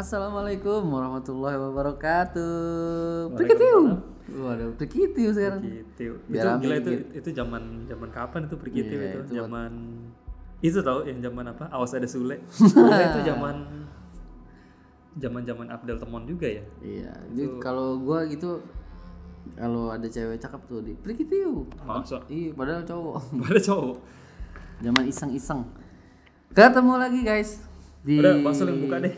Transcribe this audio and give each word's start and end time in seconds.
Assalamualaikum 0.00 0.80
warahmatullahi 0.88 1.60
wabarakatuh. 1.60 3.36
Prikitiu. 3.36 4.00
Waduh, 4.32 4.72
prikitiu 4.80 5.28
sekarang. 5.28 5.60
Biar 5.60 6.56
itu 6.56 6.64
gila 6.64 6.76
itu 6.80 6.92
itu 7.20 7.28
zaman 7.36 7.84
zaman 7.84 8.08
kapan 8.08 8.48
itu 8.48 8.56
Pergitiu 8.56 8.96
Iya, 8.96 9.12
itu? 9.12 9.20
itu 9.20 9.32
Zaman 9.36 9.72
itu 10.64 10.78
tau 10.80 11.04
yang 11.04 11.20
zaman 11.20 11.52
apa? 11.52 11.68
Awas 11.68 11.92
ada 11.92 12.08
Sule. 12.08 12.40
Sule 12.72 12.96
itu 12.96 13.20
zaman 13.28 13.56
zaman-zaman 15.20 15.68
Abdel 15.68 16.00
Temon 16.00 16.24
juga 16.24 16.48
ya. 16.48 16.64
Iya, 16.80 17.12
jadi 17.36 17.60
kalau 17.60 18.00
gua 18.00 18.24
gitu 18.24 18.64
kalau 19.52 19.92
ada 19.92 20.08
cewek 20.08 20.40
cakep 20.40 20.60
tuh 20.64 20.80
di 20.80 20.96
prikitiu. 20.96 21.68
Masa 21.84 22.24
Iya, 22.32 22.56
padahal 22.56 22.88
cowok. 22.88 23.20
ada 23.52 23.60
cowok. 23.60 23.96
Zaman 24.80 25.04
iseng-iseng. 25.12 25.60
Ketemu 26.56 26.92
lagi 26.96 27.20
guys 27.20 27.60
di 28.00 28.16
Udah, 28.16 28.40
yang 28.40 28.80
buka 28.80 28.96
deh. 29.04 29.12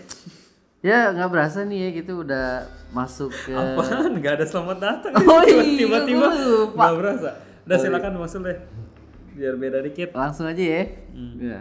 Ya 0.83 1.15
nggak 1.15 1.31
berasa 1.31 1.63
nih 1.63 1.79
ya 1.79 1.89
gitu 2.03 2.27
udah 2.27 2.67
masuk 2.91 3.31
ke 3.31 3.55
Apaan? 3.55 4.19
Gak 4.19 4.43
ada 4.43 4.47
selamat 4.51 4.79
datang. 4.83 5.13
Oh 5.15 5.39
iya, 5.47 5.63
Tiba-tiba 5.79 6.27
nggak 6.75 6.95
berasa. 6.99 7.31
Udah 7.63 7.77
silakan 7.79 8.19
Bang 8.19 8.27
Sul 8.27 8.43
deh. 8.51 8.59
Biar 9.39 9.55
beda 9.55 9.79
dikit. 9.79 10.11
langsung 10.11 10.51
aja 10.51 10.59
ya. 10.59 10.83
Hmm. 11.15 11.35
Ya. 11.39 11.59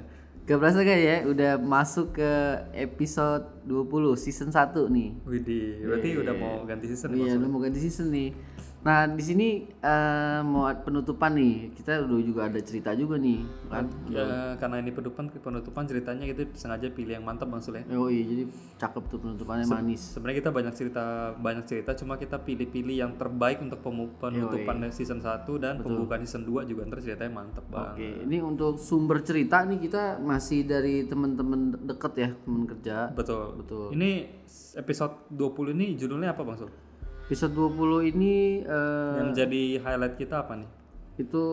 Gak 0.49 0.57
berasa 0.57 0.81
gak 0.81 0.98
ya 0.98 1.17
udah 1.29 1.62
masuk 1.62 2.17
ke 2.17 2.31
episode 2.73 3.45
20 3.70 4.18
season 4.18 4.49
1 4.49 4.90
nih. 4.90 5.10
Widih, 5.21 5.85
berarti 5.85 6.10
udah 6.17 6.34
mau 6.34 6.54
ganti 6.65 6.85
season 6.90 7.13
Iya, 7.13 7.38
udah 7.38 7.49
mau 7.54 7.62
ganti 7.62 7.77
season 7.77 8.10
nih. 8.10 8.34
Nah, 8.82 9.05
di 9.05 9.21
sini 9.21 9.48
eh, 9.70 10.41
mau 10.41 10.65
penutupan 10.74 11.37
nih. 11.37 11.70
Kita 11.77 12.01
udah 12.01 12.18
juga 12.26 12.41
ada 12.49 12.57
cerita 12.65 12.98
juga 12.98 13.21
nih, 13.21 13.46
kan? 13.70 13.85
Ya, 14.10 14.57
karena 14.57 14.82
ini 14.82 14.90
penutupan 14.90 15.29
penutupan 15.29 15.85
ceritanya 15.85 16.26
kita 16.26 16.49
sengaja 16.57 16.90
pilih 16.90 17.13
yang 17.13 17.26
mantap 17.26 17.46
Bang 17.49 17.62
Sul 17.62 17.77
ya. 17.77 17.85
Oh 17.93 18.10
iya, 18.10 18.26
jadi 18.26 18.43
cakep 18.82 19.04
tuh 19.05 19.20
penutupannya 19.21 19.70
manis. 19.70 20.01
Sebenarnya 20.18 20.38
kita 20.41 20.49
banyak 20.49 20.73
cerita 20.73 21.04
banyak 21.38 21.65
cerita 21.70 21.93
cuma 21.93 22.18
kita 22.18 22.41
pilih-pilih 22.41 22.96
yang 22.98 23.12
terbaik 23.21 23.62
untuk 23.62 23.85
penutupan 23.85 24.90
season 24.90 25.21
1 25.21 25.45
dan 25.62 25.82
pembukaan 25.85 26.26
season 26.26 26.49
2 26.49 26.66
juga 26.66 26.82
ntar 26.90 27.05
ceritanya 27.05 27.34
mantep 27.38 27.66
banget. 27.70 28.01
Oke, 28.01 28.10
ini 28.26 28.38
untuk 28.41 28.82
sumber 28.82 29.21
cerita 29.21 29.62
nih 29.62 29.77
kita 29.77 30.18
masih 30.18 30.66
dari 30.66 31.05
teman-teman 31.05 31.77
deket 31.85 32.13
ya, 32.18 32.29
teman 32.34 32.66
kerja. 32.66 33.13
Betul. 33.13 33.62
Betul. 33.62 33.93
Ini 33.93 34.41
episode 34.82 35.29
20 35.29 35.77
ini 35.77 35.93
judulnya 35.93 36.34
apa 36.34 36.41
Bang 36.41 36.57
Sul? 36.57 36.90
Episode 37.32 37.55
20 37.55 38.12
ini 38.12 38.60
eh, 38.60 39.15
Yang 39.24 39.32
jadi 39.40 39.63
highlight 39.79 40.20
kita 40.20 40.43
apa 40.43 40.60
nih? 40.60 40.68
itu 41.15 41.43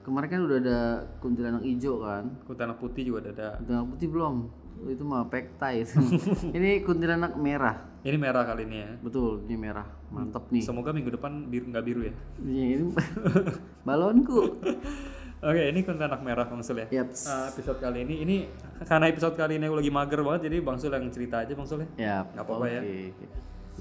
kemarin 0.00 0.28
kan 0.32 0.40
udah 0.48 0.56
ada 0.64 0.80
kuntilanak 1.20 1.60
hijau 1.60 2.00
kan. 2.00 2.24
Kuntilanak 2.48 2.80
putih 2.80 3.04
juga 3.04 3.26
ada. 3.26 3.32
ada. 3.36 3.48
Kuntilanak 3.60 3.86
putih 3.92 4.08
belum. 4.08 4.34
Itu 4.88 5.02
mah 5.04 5.28
pekta 5.28 5.68
itu. 5.82 6.00
ini 6.56 6.80
kuntilanak 6.80 7.36
merah. 7.36 7.84
Ini 8.00 8.16
merah 8.16 8.48
kali 8.48 8.64
ini 8.64 8.76
ya. 8.80 8.90
Betul, 8.96 9.44
ini 9.44 9.60
merah. 9.60 9.84
Mantap 10.08 10.48
nih. 10.48 10.64
Semoga 10.64 10.96
minggu 10.96 11.12
depan 11.12 11.52
biru 11.52 11.68
nggak 11.68 11.84
biru 11.84 12.00
ya. 12.08 12.14
Ini, 12.40 12.62
ini 12.80 12.84
balonku. 13.88 14.40
Oke, 15.42 15.62
ini 15.68 15.80
kuntilanak 15.84 16.24
merah 16.24 16.48
Bang 16.48 16.64
Sul 16.64 16.80
ya. 16.80 16.88
Yaps. 17.02 17.28
Uh, 17.28 17.52
episode 17.52 17.76
kali 17.76 18.08
ini 18.08 18.14
ini 18.24 18.36
karena 18.88 19.10
episode 19.12 19.36
kali 19.36 19.60
ini 19.60 19.68
aku 19.68 19.84
lagi 19.84 19.92
mager 19.92 20.20
banget 20.24 20.48
jadi 20.48 20.56
Bang 20.64 20.80
Sul 20.80 20.96
yang 20.96 21.12
cerita 21.12 21.44
aja 21.44 21.52
Bang 21.52 21.68
Sul 21.68 21.84
ya. 21.84 22.24
Nggak 22.24 22.40
apa-apa 22.46 22.66
ya. 22.72 22.80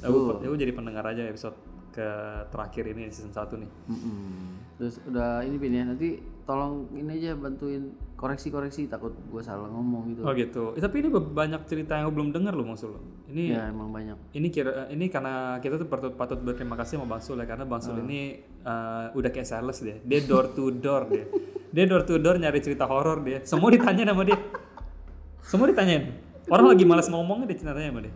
Aku, 0.03 0.41
aku 0.43 0.55
jadi 0.57 0.73
pendengar 0.75 1.05
aja 1.07 1.23
episode 1.23 1.55
ke 1.95 2.07
terakhir 2.51 2.83
ini 2.91 3.07
season 3.07 3.31
1 3.31 3.55
nih. 3.55 3.71
Mm-mm. 3.87 4.19
Terus 4.75 4.99
udah 5.07 5.39
ini 5.47 5.55
Pin 5.55 5.71
ya, 5.71 5.87
nanti 5.87 6.19
tolong 6.43 6.91
ini 6.91 7.15
aja 7.15 7.31
bantuin 7.39 7.95
koreksi-koreksi 8.19 8.91
takut 8.91 9.15
gue 9.15 9.39
salah 9.39 9.71
ngomong 9.71 10.11
gitu. 10.11 10.21
Oh 10.27 10.35
gitu. 10.35 10.63
Eh, 10.75 10.83
tapi 10.83 10.99
ini 10.99 11.07
banyak 11.11 11.63
cerita 11.63 11.95
yang 11.95 12.11
aku 12.11 12.13
belum 12.19 12.29
dengar 12.35 12.51
loh 12.51 12.67
Bang 12.67 12.75
Sul. 12.75 12.99
Ini 13.31 13.55
Ya 13.55 13.71
emang 13.71 13.95
banyak. 13.95 14.35
ini 14.35 14.51
kira 14.51 14.91
ini 14.91 15.07
karena 15.07 15.63
kita 15.63 15.79
tuh 15.79 15.87
patut, 15.87 16.11
patut 16.19 16.39
berterima 16.43 16.75
kasih 16.75 16.99
sama 16.99 17.15
Bang 17.15 17.23
Sul 17.23 17.39
ya 17.39 17.47
karena 17.47 17.63
Bang. 17.63 17.79
Sul 17.79 18.03
ini 18.03 18.43
uh, 18.67 19.15
udah 19.15 19.31
kayak 19.31 19.47
sales 19.47 19.79
dia. 19.79 19.95
Dia 20.03 20.19
door 20.27 20.51
to 20.51 20.75
door 20.75 21.07
dia. 21.07 21.23
Dia 21.71 21.85
door 21.87 22.03
to 22.03 22.19
door 22.19 22.35
nyari 22.35 22.59
cerita 22.59 22.83
horor 22.83 23.23
dia. 23.23 23.39
Semua 23.47 23.71
ditanya 23.71 24.11
sama 24.11 24.27
dia. 24.27 24.35
Semua 25.47 25.71
ditanyain. 25.71 26.11
Orang 26.51 26.67
lagi 26.75 26.83
malas 26.83 27.07
ngomong 27.07 27.47
dia 27.47 27.55
tanya 27.55 27.87
sama 27.87 28.03
dia. 28.03 28.13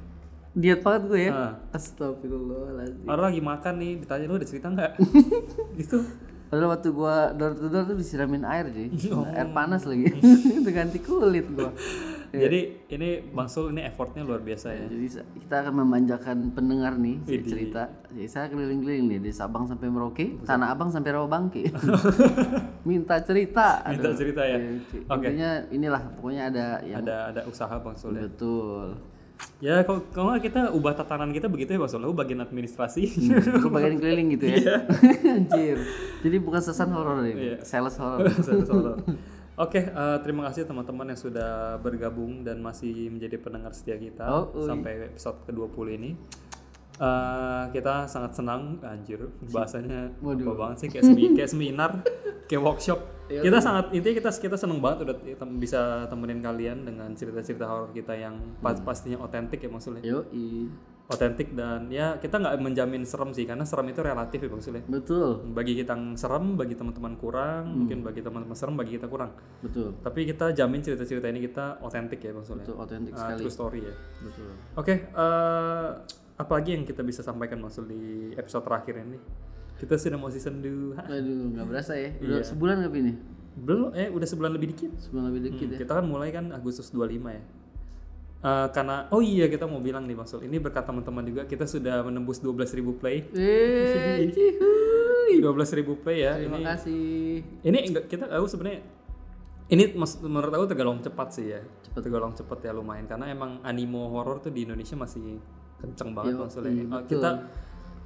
Diet 0.57 0.81
banget 0.81 1.03
gue 1.05 1.19
ya. 1.29 1.31
Ah. 1.31 1.53
Astagfirullahaladzim. 1.77 3.05
Orang 3.05 3.25
lagi 3.29 3.41
makan 3.41 3.73
nih 3.77 3.91
ditanya 4.01 4.25
lu 4.25 4.35
ada 4.37 4.47
cerita 4.49 4.67
nggak? 4.73 4.91
gitu. 5.79 6.01
Padahal 6.49 6.73
waktu 6.73 6.89
gua 6.89 7.29
door 7.37 7.53
to 7.53 7.69
door 7.69 7.85
tuh 7.85 7.93
disiramin 7.93 8.41
air 8.41 8.73
cuy. 8.73 8.89
Air 9.37 9.53
panas 9.53 9.85
lagi. 9.85 10.09
Itu 10.57 10.69
ganti 10.73 10.97
kulit 10.97 11.45
gua. 11.53 11.69
Jadi 12.29 12.89
ini 12.89 13.21
Bang 13.33 13.49
Sul 13.49 13.73
ini 13.73 13.85
effortnya 13.85 14.25
luar 14.25 14.41
biasa 14.41 14.73
ya. 14.73 14.85
Jadi 14.85 15.21
kita 15.45 15.65
akan 15.65 15.73
memanjakan 15.85 16.37
pendengar 16.53 16.97
nih 16.97 17.21
cerita. 17.25 17.89
Jadi 18.09 18.25
saya 18.29 18.49
keliling-keliling 18.49 19.05
nih 19.09 19.19
dari 19.21 19.33
Sabang 19.33 19.65
sampai 19.65 19.89
Merauke, 19.89 20.37
Tanah 20.45 20.73
Abang 20.73 20.93
sampai 20.93 21.09
Rawabangke. 21.13 21.69
Minta 22.85 23.17
cerita. 23.25 23.81
Minta 23.85 24.13
Aduh. 24.13 24.17
cerita 24.17 24.41
ya. 24.45 24.57
Iya, 24.61 24.77
Ci. 24.89 24.97
Intinya 25.05 25.51
inilah 25.73 26.01
pokoknya 26.17 26.43
ada 26.53 26.65
yang 26.85 27.01
Ada 27.01 27.15
ada 27.33 27.41
usaha 27.49 27.75
Bang 27.81 27.97
Sul 27.97 28.13
ya. 28.17 28.25
betul. 28.29 28.93
Ya 29.59 29.83
kalau 29.83 30.07
kalau 30.11 30.27
nggak 30.31 30.43
kita 30.47 30.61
ubah 30.71 30.95
tatanan 30.95 31.31
kita 31.31 31.51
begitu 31.51 31.75
ya. 31.75 31.79
Lu 31.99 32.15
bagian 32.15 32.39
administrasi. 32.39 33.03
Aku 33.59 33.67
bagian 33.67 33.99
keliling 33.99 34.35
gitu 34.35 34.47
ya. 34.47 34.87
Anjir. 35.35 35.77
Jadi 36.23 36.37
bukan 36.39 36.59
sesan 36.59 36.91
horor 36.91 37.23
ini, 37.23 37.55
Iya. 37.55 37.57
sales 37.63 37.95
horor. 37.99 38.27
Solo. 38.67 38.95
Oke, 39.59 39.83
eh, 39.83 40.17
terima 40.23 40.47
kasih 40.47 40.63
teman-teman 40.63 41.11
yang 41.11 41.19
sudah 41.19 41.75
bergabung 41.83 42.47
dan 42.47 42.63
masih 42.63 43.11
menjadi 43.11 43.35
pendengar 43.35 43.75
setia 43.75 43.99
kita 43.99 44.23
Oh, 44.23 44.55
ui. 44.55 44.63
sampai 44.63 45.11
episode 45.11 45.35
ke-20 45.43 45.87
ini. 45.99 46.11
Eh, 46.99 47.63
kita 47.71 48.03
sangat 48.05 48.35
senang, 48.35 48.75
anjir, 48.81 49.23
bahasanya 49.47 50.11
apa 50.13 50.51
banget 50.53 50.77
sih 50.77 50.87
kayak, 50.89 51.05
semi- 51.05 51.31
kayak 51.31 51.47
seminar, 51.47 51.91
kayak 52.51 52.59
workshop. 52.59 52.99
Iya, 53.25 53.39
kita 53.41 53.57
sangat 53.57 53.85
intinya 53.89 54.15
kita 54.19 54.29
kita 54.33 54.55
senang 54.57 54.79
banget 54.79 55.07
udah 55.07 55.15
tem- 55.15 55.57
bisa 55.57 55.79
temenin 56.05 56.41
kalian 56.41 56.83
dengan 56.83 57.07
cerita-cerita 57.13 57.63
horor 57.63 57.93
kita 57.93 58.11
yang 58.13 58.35
pas- 58.59 58.81
pastinya 58.81 59.15
otentik 59.21 59.59
ya 59.59 59.69
maksudnya. 59.69 60.03
Yo, 60.03 60.27
Otentik 61.09 61.57
dan 61.57 61.89
ya 61.89 62.21
kita 62.21 62.37
nggak 62.37 62.53
menjamin 62.59 63.01
serem 63.01 63.33
sih 63.33 63.41
karena 63.41 63.65
serem 63.65 63.87
itu 63.87 63.97
relatif 63.97 64.37
ya 64.37 64.49
maksudnya. 64.51 64.83
betul, 64.85 65.41
Bagi 65.49 65.73
kita 65.73 65.95
yang 65.95 66.13
serem, 66.13 66.53
bagi 66.53 66.77
teman-teman 66.77 67.17
kurang, 67.17 67.65
mungkin 67.65 68.03
bagi 68.03 68.21
teman-teman 68.21 68.53
serem, 68.53 68.77
bagi 68.77 68.93
kita 68.93 69.07
kurang. 69.07 69.33
betul, 69.57 69.97
Tapi 69.97 70.27
kita 70.27 70.53
jamin 70.53 70.83
cerita-cerita 70.83 71.25
ini 71.25 71.41
kita 71.41 71.81
otentik 71.81 72.19
ya 72.19 72.29
maksudnya. 72.29 72.61
betul 72.61 72.75
otentik 72.77 73.13
Ah, 73.15 73.25
sekali. 73.25 73.39
true 73.39 73.49
story 73.49 73.79
ya. 73.81 73.93
Betul. 74.21 74.51
Oke, 74.75 74.93
eh 75.07 75.89
apa 75.97 76.18
lagi 76.47 76.71
yang 76.71 76.87
kita 76.87 77.03
bisa 77.03 77.19
sampaikan 77.19 77.59
maksud 77.59 77.91
di 77.91 78.31
episode 78.39 78.63
terakhir 78.63 79.03
ini? 79.03 79.19
Kita 79.75 79.99
sudah 79.99 80.15
mau 80.15 80.31
season 80.31 80.63
2. 80.63 80.95
Aduh, 80.95 81.55
nggak 81.55 81.65
berasa 81.67 81.99
ya. 81.99 82.15
Iya. 82.15 82.39
Udah 82.39 82.39
sebulan 82.47 82.75
nggak 82.79 82.93
ini? 82.95 83.13
Belum, 83.59 83.91
eh 83.91 84.07
udah 84.07 84.27
sebulan 84.27 84.51
lebih 84.55 84.71
dikit. 84.71 84.91
Sebulan 84.99 85.23
lebih 85.31 85.41
dikit 85.51 85.67
Hmm, 85.67 85.75
ya. 85.75 85.79
Kita 85.83 85.91
kan 85.99 86.05
mulai 86.07 86.31
kan 86.31 86.51
Agustus 86.55 86.91
25 86.95 87.31
ya. 87.35 87.43
Eh, 88.39 88.67
karena 88.71 89.11
oh 89.11 89.19
iya 89.19 89.51
kita 89.51 89.67
mau 89.67 89.83
bilang 89.83 90.07
nih 90.07 90.15
Bang 90.15 90.23
Sul, 90.23 90.47
ini 90.47 90.63
berkat 90.63 90.87
teman-teman 90.87 91.27
juga 91.27 91.43
kita 91.43 91.67
sudah 91.67 91.99
menembus 92.07 92.39
12.000 92.39 92.95
play. 92.95 93.27
Eh, 93.35 94.31
cihuy. 94.35 95.43
12.000 95.43 95.99
play 95.99 96.23
ya. 96.23 96.39
Terima 96.39 96.55
ini 96.55 96.63
kasih. 96.63 97.07
ini 97.67 97.77
enggak 97.91 98.07
kita 98.07 98.31
aku 98.31 98.47
sebenarnya 98.47 98.79
ini 99.69 99.93
menurut 100.25 100.49
aku 100.49 100.65
tergolong 100.65 100.97
cepat 100.97 101.29
sih 101.29 101.53
ya 101.53 101.61
cepat 101.85 102.01
tergolong 102.01 102.33
cepat 102.33 102.57
ya 102.65 102.73
lumayan 102.73 103.05
karena 103.05 103.29
emang 103.29 103.61
animo 103.61 104.09
horor 104.09 104.41
tuh 104.41 104.49
di 104.49 104.65
Indonesia 104.65 104.97
masih 104.97 105.37
kenceng 105.79 106.11
banget 106.13 106.35
Yo, 106.35 106.39
maksudnya 106.43 106.71
iya, 106.71 106.83
betul. 106.85 107.07
kita 107.09 107.29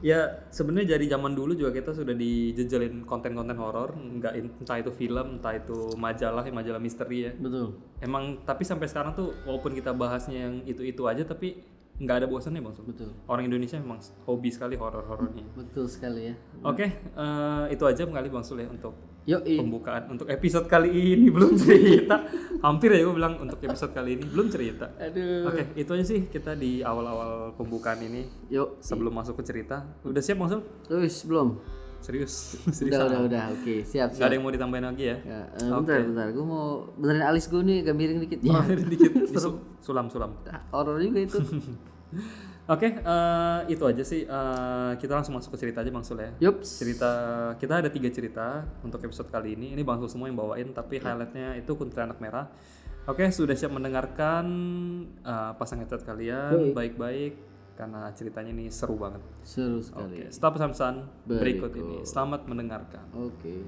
ya 0.04 0.20
sebenarnya 0.52 1.00
dari 1.00 1.08
zaman 1.08 1.32
dulu 1.32 1.56
juga 1.56 1.72
kita 1.72 1.96
sudah 1.96 2.12
dijejelin 2.12 3.08
konten-konten 3.08 3.56
horor 3.56 3.96
nggak 3.96 4.34
entah 4.36 4.78
itu 4.84 4.92
film 4.92 5.40
entah 5.40 5.56
itu 5.56 5.96
majalah 5.96 6.44
majalah 6.52 6.82
misteri 6.84 7.28
ya 7.28 7.32
Betul. 7.40 7.80
emang 8.04 8.44
tapi 8.44 8.68
sampai 8.68 8.92
sekarang 8.92 9.16
tuh 9.16 9.32
walaupun 9.48 9.72
kita 9.72 9.96
bahasnya 9.96 10.52
yang 10.52 10.56
itu 10.68 10.84
itu 10.84 11.08
aja 11.08 11.24
tapi 11.24 11.64
nggak 11.94 12.26
ada 12.26 12.28
bosannya 12.28 12.60
bang 12.60 12.74
Sul. 12.76 12.84
Betul. 12.90 13.10
orang 13.32 13.48
Indonesia 13.48 13.80
memang 13.80 14.04
hobi 14.28 14.52
sekali 14.52 14.76
horor-horornya 14.76 15.46
Betul 15.56 15.88
sekali 15.88 16.34
ya. 16.34 16.36
oke 16.68 16.84
eh, 16.84 17.64
itu 17.72 17.84
aja 17.88 18.04
kali 18.04 18.28
bang 18.28 18.44
Sul 18.44 18.60
ya 18.60 18.68
untuk 18.68 18.92
Yo, 19.24 19.40
pembukaan 19.40 20.12
untuk 20.12 20.28
episode 20.28 20.68
kali 20.68 20.92
ini 20.92 21.32
belum 21.32 21.56
cerita 21.56 22.28
hampir 22.60 22.92
ya 22.92 23.08
gue 23.08 23.16
bilang 23.16 23.40
untuk 23.40 23.56
episode 23.58 23.96
kali 23.96 24.20
ini 24.20 24.28
belum 24.28 24.52
cerita 24.52 24.92
Aduh. 25.00 25.48
oke 25.48 25.64
itu 25.74 25.90
aja 25.96 26.04
sih 26.04 26.28
kita 26.28 26.60
di 26.60 26.84
awal-awal 26.84 27.56
pembukaan 27.56 28.04
ini 28.04 28.28
Yuk. 28.52 28.84
sebelum 28.84 29.16
masuk 29.16 29.40
ke 29.40 29.48
cerita 29.48 29.88
udah 30.04 30.20
siap 30.20 30.44
Sul? 30.44 30.60
Terus 30.84 31.24
belum? 31.24 31.50
serius 32.04 32.60
serius 32.76 33.00
Udah, 33.00 33.08
udah, 33.08 33.20
udah. 33.24 33.44
Oke, 33.56 33.88
siap, 33.88 34.12
Gak 34.12 34.20
siap. 34.20 34.28
ada 34.28 34.34
yang 34.36 34.44
mau 34.44 34.52
ditambahin 34.52 34.86
lagi 34.92 35.04
ya 35.08 35.18
Ya, 35.24 35.40
eh, 35.56 35.72
bentar, 35.72 36.04
bentar. 36.04 36.28
Gue 36.36 36.44
mau 36.44 36.66
benerin 37.00 37.24
alis 37.24 37.48
gue 37.48 37.62
nih 37.64 37.78
agak 37.80 37.96
miring 37.96 38.20
dikit. 38.28 38.40
Ya, 38.44 38.60
Terakhir 38.60 38.80
dikit 38.92 39.12
Su- 39.40 39.64
sulam 39.80 40.12
sulam 40.12 40.36
horor 40.76 41.00
juga 41.00 41.20
itu. 41.24 41.40
oke 42.70 42.88
eh, 42.88 43.60
itu 43.68 43.84
aja 43.84 44.04
sih 44.04 44.22
Eh, 44.24 44.92
kita 44.98 45.14
langsung 45.18 45.36
masuk 45.36 45.54
ke 45.56 45.68
cerita 45.68 45.84
aja 45.84 45.92
bang 45.92 46.06
Sul 46.06 46.20
ya 46.22 46.32
Yups. 46.50 46.80
cerita 46.80 47.12
kita 47.60 47.84
ada 47.84 47.90
tiga 47.92 48.10
cerita 48.10 48.64
untuk 48.82 49.04
episode 49.04 49.28
kali 49.28 49.54
ini 49.58 49.76
ini 49.76 49.82
bang 49.84 50.00
Sul 50.00 50.10
semua 50.10 50.28
yang 50.32 50.38
bawain 50.40 50.72
tapi 50.72 50.98
highlightnya 50.98 51.60
itu 51.60 51.72
kuntilanak 51.76 52.18
merah 52.24 52.48
Oke, 53.04 53.28
sudah 53.36 53.52
siap 53.52 53.76
mendengarkan 53.76 54.48
uh, 55.28 55.52
pasangan 55.60 55.84
chat 55.92 56.08
kalian 56.08 56.72
baik-baik 56.72 57.36
karena 57.76 58.08
ceritanya 58.16 58.56
ini 58.56 58.72
seru 58.72 58.96
banget. 58.96 59.20
Seru 59.44 59.84
sekali. 59.84 60.24
Oke, 60.24 60.32
stop 60.32 60.56
pesan-pesan 60.56 61.28
berikut 61.28 61.76
ini. 61.76 62.08
Selamat 62.08 62.48
mendengarkan. 62.48 63.04
Oke. 63.12 63.68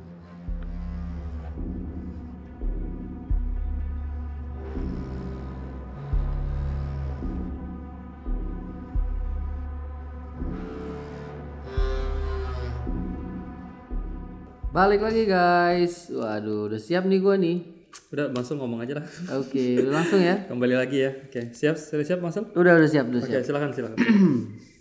Balik 14.76 15.08
lagi 15.08 15.24
guys. 15.24 16.12
Waduh, 16.12 16.68
udah 16.68 16.76
siap 16.76 17.08
nih 17.08 17.24
gua 17.24 17.40
nih. 17.40 17.64
Udah, 18.12 18.28
langsung 18.36 18.60
ngomong 18.60 18.84
aja 18.84 19.00
lah. 19.00 19.08
Oke, 19.40 19.80
udah 19.80 20.04
langsung 20.04 20.20
ya. 20.20 20.36
Kembali 20.52 20.76
lagi 20.76 21.00
ya. 21.00 21.16
Oke, 21.16 21.56
siap? 21.56 21.80
Sudah 21.80 22.04
siap, 22.04 22.20
Mas? 22.20 22.36
Oke, 22.36 22.52
Udah 22.60 22.76
udah 22.76 22.90
siap, 22.92 23.08
udah 23.08 23.24
siap. 23.24 23.48
silakan, 23.48 23.72
silakan. 23.72 23.96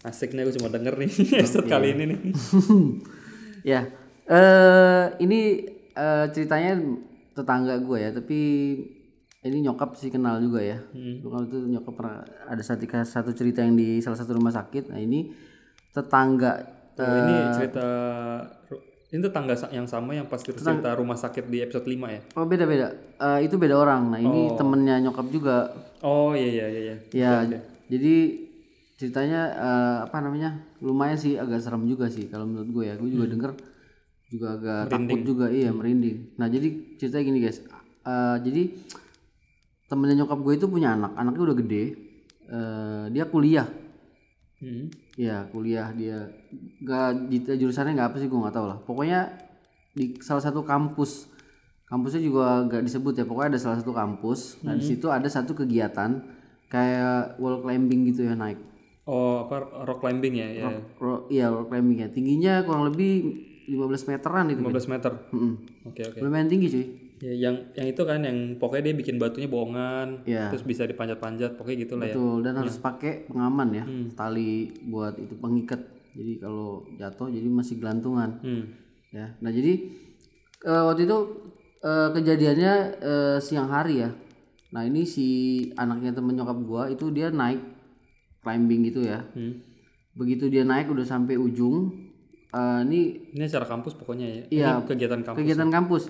Asik 0.03 0.35
nih, 0.35 0.51
aku 0.51 0.59
cuma 0.59 0.75
denger 0.75 0.99
nih 0.99 1.11
episode 1.47 1.71
kali 1.71 1.95
ini 1.95 2.05
nih. 2.11 2.19
ya. 3.79 3.87
Eh 4.27 5.05
ini 5.23 5.63
eh, 5.95 6.27
ceritanya 6.35 6.75
tetangga 7.39 7.79
gue 7.79 7.99
ya, 8.03 8.11
tapi 8.11 8.39
ini 9.47 9.63
nyokap 9.63 9.95
sih 9.95 10.11
kenal 10.11 10.43
juga 10.43 10.59
ya. 10.59 10.83
Nyokap 10.91 11.55
itu 11.55 11.71
nyokap 11.71 11.95
pernah 11.95 12.27
ada 12.51 12.63
satu 12.67 12.83
satu 12.83 13.31
cerita 13.31 13.63
yang 13.63 13.79
di 13.79 14.03
salah 14.03 14.19
satu 14.19 14.35
rumah 14.35 14.51
sakit. 14.51 14.91
Nah, 14.91 14.99
ini 14.99 15.31
tetangga 15.95 16.83
Oh, 16.95 17.03
ini 17.27 17.37
cerita 17.59 17.89
ini 19.15 19.23
tuh 19.23 19.31
tangga 19.31 19.55
yang 19.71 19.87
sama 19.87 20.11
yang 20.11 20.27
pas 20.27 20.43
kita 20.43 20.59
cerita 20.59 20.91
rumah 20.99 21.15
sakit 21.15 21.47
di 21.47 21.63
episode 21.63 21.87
5 21.87 21.95
ya. 22.11 22.21
Oh 22.35 22.51
beda-beda. 22.51 22.91
Eh, 23.15 23.47
itu 23.47 23.55
beda 23.55 23.79
orang. 23.79 24.11
Nah 24.11 24.19
ini 24.19 24.51
temennya 24.59 24.99
nyokap 25.07 25.31
juga. 25.31 25.71
Oh 26.03 26.35
iya 26.35 26.51
iya 26.51 26.67
iya 26.67 26.83
iya. 26.83 26.97
Ya 27.15 27.31
jadi 27.87 28.15
ceritanya 28.99 29.41
eh, 29.55 29.97
apa 30.11 30.19
namanya 30.19 30.67
lumayan 30.83 31.15
sih 31.15 31.39
agak 31.39 31.63
serem 31.63 31.87
juga 31.87 32.11
sih 32.11 32.27
kalau 32.27 32.43
menurut 32.43 32.75
gue 32.75 32.85
ya. 32.91 32.99
Gue 32.99 33.15
juga 33.15 33.31
denger 33.31 33.51
juga 34.35 34.47
agak 34.59 34.83
takut 34.91 35.23
juga 35.23 35.47
iya 35.47 35.71
merinding. 35.71 36.35
Nah 36.35 36.51
jadi 36.51 36.99
ceritanya 36.99 37.25
gini 37.31 37.39
guys. 37.39 37.63
Eh, 38.03 38.37
jadi 38.43 38.63
temennya 39.87 40.27
nyokap 40.27 40.43
gue 40.43 40.55
itu 40.59 40.67
punya 40.67 40.99
anak. 40.99 41.15
Anaknya 41.15 41.55
udah 41.55 41.57
gede. 41.63 41.85
Eh, 42.51 43.05
dia 43.15 43.31
kuliah. 43.31 43.71
Hmm. 44.59 44.91
Ya 45.15 45.47
kuliah 45.49 45.95
dia 45.95 46.27
gak 46.83 47.31
jurusannya 47.31 47.95
nggak 47.95 48.09
apa 48.11 48.17
sih 48.19 48.27
gue 48.27 48.39
nggak 48.39 48.55
tahu 48.55 48.67
lah. 48.67 48.79
Pokoknya 48.83 49.21
di 49.95 50.19
salah 50.19 50.43
satu 50.43 50.67
kampus 50.67 51.31
kampusnya 51.87 52.23
juga 52.25 52.67
gak 52.67 52.83
disebut 52.83 53.15
ya. 53.15 53.25
Pokoknya 53.29 53.55
ada 53.55 53.61
salah 53.63 53.79
satu 53.79 53.95
kampus. 53.95 54.59
Nah 54.67 54.75
di 54.75 54.83
situ 54.83 55.07
ada 55.07 55.29
satu 55.31 55.55
kegiatan 55.55 56.19
kayak 56.67 57.39
wall 57.39 57.63
climbing 57.63 58.11
gitu 58.11 58.27
ya 58.27 58.35
naik. 58.35 58.59
Oh, 59.05 59.45
apa 59.45 59.85
rock 59.85 60.01
climbing 60.01 60.41
ya? 60.41 60.49
ya. 60.51 60.69
Ro- 60.99 61.29
Iya 61.29 61.53
wall 61.53 61.69
climbing 61.69 61.99
ya. 62.03 62.09
Tingginya 62.11 62.65
kurang 62.65 62.89
lebih 62.91 63.21
15 63.69 64.09
meteran 64.11 64.51
itu. 64.51 64.61
15 64.65 64.91
meter. 64.91 65.13
Mm-mm. 65.31 65.53
Oke 65.93 66.03
oke. 66.09 66.19
Lumayan 66.25 66.49
tinggi 66.51 66.67
cuy. 66.73 66.85
Ya, 67.17 67.31
yang 67.33 67.57
yang 67.73 67.87
itu 67.87 68.03
kan 68.03 68.21
yang 68.21 68.39
pokoknya 68.57 68.91
dia 68.91 68.95
bikin 68.97 69.17
batunya 69.17 69.47
bohongan, 69.47 70.23
Iya. 70.25 70.51
terus 70.51 70.63
bisa 70.63 70.83
dipanjat-panjat, 70.83 71.55
pokoknya 71.55 71.79
gitu 71.81 71.95
lah 71.95 72.05
ya. 72.05 72.13
Betul 72.13 72.37
dan 72.41 72.55
harus 72.57 72.77
pakai 72.77 73.13
pengaman 73.25 73.69
ya. 73.73 73.85
Tali 74.13 74.51
buat 74.85 75.15
itu 75.17 75.35
pengikat. 75.35 75.79
Jadi 76.13 76.39
kalau 76.39 76.83
jatuh 76.95 77.27
jadi 77.29 77.47
masih 77.47 77.77
gelantungan. 77.77 78.39
Hmm. 78.41 78.65
ya 79.11 79.31
nah 79.39 79.47
jadi 79.49 79.79
eh, 80.61 80.83
waktu 80.85 81.07
itu 81.07 81.19
eh, 81.81 82.09
kejadiannya 82.11 82.73
eh, 82.99 83.37
siang 83.39 83.67
hari 83.69 84.03
ya 84.03 84.11
nah 84.69 84.83
ini 84.83 85.03
si 85.05 85.27
anaknya 85.73 86.11
temen 86.11 86.35
nyokap 86.35 86.59
gua 86.61 86.83
itu 86.89 87.11
dia 87.11 87.31
naik 87.31 87.63
climbing 88.41 88.83
gitu 88.85 89.03
ya 89.03 89.23
Hmm. 89.33 89.55
begitu 90.13 90.47
dia 90.47 90.63
naik 90.63 90.87
udah 90.89 91.03
sampai 91.05 91.35
ujung 91.37 91.95
eh, 92.51 92.81
ini 92.83 93.31
Ini 93.33 93.47
acara 93.47 93.67
kampus 93.69 93.95
pokoknya 93.95 94.27
ya. 94.27 94.43
Iya. 94.49 94.69
Ini 94.73 94.83
kegiatan 94.85 95.21
kampus. 95.23 95.39
kegiatan 95.39 95.71
kampus 95.73 96.03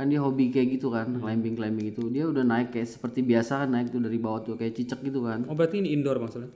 kan 0.00 0.08
dia 0.08 0.16
hobi 0.16 0.48
kayak 0.48 0.80
gitu 0.80 0.88
kan 0.88 1.12
climbing 1.12 1.52
climbing 1.52 1.92
itu. 1.92 2.08
Dia 2.08 2.24
udah 2.24 2.40
naik 2.40 2.72
kayak 2.72 2.88
seperti 2.88 3.20
biasa 3.20 3.60
kan 3.62 3.68
naik 3.68 3.92
tuh 3.92 4.00
dari 4.00 4.16
bawah 4.16 4.40
tuh 4.40 4.56
kayak 4.56 4.72
cicak 4.72 5.04
gitu 5.04 5.20
kan. 5.20 5.44
Oh, 5.44 5.52
berarti 5.52 5.84
ini 5.84 5.92
indoor 5.92 6.16
maksudnya. 6.16 6.48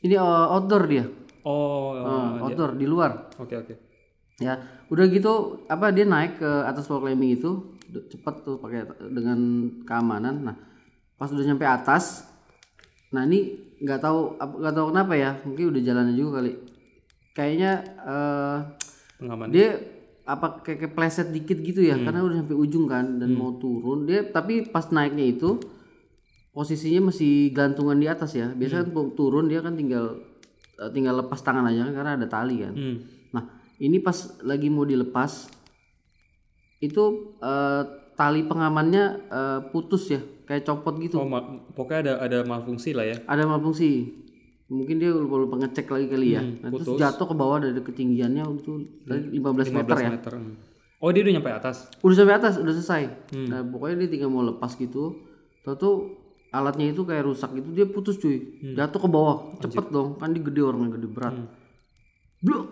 ini 0.00 0.14
eh, 0.14 0.22
outdoor 0.54 0.86
dia. 0.86 1.02
Oh, 1.42 1.98
oh, 1.98 2.38
Eh, 2.38 2.46
outdoor 2.46 2.78
di 2.78 2.86
luar. 2.86 3.26
Oke 3.36 3.58
oke. 3.58 3.74
ya 4.38 4.58
udah 4.86 5.06
gitu 5.06 5.32
apa 5.66 5.90
dia 5.90 6.02
naik 6.02 6.38
ke 6.38 6.50
atas 6.66 6.86
wall 6.86 7.02
climbing 7.02 7.34
itu 7.36 7.50
cepet 7.90 8.34
tuh 8.42 8.62
pakai 8.62 8.86
dengan 9.10 9.38
keamanan. 9.82 10.46
Nah 10.46 10.56
pas 11.18 11.26
udah 11.26 11.42
nyampe 11.42 11.66
atas 11.66 12.26
nah 13.12 13.22
ini 13.22 13.54
nggak 13.78 14.00
tahu 14.00 14.38
nggak 14.40 14.72
tahu 14.72 14.86
kenapa 14.88 15.12
ya 15.14 15.30
mungkin 15.42 15.74
udah 15.74 15.82
jalannya 15.82 16.14
juga 16.14 16.30
kali. 16.38 16.52
Kayaknya 17.34 17.72
Pengaman. 19.18 19.48
dia 19.50 19.78
apa 20.22 20.62
kayak 20.62 20.90
kepleset 20.90 21.34
dikit 21.34 21.58
gitu 21.58 21.82
ya 21.82 21.98
karena 21.98 22.22
udah 22.22 22.46
sampai 22.46 22.54
ujung 22.54 22.86
kan 22.86 23.18
dan 23.18 23.34
mau 23.34 23.58
turun 23.58 24.06
dia 24.06 24.22
tapi 24.22 24.62
pas 24.70 24.86
naiknya 24.94 25.34
itu 25.34 25.58
posisinya 26.54 27.10
masih 27.10 27.50
gantungan 27.50 27.98
di 27.98 28.06
atas 28.06 28.38
ya 28.38 28.54
biasanya 28.54 28.86
kan 28.86 28.94
mau 28.94 29.10
turun 29.18 29.50
dia 29.50 29.58
kan 29.58 29.74
tinggal 29.74 30.22
eh, 30.78 30.90
tinggal 30.94 31.18
lepas 31.26 31.42
tangan 31.42 31.66
aja 31.66 31.90
kan 31.90 31.94
karena 31.96 32.12
ada 32.14 32.26
tali 32.30 32.62
kan 32.62 32.74
Hmm. 32.76 32.96
Nah, 33.32 33.44
ini 33.80 33.96
pas 33.98 34.14
lagi 34.44 34.68
mau 34.68 34.84
dilepas 34.84 35.48
itu 36.78 37.34
eh, 37.40 37.82
tali 38.14 38.44
pengamannya 38.44 39.04
eh, 39.32 39.60
putus 39.72 40.12
ya, 40.12 40.20
kayak 40.44 40.68
copot 40.68 41.00
gitu. 41.00 41.16
Oh, 41.18 41.26
pokoknya 41.72 41.98
ada 41.98 42.12
ada 42.20 42.38
malfungsi 42.44 42.92
lah 42.92 43.08
ya. 43.08 43.16
Ada 43.24 43.48
malfungsi. 43.48 44.21
Mungkin 44.72 44.96
dia 44.96 45.12
lupa 45.12 45.36
lupa 45.36 45.60
ngecek 45.60 45.84
lagi 45.92 46.06
kali 46.08 46.28
ya. 46.32 46.40
Nah, 46.40 46.72
terus 46.72 46.96
jatuh 46.96 47.26
ke 47.28 47.34
bawah 47.36 47.60
dari 47.60 47.76
ketinggiannya 47.76 48.42
itu 48.56 48.72
tadi 49.04 49.36
15, 49.36 49.68
meter 49.68 49.96
15 50.00 50.00
ya. 50.00 50.10
meter. 50.16 50.32
hmm. 50.40 50.54
Oh, 51.02 51.10
dia 51.10 51.26
udah 51.26 51.34
nyampe 51.34 51.50
atas. 51.50 51.90
Udah 52.00 52.14
sampai 52.14 52.34
atas, 52.38 52.54
udah 52.62 52.72
selesai. 52.78 53.02
Nah, 53.50 53.66
pokoknya 53.66 54.06
dia 54.06 54.08
tinggal 54.16 54.30
mau 54.30 54.46
lepas 54.46 54.78
gitu. 54.78 55.18
Tahu 55.66 55.74
tuh 55.74 55.94
alatnya 56.54 56.94
itu 56.94 57.02
kayak 57.02 57.26
rusak 57.26 57.50
gitu, 57.58 57.74
dia 57.74 57.90
putus 57.90 58.22
cuy. 58.22 58.38
Jatuh 58.72 59.02
ke 59.02 59.08
bawah. 59.10 59.58
Cepet 59.58 59.90
dong, 59.90 60.14
kan 60.14 60.30
dia 60.30 60.40
gede 60.46 60.62
orangnya 60.62 60.94
gede 60.94 61.08
berat. 61.10 61.34
Blok. 62.38 62.66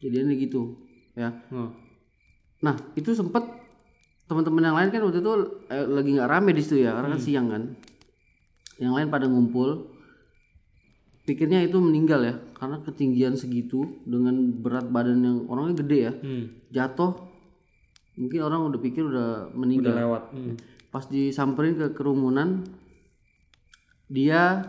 Jadinya 0.00 0.32
gitu, 0.36 0.72
ya. 1.12 1.36
Oh. 1.52 1.72
Nah 2.64 2.74
itu 2.96 3.12
sempet 3.12 3.44
teman-teman 4.26 4.62
yang 4.72 4.76
lain 4.76 4.88
kan 4.90 5.00
waktu 5.04 5.20
itu 5.22 5.32
eh, 5.70 5.86
lagi 5.86 6.10
nggak 6.18 6.30
rame 6.30 6.50
di 6.56 6.62
situ 6.64 6.82
ya 6.82 6.96
karena 6.96 7.12
kan 7.12 7.20
siang 7.20 7.46
kan. 7.52 7.62
Yang 8.80 8.92
lain 8.92 9.08
pada 9.12 9.26
ngumpul. 9.28 9.95
Pikirnya 11.26 11.60
itu 11.60 11.76
meninggal 11.76 12.22
ya 12.22 12.34
karena 12.54 12.78
ketinggian 12.80 13.34
segitu 13.34 13.82
dengan 14.02 14.32
berat 14.56 14.86
badan 14.86 15.18
yang 15.20 15.38
orangnya 15.46 15.82
gede 15.82 15.98
ya. 16.00 16.12
Hmm. 16.14 16.44
Jatuh 16.70 17.12
mungkin 18.14 18.40
orang 18.40 18.60
udah 18.64 18.80
pikir 18.80 19.02
udah 19.02 19.28
meninggal. 19.52 19.90
Udah 19.90 20.00
lewat. 20.00 20.22
Hmm. 20.30 20.54
Pas 20.88 21.04
disamperin 21.04 21.74
ke 21.74 21.90
kerumunan 21.92 22.62
dia 24.06 24.62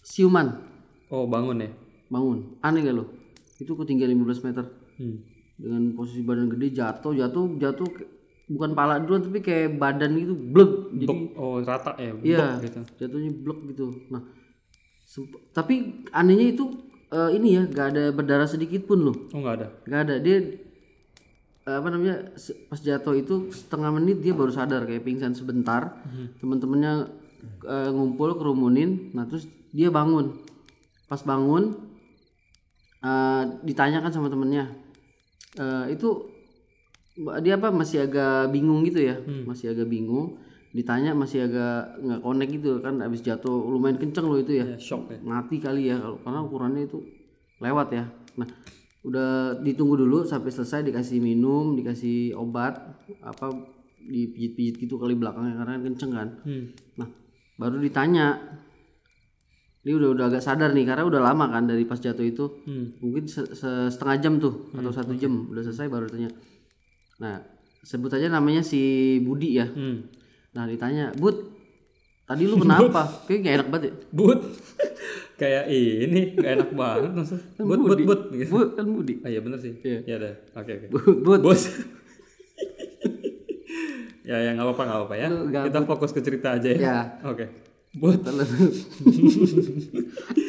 siuman 0.00 0.58
Oh, 1.06 1.24
bangun 1.24 1.62
ya. 1.62 1.70
bangun. 2.06 2.58
Aneh 2.60 2.82
gak 2.82 2.96
lo? 2.96 3.06
Itu 3.56 3.72
ketinggian 3.72 4.10
15 4.12 4.42
meter. 4.42 4.64
Hmm. 4.94 5.18
dengan 5.54 5.94
posisi 5.94 6.18
badan 6.20 6.46
gede 6.48 6.70
jatuh 6.72 7.14
jatuh 7.14 7.46
jatuh 7.56 7.86
bukan 8.44 8.74
pala 8.74 8.98
dulu 8.98 9.22
tapi 9.22 9.38
kayak 9.38 9.74
badan 9.74 10.14
gitu 10.14 10.34
blek 10.34 10.90
jadi 10.92 11.14
Oh, 11.34 11.58
rata 11.60 11.94
ya. 11.94 12.10
iya 12.20 12.38
Blok 12.52 12.62
gitu. 12.64 12.80
jatuhnya 12.98 13.30
blek 13.32 13.58
gitu 13.70 13.86
nah 14.08 14.18
semp- 15.14 15.38
tapi 15.54 16.02
anehnya 16.10 16.58
itu 16.58 16.64
eh, 17.14 17.30
ini 17.38 17.54
ya 17.54 17.62
gak 17.70 17.86
ada 17.94 18.04
berdarah 18.10 18.50
sedikit 18.50 18.90
pun 18.90 18.98
loh. 19.06 19.16
Oh, 19.30 19.38
nggak 19.38 19.54
ada. 19.62 19.66
gak 19.86 20.00
ada. 20.10 20.14
Dia 20.18 20.36
eh, 21.64 21.76
apa 21.78 21.88
namanya 21.88 22.34
pas 22.66 22.80
jatuh 22.82 23.14
itu 23.14 23.54
setengah 23.54 23.94
menit 23.94 24.18
dia 24.18 24.34
baru 24.34 24.50
sadar 24.50 24.82
kayak 24.82 25.06
pingsan 25.06 25.38
sebentar. 25.38 26.02
Teman-temannya 26.42 26.92
eh, 27.62 27.90
ngumpul 27.94 28.34
kerumunin. 28.34 29.14
Nah 29.14 29.30
terus 29.30 29.46
dia 29.70 29.94
bangun. 29.94 30.34
Pas 31.06 31.22
bangun 31.22 31.78
eh, 33.00 33.42
ditanyakan 33.62 34.10
sama 34.10 34.26
temennya. 34.26 34.74
Eh, 35.54 35.94
itu 35.94 36.34
dia 37.14 37.54
apa 37.54 37.70
masih 37.70 38.10
agak 38.10 38.50
bingung 38.50 38.82
gitu 38.82 38.98
ya? 38.98 39.14
Masih 39.46 39.70
agak 39.70 39.86
bingung 39.86 40.34
ditanya 40.74 41.14
masih 41.14 41.46
agak 41.46 41.74
nggak 41.96 42.20
connect 42.20 42.50
gitu 42.52 42.70
kan 42.78 42.98
abis 42.98 43.22
jatuh 43.22 43.62
lumayan 43.64 43.94
kenceng 43.94 44.26
loh 44.26 44.36
itu 44.36 44.52
ya 44.52 44.66
Ya, 44.66 44.76
shock 44.76 45.06
ya. 45.06 45.22
mati 45.22 45.56
kali 45.56 45.86
ya 45.86 45.96
kalau 45.96 46.18
karena 46.18 46.40
ukurannya 46.42 46.82
itu 46.84 46.98
lewat 47.56 47.88
ya 47.90 48.04
nah 48.34 48.48
udah 49.00 49.30
ditunggu 49.60 49.94
dulu 49.96 50.24
sampai 50.24 50.50
selesai 50.50 50.82
dikasih 50.84 51.20
minum 51.20 51.72
dikasih 51.72 52.34
obat 52.34 52.74
apa 53.20 53.54
dipijit-pijit 54.00 54.74
gitu 54.78 54.98
kali 54.98 55.14
belakangnya 55.14 55.54
karena 55.54 55.72
kan 55.72 55.82
kenceng 55.84 56.10
kan 56.12 56.28
Hmm. 56.42 56.64
nah 56.96 57.08
baru 57.54 57.78
ditanya 57.78 58.34
dia 59.80 59.94
udah 59.94 60.10
udah 60.10 60.24
agak 60.26 60.42
sadar 60.42 60.72
nih 60.72 60.84
karena 60.84 61.04
udah 61.04 61.20
lama 61.22 61.46
kan 61.46 61.64
dari 61.64 61.84
pas 61.84 61.96
jatuh 61.96 62.24
itu 62.24 62.44
Hmm. 62.64 62.96
mungkin 62.98 63.24
se- 63.24 63.52
se- 63.52 63.88
setengah 63.88 64.16
jam 64.18 64.34
tuh 64.38 64.72
atau 64.72 64.90
satu 64.90 65.12
jam 65.14 65.46
udah 65.46 65.62
selesai 65.62 65.86
baru 65.86 66.08
tanya 66.08 66.32
nah 67.16 67.38
sebut 67.80 68.10
aja 68.10 68.26
namanya 68.26 68.60
si 68.60 68.80
Budi 69.20 69.54
ya 69.54 69.68
Hmm. 69.68 70.08
Nah 70.54 70.64
ditanya, 70.64 71.10
Bud, 71.12 71.36
tadi 72.24 72.42
lu 72.44 72.56
kenapa 72.56 73.04
kayak 73.26 73.38
gak 73.40 73.54
enak 73.54 73.68
banget 73.68 73.84
ya 73.84 73.94
but 74.10 74.40
kayak 75.40 75.64
ini 75.66 76.32
nggak 76.32 76.52
enak 76.54 76.70
banget 76.72 77.10
langsung 77.12 77.40
but 77.58 77.80
but 77.80 78.00
but 78.00 78.20
gitu. 78.32 78.50
Kan 78.72 78.86
Budi 78.88 79.14
Ah, 79.20 79.28
iya 79.28 79.40
bener 79.40 79.58
sih. 79.58 79.74
Iya. 79.76 79.98
Ya 80.06 80.14
udah. 80.16 80.32
Oke 80.54 80.70
oke. 80.72 80.86
Bu- 80.88 81.18
Bud 81.20 81.40
Bos. 81.42 81.62
ya 84.24 84.36
ya 84.40 84.50
nggak 84.52 84.64
apa-apa 84.64 84.82
nggak 84.84 84.98
apa-apa 85.00 85.14
ya. 85.16 85.26
Lu 85.28 85.44
gabut. 85.48 85.66
Kita 85.68 85.78
fokus 85.84 86.10
ke 86.10 86.20
cerita 86.22 86.48
aja 86.54 86.68
ya. 86.68 86.78
Ya. 86.78 86.98
Oke. 87.24 87.44
Bud. 87.94 88.22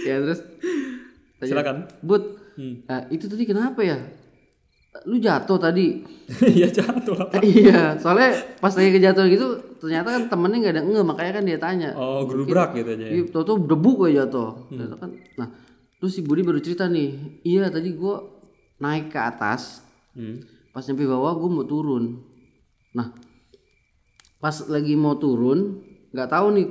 ya 0.08 0.16
terus 0.20 0.40
Silakan. 1.42 1.90
Bud 2.00 2.24
Hmm. 2.56 2.88
eh, 2.88 3.04
itu 3.12 3.28
tadi 3.28 3.44
kenapa 3.44 3.84
ya 3.84 4.00
lu 5.04 5.18
jatuh 5.18 5.58
tadi 5.58 6.00
Iya 6.56 6.72
jatuh 6.72 7.16
apa? 7.20 7.38
iya 7.40 7.94
soalnya 7.96 8.32
pas 8.58 8.72
lagi 8.72 8.92
kejatuhan 8.92 9.28
gitu 9.28 9.48
ternyata 9.78 10.08
kan 10.10 10.24
temennya 10.26 10.58
nggak 10.62 10.74
ada 10.74 10.84
nge 10.84 11.02
makanya 11.04 11.32
kan 11.34 11.44
dia 11.44 11.60
tanya 11.60 11.90
Oh 11.94 12.24
gerubrak 12.24 12.72
gitu 12.74 12.90
aja. 12.90 13.06
ya. 13.06 13.22
Tau 13.28 13.44
tau 13.44 13.58
debu 13.58 13.90
gue 13.98 14.10
jatuh. 14.14 14.66
Ternyata 14.68 14.96
kan, 14.96 15.10
nah, 15.36 15.48
terus 15.96 16.12
si 16.12 16.22
Budi 16.22 16.42
baru 16.42 16.58
cerita 16.58 16.88
nih, 16.88 17.12
iya 17.44 17.68
tadi 17.68 17.92
gue 17.92 18.16
naik 18.78 19.10
ke 19.10 19.20
atas, 19.20 19.84
Hmm. 20.12 20.40
pas 20.72 20.82
nyampe 20.82 21.04
bawah 21.04 21.36
gue 21.36 21.50
mau 21.50 21.64
turun. 21.64 22.24
Nah, 22.94 23.12
pas 24.38 24.56
lagi 24.66 24.96
mau 24.96 25.16
turun, 25.16 25.84
nggak 26.10 26.30
tahu 26.30 26.48
nih 26.54 26.68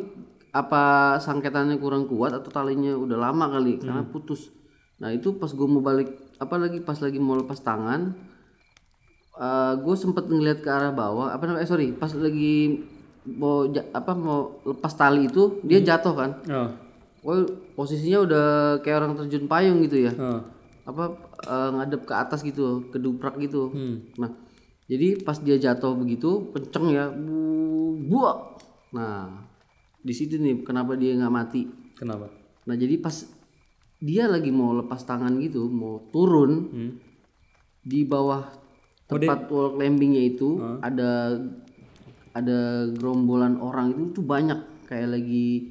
apa 0.51 0.83
sangketannya 1.19 1.77
kurang 1.77 2.07
kuat 2.07 2.33
atau 2.33 2.49
talinya 2.49 2.95
udah 2.95 3.19
lama 3.21 3.51
kali 3.51 3.77
karena 3.77 4.01
putus. 4.03 4.49
Nah 4.97 5.11
itu 5.11 5.35
pas 5.35 5.51
gue 5.51 5.67
mau 5.67 5.83
balik, 5.83 6.09
apa 6.41 6.55
lagi 6.59 6.79
pas 6.83 6.99
lagi 6.99 7.19
mau 7.23 7.39
lepas 7.39 7.61
tangan, 7.63 8.15
gue 9.81 9.97
sempet 9.99 10.31
ngeliat 10.31 10.63
ke 10.63 10.71
arah 10.71 10.95
bawah, 10.95 11.35
apa 11.35 11.47
namanya? 11.47 11.67
Eh, 11.67 11.71
sorry, 11.71 11.89
pas 11.95 12.11
lagi 12.15 12.85
mau 13.25 13.67
ja- 13.73 13.89
apa 13.97 14.13
mau 14.13 14.61
lepas 14.63 14.93
tali 14.95 15.27
itu 15.27 15.59
dia 15.65 15.81
jatuh 15.81 16.15
kan? 16.15 16.31
Oh. 16.53 16.71
Posisinya 17.75 18.21
udah 18.23 18.47
kayak 18.85 18.97
orang 19.01 19.13
terjun 19.17 19.49
payung 19.49 19.81
gitu 19.83 20.07
ya? 20.07 20.13
Oh. 20.15 20.41
Apa 20.85 21.17
eh, 21.49 21.71
ngadep 21.73 22.05
ke 22.05 22.15
atas 22.15 22.45
gitu, 22.45 22.87
keduprak 22.93 23.41
gitu. 23.41 23.73
Hmm. 23.73 24.05
Nah, 24.21 24.31
jadi 24.85 25.25
pas 25.25 25.41
dia 25.41 25.57
jatuh 25.57 25.97
begitu 25.97 26.53
kenceng 26.53 26.93
ya, 26.93 27.09
bu, 27.09 27.97
buak. 28.07 28.61
Nah, 28.93 29.49
di 30.05 30.13
situ 30.13 30.37
nih 30.37 30.61
kenapa 30.61 30.95
dia 30.95 31.17
nggak 31.17 31.33
mati. 31.33 31.65
Kenapa? 31.97 32.29
Nah, 32.69 32.77
jadi 32.77 33.01
pas 33.01 33.25
dia 33.99 34.27
lagi 34.27 34.49
mau 34.49 34.75
lepas 34.75 35.03
tangan 35.03 35.37
gitu, 35.39 35.67
mau 35.67 36.09
turun 36.09 36.53
Hmm. 36.67 36.93
di 37.81 38.03
bawah 38.03 38.43
Oh, 39.05 39.17
dia- 39.17 39.29
tempat 39.29 39.47
wall 39.49 39.77
climbingnya 39.77 40.23
itu 40.27 40.57
ada 40.81 41.37
ada 42.33 42.59
gerombolan 42.91 43.59
orang 43.59 43.93
itu 43.93 44.03
tuh 44.13 44.25
banyak 44.25 44.59
kayak 44.85 45.13
lagi 45.13 45.71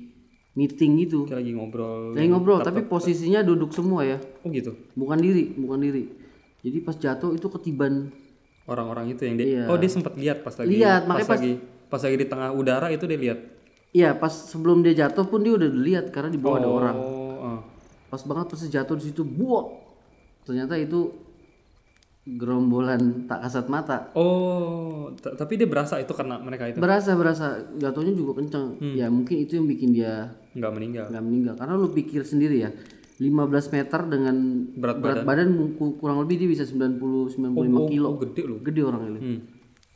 meeting 0.54 1.02
gitu. 1.02 1.26
Kayak 1.26 1.44
lagi 1.44 1.52
ngobrol. 1.52 2.14
Lagi 2.14 2.28
ngobrol, 2.30 2.60
tapi 2.62 2.86
posisinya 2.86 3.42
duduk 3.42 3.74
semua 3.74 4.06
ya, 4.06 4.22
Oh 4.42 4.50
gitu. 4.50 4.78
bukan 4.94 5.18
diri, 5.18 5.50
bukan 5.52 5.82
diri. 5.82 6.04
Jadi 6.62 6.78
pas 6.80 6.96
jatuh 6.96 7.34
itu 7.34 7.48
ketiban 7.50 8.14
Orang-orang 8.64 9.12
itu 9.12 9.28
yang 9.28 9.36
dia. 9.36 9.44
Iya. 9.46 9.64
Oh 9.68 9.76
dia 9.76 9.92
sempat 9.92 10.16
lihat 10.16 10.40
pas 10.40 10.56
lagi. 10.56 10.72
Lihat, 10.72 11.04
pas 11.04 11.20
makanya 11.20 11.28
pas- 11.28 11.36
lagi 11.36 11.54
pas 11.86 12.00
lagi 12.00 12.16
di 12.16 12.28
tengah 12.32 12.50
udara 12.56 12.88
itu 12.90 13.04
dia 13.04 13.20
lihat. 13.20 13.40
Iya, 13.92 14.10
pas 14.16 14.32
sebelum 14.32 14.80
dia 14.80 14.96
jatuh 14.96 15.28
pun 15.28 15.44
dia 15.44 15.52
udah 15.52 15.68
lihat 15.68 16.06
karena 16.10 16.32
di 16.32 16.40
bawah 16.40 16.58
ada 16.58 16.70
orang. 16.72 16.96
Oh. 16.96 17.60
Pas 18.14 18.22
banget 18.22 18.46
pas 18.46 18.60
dia 18.62 18.72
jatuh 18.78 18.94
di 18.94 19.10
situ, 19.10 19.26
buak. 19.26 19.74
Ternyata 20.46 20.78
itu 20.78 21.10
gerombolan 22.24 23.26
tak 23.26 23.44
kasat 23.44 23.68
mata. 23.68 24.14
Oh, 24.14 25.12
tapi 25.18 25.60
dia 25.60 25.68
berasa 25.68 26.00
itu 26.00 26.14
karena 26.14 26.40
mereka 26.40 26.70
itu 26.70 26.80
Berasa 26.80 27.18
berasa 27.18 27.60
jatuhnya 27.76 28.14
juga 28.14 28.40
kencang. 28.40 28.80
Ya 28.94 29.10
mungkin 29.10 29.42
itu 29.42 29.60
yang 29.60 29.66
bikin 29.66 29.92
dia 29.92 30.32
nggak 30.54 30.72
meninggal. 30.72 31.06
nggak 31.10 31.24
meninggal. 31.26 31.54
Karena 31.58 31.74
lu 31.76 31.92
pikir 31.92 32.24
sendiri 32.24 32.64
ya, 32.64 32.70
15 33.20 33.76
meter 33.76 34.00
dengan 34.08 34.36
Berat 34.72 34.98
berat 35.02 35.24
badan, 35.26 35.76
ku- 35.76 35.98
kurang 35.98 36.24
lebih 36.24 36.46
dia 36.46 36.50
bisa 36.50 36.64
90 36.64 37.34
95 37.34 37.92
kilo. 37.92 38.08
Oh 38.08 38.20
gede 38.22 38.42
loh. 38.46 38.60
Gede 38.64 38.82
orang 38.86 39.04
ini. 39.10 39.20
Hmm. 39.20 39.40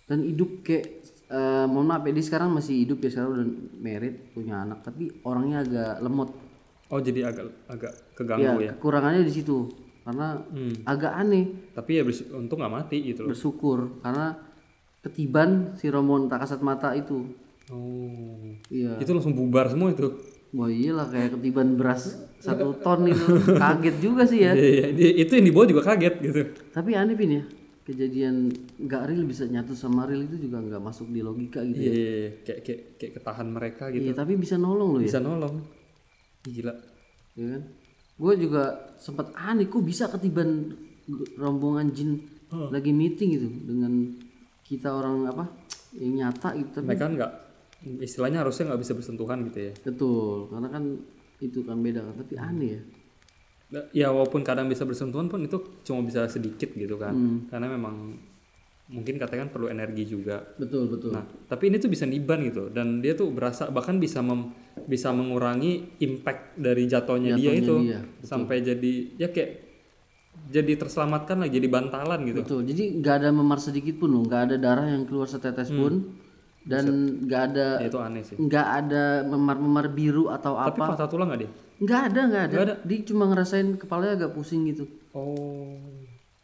Dan 0.08 0.18
hidup 0.26 0.66
kayak 0.66 0.84
eh, 1.28 1.66
mohon 1.70 1.88
maaf 1.88 2.04
ya 2.04 2.12
dia 2.12 2.26
sekarang 2.26 2.52
masih 2.52 2.76
hidup 2.84 3.00
ya 3.04 3.10
sekarang 3.12 3.30
udah 3.36 3.48
married 3.78 4.32
punya 4.32 4.64
anak 4.64 4.84
tapi 4.84 5.16
orangnya 5.24 5.64
agak 5.64 6.04
lemot. 6.04 6.32
Oh 6.88 6.98
jadi 6.98 7.20
agak 7.26 7.46
agak 7.68 7.92
Ya, 7.92 8.16
keganggu 8.16 8.60
ya. 8.62 8.72
kekurangannya 8.74 9.22
di 9.22 9.34
situ 9.34 9.68
karena 10.02 10.40
Hmm. 10.46 10.72
agak 10.84 11.12
aneh 11.14 11.46
Tapi 11.72 11.92
ya 11.94 12.04
untung 12.34 12.58
nggak 12.58 12.72
mati 12.74 12.98
gitu 13.06 13.24
loh. 13.24 13.30
bersyukur 13.30 14.00
karena 14.00 14.40
ketiban 15.00 15.76
si 15.76 15.88
Rombon 15.88 16.26
tak 16.26 16.42
kasat 16.42 16.60
mata 16.60 16.92
itu. 16.94 17.28
Oh. 17.68 18.56
Iya. 18.68 18.96
Itu 18.98 19.12
langsung 19.12 19.32
bubar 19.32 19.68
semua 19.68 19.92
itu. 19.92 20.08
Wah 20.50 20.72
iyalah 20.72 21.08
kayak 21.08 21.36
ketiban 21.36 21.76
beras 21.76 22.16
satu 22.38 22.72
ton 22.82 23.04
itu 23.04 23.20
kaget 23.54 23.96
juga 24.00 24.24
sih 24.24 24.40
ya. 24.42 24.56
Iya, 24.56 24.88
iya, 24.90 25.12
itu 25.18 25.32
yang 25.34 25.46
dibawa 25.46 25.66
juga 25.66 25.84
kaget 25.86 26.16
gitu. 26.22 26.40
Tapi 26.72 26.96
aneh 26.96 27.14
pin 27.14 27.32
ya 27.34 27.44
kejadian 27.84 28.52
nggak 28.78 29.04
real 29.06 29.24
bisa 29.24 29.44
nyatu 29.44 29.72
sama 29.72 30.04
real 30.04 30.20
itu 30.22 30.36
juga 30.42 30.60
nggak 30.60 30.80
masuk 30.82 31.08
di 31.08 31.20
logika 31.20 31.64
gitu 31.64 31.80
Iya, 31.80 31.88
ya. 31.88 31.94
iya, 31.94 32.12
iya. 32.18 32.30
kayak 32.42 32.60
kayak 32.62 32.82
kayak 32.96 33.12
ketahan 33.14 33.48
mereka 33.48 33.84
gitu. 33.90 34.04
Iya 34.04 34.14
tapi 34.14 34.34
bisa 34.36 34.56
nolong 34.56 34.90
loh 34.90 35.00
ya. 35.00 35.06
Bisa 35.06 35.20
nolong. 35.20 35.56
Gila. 36.46 36.74
ya 37.38 37.46
kan? 37.58 37.64
Gue 38.18 38.34
juga 38.38 38.94
sempat 38.98 39.30
aneh 39.38 39.70
kok 39.70 39.86
bisa 39.86 40.10
ketiban 40.10 40.74
rombongan 41.38 41.94
jin 41.94 42.18
lagi 42.50 42.90
meeting 42.90 43.30
gitu 43.38 43.48
dengan 43.68 43.94
kita 44.66 44.90
orang 44.90 45.28
apa 45.30 45.46
yang 45.96 46.26
nyata 46.26 46.58
gitu. 46.58 46.82
Tapi 46.82 46.88
Mereka 46.90 47.04
kan 47.06 47.14
nggak 47.16 47.32
istilahnya 48.02 48.42
harusnya 48.42 48.74
nggak 48.74 48.82
bisa 48.82 48.94
bersentuhan 48.98 49.38
gitu 49.54 49.60
ya. 49.70 49.74
betul 49.86 50.50
karena 50.50 50.68
kan 50.74 50.84
itu 51.38 51.62
kan 51.62 51.78
beda 51.78 52.02
kan 52.02 52.14
tapi 52.18 52.36
aneh 52.42 52.70
ya. 52.74 52.82
Ya 53.92 54.08
walaupun 54.10 54.42
kadang 54.48 54.72
bisa 54.72 54.88
bersentuhan 54.88 55.28
pun 55.28 55.44
itu 55.44 55.60
cuma 55.84 56.02
bisa 56.02 56.26
sedikit 56.32 56.72
gitu 56.74 56.96
kan. 56.98 57.14
Karena 57.52 57.68
memang 57.70 58.16
mungkin 58.88 59.20
katanya 59.20 59.48
kan 59.48 59.52
perlu 59.52 59.68
energi 59.68 60.08
juga. 60.08 60.44
Betul 60.56 60.88
betul. 60.88 61.12
Nah, 61.12 61.24
tapi 61.46 61.68
ini 61.68 61.78
tuh 61.78 61.88
bisa 61.88 62.08
niban 62.08 62.40
gitu 62.42 62.72
dan 62.72 63.00
dia 63.00 63.14
tuh 63.14 63.30
berasa 63.30 63.68
bahkan 63.68 64.00
bisa 64.00 64.20
mem- 64.20 64.56
bisa 64.84 65.12
mengurangi 65.12 66.00
impact 66.00 66.56
dari 66.56 66.86
jatuhnya, 66.86 67.36
dia 67.36 67.52
itu 67.52 67.76
dia, 67.84 68.00
sampai 68.24 68.62
jadi 68.62 68.94
ya 69.18 69.28
kayak 69.28 69.52
jadi 70.48 70.78
terselamatkan 70.78 71.44
lah 71.44 71.50
jadi 71.50 71.68
bantalan 71.68 72.24
gitu. 72.24 72.40
Betul. 72.46 72.62
Jadi 72.64 73.02
nggak 73.02 73.16
ada 73.20 73.30
memar 73.32 73.60
sedikit 73.60 74.00
pun 74.00 74.16
loh, 74.16 74.24
nggak 74.24 74.42
ada 74.48 74.56
darah 74.56 74.88
yang 74.88 75.04
keluar 75.04 75.28
setetes 75.28 75.68
pun 75.68 76.16
dan 76.64 76.84
nggak 77.24 77.42
ada 77.52 77.68
Ya, 77.80 77.88
itu 77.88 78.00
aneh 78.00 78.24
sih. 78.24 78.36
nggak 78.36 78.68
ada 78.84 79.04
memar-memar 79.24 79.92
biru 79.92 80.28
atau 80.28 80.56
Tapi 80.56 80.80
apa. 80.80 80.96
patah 80.96 81.08
tulang 81.08 81.28
nggak 81.28 81.42
dia? 81.44 81.52
Nggak 81.78 82.02
ada, 82.08 82.22
nggak 82.28 82.44
ada. 82.48 82.56
Ada. 82.64 82.76
Dia 82.86 82.98
cuma 83.04 83.24
ngerasain 83.28 83.68
kepalanya 83.76 84.14
agak 84.24 84.32
pusing 84.32 84.64
gitu. 84.68 84.88
Oh, 85.12 85.97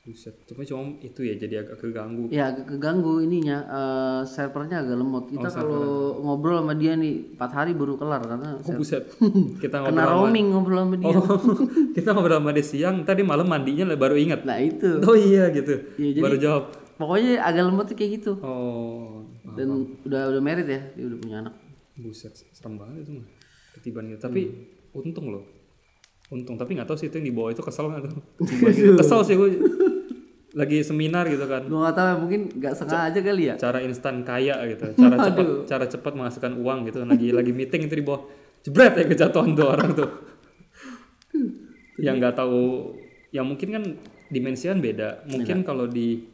buset. 0.03 0.35
Cuma 0.43 0.61
cuma 0.61 0.83
itu 0.99 1.23
ya 1.23 1.33
jadi 1.33 1.63
agak 1.63 1.79
keganggu. 1.79 2.27
Ya 2.27 2.51
agak 2.51 2.67
keganggu 2.69 3.23
ininya, 3.23 3.57
eh, 3.63 4.21
servernya 4.25 4.83
agak 4.83 4.99
lemot. 4.99 5.31
Kita 5.31 5.47
Oh, 5.47 5.53
kalau 5.53 5.85
ngobrol 6.19 6.59
sama 6.59 6.75
dia 6.75 6.93
nih 6.93 7.33
4 7.33 7.51
hari 7.53 7.71
baru 7.71 7.95
kelar 7.95 8.19
karena 8.21 8.59
Oh, 8.59 8.75
buset. 8.75 9.07
Kita 9.63 9.79
kena 9.79 9.87
ngobrol 9.87 10.03
sama 10.03 10.11
roaming 10.27 10.47
ngobrol 10.51 10.79
sama 10.83 10.95
dia. 10.99 11.07
Oh, 11.09 11.39
kita 11.95 12.09
ngobrol 12.11 12.37
sama 12.37 12.51
dia 12.51 12.65
siang, 12.65 12.95
tadi 13.01 13.23
malam 13.23 13.47
mandinya 13.47 13.95
baru 13.95 14.19
ingat. 14.19 14.43
Nah 14.43 14.59
itu. 14.59 14.99
Oh 15.01 15.15
iya 15.15 15.47
gitu. 15.49 15.71
Iya, 15.95 16.19
jadi- 16.19 16.23
baru 16.23 16.37
jawab. 16.37 16.63
Pokoknya 16.93 17.41
agak 17.41 17.63
lemot 17.63 17.85
tuh 17.87 17.95
kayak 17.95 18.11
gitu. 18.19 18.31
Oh, 18.43 19.23
Dan 19.55 19.67
udah 20.03 20.29
udah 20.29 20.41
married 20.41 20.67
ya, 20.67 20.81
dia 20.93 21.05
udah 21.05 21.17
punya 21.17 21.37
anak. 21.41 21.53
buset, 21.93 22.33
serem 22.51 22.75
banget 22.75 23.05
itu 23.05 23.21
mah. 23.21 23.27
Ketiban 23.71 24.03
gitu. 24.09 24.19
Tapi 24.19 24.41
Hmm. 24.43 24.99
untung 24.99 25.29
loh. 25.29 25.45
Untung, 26.33 26.57
tapi 26.57 26.73
nggak 26.73 26.89
tahu 26.89 26.97
sih 26.97 27.07
itu 27.13 27.21
yang 27.21 27.27
di 27.29 27.35
bawah 27.35 27.53
itu 27.53 27.61
kesel 27.61 27.93
nggak 27.93 28.01
tuh. 28.09 28.13
Gitu. 28.41 28.93
Kesel 28.99 29.19
sih 29.21 29.35
gue. 29.37 29.49
Lagi 30.53 30.81
seminar 30.81 31.29
gitu 31.29 31.45
kan. 31.45 31.69
Gue 31.69 31.77
nggak 31.77 31.93
tahu 31.93 32.09
mungkin 32.25 32.41
nggak 32.57 32.73
sengaja 32.73 33.19
kali 33.21 33.43
ya. 33.53 33.55
Cara 33.61 33.77
instan 33.85 34.25
kaya 34.25 34.57
gitu. 34.65 34.97
Cara 34.97 35.15
cepat 35.21 35.47
cara 35.69 35.85
cepat 35.85 36.13
menghasilkan 36.17 36.53
uang 36.57 36.89
gitu. 36.89 37.05
Lagi 37.05 37.29
lagi 37.29 37.51
meeting 37.53 37.85
itu 37.85 37.95
di 38.01 38.05
bawah. 38.05 38.25
Jebret 38.65 38.95
ya 38.97 39.05
kejatuhan 39.05 39.53
tuh 39.53 39.67
orang 39.69 39.91
tuh. 39.93 40.09
yang 42.01 42.17
nggak 42.17 42.33
tahu 42.33 42.89
yang 43.29 43.45
mungkin 43.45 43.69
kan 43.69 43.83
dimensi 44.33 44.65
kan 44.65 44.81
beda. 44.81 45.29
Mungkin 45.29 45.61
kalau 45.61 45.85
di 45.85 46.33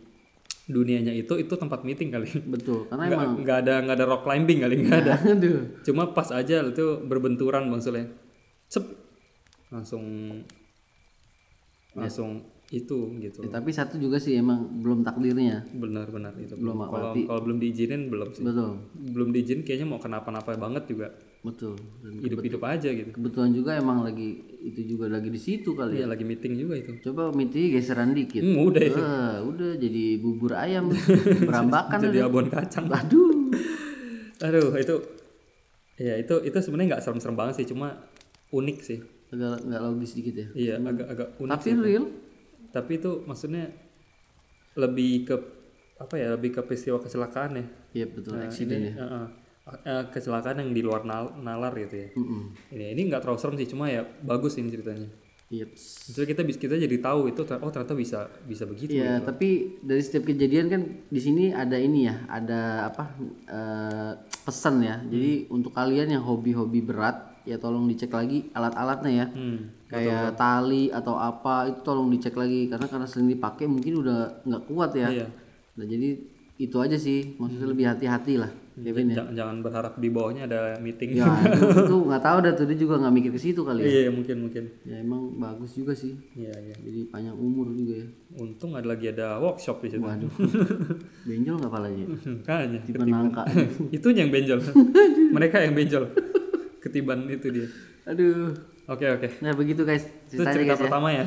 dunianya 0.69 1.17
itu 1.17 1.33
itu 1.41 1.53
tempat 1.57 1.81
meeting 1.81 2.13
kali. 2.13 2.29
Betul, 2.45 2.85
karena 2.87 3.09
Nggak 3.09 3.17
emang 3.17 3.31
nggak 3.41 3.57
ada 3.65 3.73
nggak 3.81 3.95
ada 3.97 4.05
rock 4.05 4.21
climbing 4.21 4.59
kali 4.61 4.75
nggak 4.85 4.99
ada. 5.01 5.13
aduh. 5.33 5.59
Cuma 5.81 6.13
pas 6.13 6.29
aja 6.29 6.61
itu 6.61 6.85
berbenturan 7.01 7.65
bang 7.73 7.81
Sule. 7.81 8.03
Cep 8.69 8.85
langsung 9.69 10.03
langsung 11.97 12.45
itu 12.69 13.17
gitu. 13.17 13.41
Ya, 13.41 13.49
tapi 13.49 13.73
satu 13.73 13.97
juga 13.97 14.21
sih 14.21 14.37
emang 14.37 14.85
belum 14.85 15.01
takdirnya. 15.01 15.65
Benar-benar 15.73 16.37
itu. 16.37 16.53
Belum 16.53 16.85
Kalau 16.85 17.17
kalau 17.17 17.41
belum 17.41 17.57
diizinin 17.57 18.13
belum 18.13 18.29
sih. 18.37 18.45
Betul, 18.45 18.77
Belum 19.09 19.33
diizin 19.33 19.65
kayaknya 19.65 19.89
mau 19.89 19.97
kenapa-napa 19.97 20.53
banget 20.53 20.85
juga 20.85 21.09
betul. 21.39 21.73
Hidup-hidup 22.03 22.61
aja 22.67 22.91
gitu. 22.93 23.09
kebetulan 23.15 23.55
juga 23.55 23.71
emang 23.79 24.03
lagi 24.05 24.43
itu 24.59 24.85
juga 24.85 25.09
lagi 25.09 25.33
di 25.33 25.39
situ 25.41 25.73
kali 25.73 25.97
ya. 25.97 26.05
Iya 26.05 26.13
lagi 26.13 26.23
meeting 26.29 26.53
juga 26.61 26.77
itu. 26.77 26.93
Coba 27.09 27.33
miti 27.33 27.73
geseran 27.73 28.13
dikit. 28.13 28.45
Hmm, 28.45 28.61
udah 28.61 28.83
itu. 28.85 28.99
Ah, 29.01 29.37
udah 29.41 29.71
jadi 29.81 30.03
bubur 30.21 30.53
ayam 30.53 30.93
berambakan 31.49 32.05
Jadi 32.05 32.21
udah. 32.21 32.29
abon 32.29 32.47
kacang. 32.53 32.85
Aduh. 32.85 33.49
Aduh 34.45 34.77
itu 34.77 34.95
Iya 35.99 36.15
itu 36.21 36.35
itu 36.47 36.57
sebenarnya 36.63 36.95
nggak 36.95 37.03
serem-serem 37.03 37.35
banget 37.35 37.59
sih, 37.59 37.67
cuma 37.67 37.97
unik 38.55 38.77
sih. 38.79 38.99
Agak 39.29 39.61
nggak 39.61 39.81
logis 39.81 40.11
dikit 40.13 40.35
ya 40.35 40.47
Iya 40.53 40.73
agak 40.79 41.07
agak 41.07 41.27
unik. 41.37 41.51
tapi 41.51 41.69
real 41.77 42.05
Tapi 42.69 42.91
itu 42.95 43.11
maksudnya 43.23 43.65
lebih 44.75 45.25
ke 45.25 45.35
apa 45.97 46.15
ya 46.15 46.31
lebih 46.31 46.55
ke 46.55 46.61
peristiwa 46.61 46.97
kecelakaan 46.97 47.51
ya. 47.53 47.65
iya 47.93 48.05
betul 48.07 48.33
Nah, 48.33 48.45
accident 48.45 48.79
ini, 48.79 48.89
ya 48.89 48.95
uh, 48.95 49.05
uh, 49.11 49.27
uh, 49.67 50.03
kecelakaan 50.07 50.61
yang 50.61 50.71
di 50.71 50.79
luar 50.79 51.03
nal- 51.03 51.35
nalar 51.37 51.73
gitu 51.75 51.95
ya. 51.97 52.09
Mm-mm. 52.13 52.41
Ini 52.71 52.85
ini 52.93 53.01
nggak 53.05 53.19
terlalu 53.19 53.37
serem 53.37 53.55
sih, 53.57 53.67
cuma 53.67 53.85
ya 53.85 54.05
bagus 54.21 54.55
ini 54.55 54.69
ceritanya. 54.69 55.09
Iya. 55.49 55.65
Jadi 56.07 56.25
kita 56.29 56.41
kita 56.45 56.75
jadi 56.77 56.97
tahu 56.99 57.27
itu 57.27 57.41
oh 57.41 57.71
ternyata 57.73 57.97
bisa 57.97 58.29
bisa 58.45 58.63
begitu. 58.63 58.93
Iya, 58.95 59.19
tapi 59.19 59.81
dari 59.81 59.97
setiap 59.99 60.23
kejadian 60.23 60.69
kan 60.69 60.81
di 61.03 61.17
sini 61.17 61.49
ada 61.49 61.73
ini 61.73 62.05
ya, 62.05 62.21
ada 62.29 62.61
apa 62.85 63.03
eh, 63.49 64.11
pesan 64.39 64.79
ya. 64.79 65.01
Jadi 65.03 65.49
untuk 65.49 65.73
kalian 65.73 66.13
yang 66.13 66.21
hobi-hobi 66.21 66.79
berat, 66.79 67.28
ya 67.49 67.57
tolong 67.57 67.89
dicek 67.89 68.13
lagi 68.13 68.53
alat-alatnya 68.53 69.11
ya. 69.11 69.25
Hmm. 69.33 69.73
Kayak 69.89 70.37
tali 70.37 70.93
atau 70.93 71.17
apa 71.17 71.73
itu 71.73 71.81
tolong 71.81 72.13
dicek 72.13 72.37
lagi 72.37 72.69
karena 72.69 72.85
karena 72.85 73.07
sering 73.09 73.33
dipakai 73.33 73.65
mungkin 73.65 74.05
udah 74.05 74.45
nggak 74.45 74.63
kuat 74.69 74.93
ya. 74.93 75.09
Iya. 75.09 75.27
Nah, 75.73 75.85
jadi 75.89 76.09
itu 76.59 76.75
aja 76.75 76.99
sih, 76.99 77.39
maksudnya 77.39 77.71
lebih 77.71 77.87
hati-hati 77.87 78.35
lah, 78.35 78.51
Kevin 78.75 79.15
ya. 79.15 79.23
Jangan, 79.31 79.63
berharap 79.63 79.95
di 79.95 80.11
bawahnya 80.11 80.43
ada 80.43 80.75
meeting. 80.83 81.15
Ya, 81.15 81.31
itu, 81.87 81.95
nggak 82.03 82.19
tahu 82.19 82.37
dah 82.43 82.51
tuh 82.51 82.67
dia 82.67 82.75
juga 82.75 82.99
nggak 82.99 83.15
mikir 83.15 83.31
ke 83.31 83.39
situ 83.39 83.63
kali 83.63 83.79
ya. 83.79 83.87
Iya 83.87 84.11
mungkin 84.11 84.43
mungkin. 84.43 84.63
Ya 84.83 84.99
emang 84.99 85.39
bagus 85.39 85.79
juga 85.79 85.95
sih. 85.95 86.19
Iya 86.35 86.51
iya. 86.59 86.75
Jadi 86.83 87.07
panjang 87.07 87.39
umur 87.39 87.71
juga 87.71 88.03
ya. 88.03 88.07
Untung 88.43 88.75
ada 88.75 88.91
lagi 88.91 89.07
ada 89.07 89.39
workshop 89.39 89.87
di 89.87 89.95
situ. 89.95 90.03
Waduh. 90.03 90.31
Benjol 91.31 91.55
nggak 91.63 91.71
palanya? 91.71 92.05
Kayaknya. 92.43 92.79
Tiba 92.83 93.03
nangka. 93.07 93.43
itu 93.95 94.07
yang 94.11 94.27
benjol. 94.27 94.59
Mereka 95.31 95.63
yang 95.63 95.79
benjol. 95.79 96.11
Ketiban 96.79 97.27
itu 97.27 97.47
dia. 97.51 97.67
Aduh. 98.07 98.55
Oke 98.89 99.05
oke. 99.05 99.27
Nah 99.45 99.53
begitu 99.53 99.85
guys 99.85 100.07
Itu 100.31 100.41
cerita 100.41 100.73
guys 100.73 100.79
ya. 100.79 100.83
pertama 100.87 101.07
ya. 101.13 101.25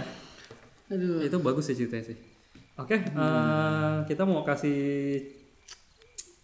Aduh. 0.91 1.23
Itu 1.23 1.37
bagus 1.39 1.71
sih 1.71 1.77
ceritanya 1.79 2.11
sih. 2.13 2.19
Oke, 2.81 2.97
eh, 2.97 3.95
kita 4.09 4.25
mau 4.25 4.43
kasih 4.49 5.21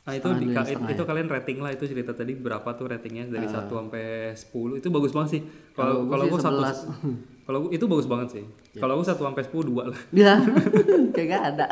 Nah, 0.08 0.16
itu 0.16 0.28
di, 0.40 0.48
ya, 0.56 0.64
itu 0.88 1.02
kalian 1.04 1.28
rating 1.28 1.60
lah 1.60 1.68
itu 1.68 1.84
cerita 1.84 2.16
tadi 2.16 2.32
berapa 2.32 2.64
tuh 2.72 2.88
ratingnya 2.88 3.28
dari 3.28 3.44
1 3.44 3.68
sampai 3.68 4.32
10 4.32 4.80
itu 4.80 4.88
bagus 4.88 5.12
banget 5.12 5.30
sih. 5.36 5.42
Kalau 5.76 6.08
kalau 6.08 6.24
gua 6.32 6.40
satu 6.40 6.64
kalau 7.46 7.58
gua- 7.68 7.72
itu 7.76 7.84
bagus 7.84 8.08
banget 8.08 8.28
sih. 8.40 8.44
Kalau 8.80 8.96
gua 8.96 9.04
1 9.04 9.20
sampai 9.20 9.44
10 9.44 9.68
dua 9.68 9.92
lah. 9.92 10.00
Ya, 10.16 10.40
kayak 11.12 11.28
gak 11.28 11.44
ada. 11.52 11.66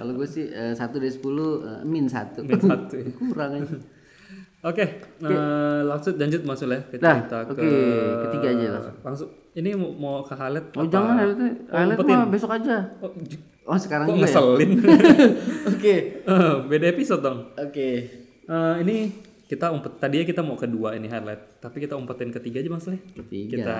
Kalau 0.00 0.16
gue 0.16 0.28
sih 0.30 0.48
eh, 0.48 0.72
satu 0.72 0.96
dari 0.96 1.12
sepuluh 1.12 1.60
eh, 1.60 1.82
min 1.84 2.08
satu. 2.08 2.40
Min 2.40 2.56
satu 2.56 2.94
ya. 2.96 3.10
Kurang 3.20 3.60
aja. 3.60 3.76
Oke, 4.58 4.84
eh, 5.22 5.80
langsung 5.86 6.18
lanjut 6.18 6.42
masuk 6.42 6.66
ya 6.66 6.82
ke 6.82 6.98
Nah, 6.98 7.22
oke, 7.46 7.54
ke 7.54 7.68
ketiga 8.26 8.48
aja 8.50 8.66
langsung. 8.74 8.96
Langsung. 9.06 9.28
Ini 9.54 9.70
mau, 9.74 9.90
mau 9.92 10.14
ke 10.22 10.34
highlight 10.34 10.66
Oh 10.72 10.82
apa? 10.82 10.90
jangan 10.90 11.14
highlight 11.14 11.94
umpetin? 11.94 12.16
mah 12.16 12.26
besok 12.26 12.50
aja. 12.50 12.76
Oh, 12.98 13.10
Oh 13.68 13.76
sekarang 13.76 14.08
kok 14.08 14.16
juga 14.16 14.18
ya. 14.18 14.26
ngeselin? 14.26 14.70
Oke. 15.76 15.94
Eh, 16.24 16.54
Beda 16.66 16.86
episode 16.88 17.22
dong. 17.22 17.38
Oke. 17.54 17.88
Eh, 18.48 18.74
ini 18.82 18.96
kita 19.48 19.72
umpet 19.72 19.96
tadinya 19.96 20.28
kita 20.28 20.44
mau 20.44 20.54
kedua 20.54 20.92
ini 20.92 21.08
highlight, 21.08 21.56
tapi 21.56 21.80
kita 21.80 21.96
umpetin 21.96 22.28
ketiga 22.28 22.60
aja 22.60 22.68
Mas 22.68 22.84
Le. 22.84 23.00
Ketiga. 23.16 23.56
Kita 23.56 23.74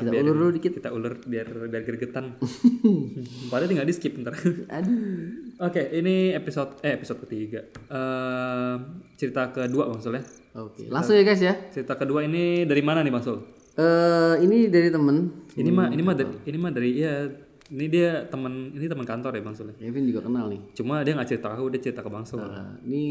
Kita 0.00 0.08
biar- 0.08 0.24
ulur 0.24 0.34
dulu 0.34 0.50
dikit. 0.56 0.72
Kita 0.72 0.88
ulur 0.90 1.20
biar 1.20 1.44
biar 1.68 1.82
gregetan. 1.84 2.40
Padahal 3.52 3.68
tinggal 3.68 3.84
di 3.84 3.92
skip 3.92 4.16
ntar. 4.16 4.32
Aduh. 4.72 5.52
Oke, 5.60 5.92
ini 5.92 6.32
episode 6.32 6.80
eh 6.80 6.96
episode 6.96 7.20
ketiga. 7.28 7.60
Eh 7.68 8.74
cerita 9.14 9.52
kedua 9.52 9.92
Sul 10.00 10.16
ya. 10.16 10.24
Oke. 10.56 10.88
Langsung 10.88 11.12
ya 11.12 11.22
guys 11.22 11.44
ya. 11.44 11.52
Cerita 11.68 12.00
kedua 12.00 12.24
ini 12.24 12.64
dari 12.64 12.80
mana 12.80 13.04
nih 13.04 13.12
Bang 13.12 13.20
Sul? 13.20 13.44
Eh 13.76 14.40
ini 14.40 14.72
dari 14.72 14.88
temen. 14.88 15.44
Ini 15.52 15.68
mah 15.68 15.92
ini 15.92 16.00
mah 16.00 16.16
dari, 16.16 16.32
ini 16.48 16.56
mah 16.56 16.72
dari 16.72 16.90
ya 16.96 17.28
ini 17.70 17.86
dia 17.86 18.26
teman 18.26 18.74
ini 18.74 18.86
teman 18.90 19.06
kantor 19.06 19.38
ya 19.38 19.42
Bang 19.46 19.54
Sul. 19.54 19.70
ya. 19.70 19.86
Kevin 19.86 20.10
juga 20.10 20.26
kenal 20.26 20.50
nih. 20.50 20.60
Cuma 20.74 21.06
dia 21.06 21.14
nggak 21.14 21.28
cerita 21.30 21.54
aku, 21.54 21.70
dia 21.70 21.80
cerita 21.80 22.02
ke 22.02 22.10
Bang 22.10 22.26
Sul. 22.26 22.42
Nah, 22.42 22.74
ini 22.82 23.04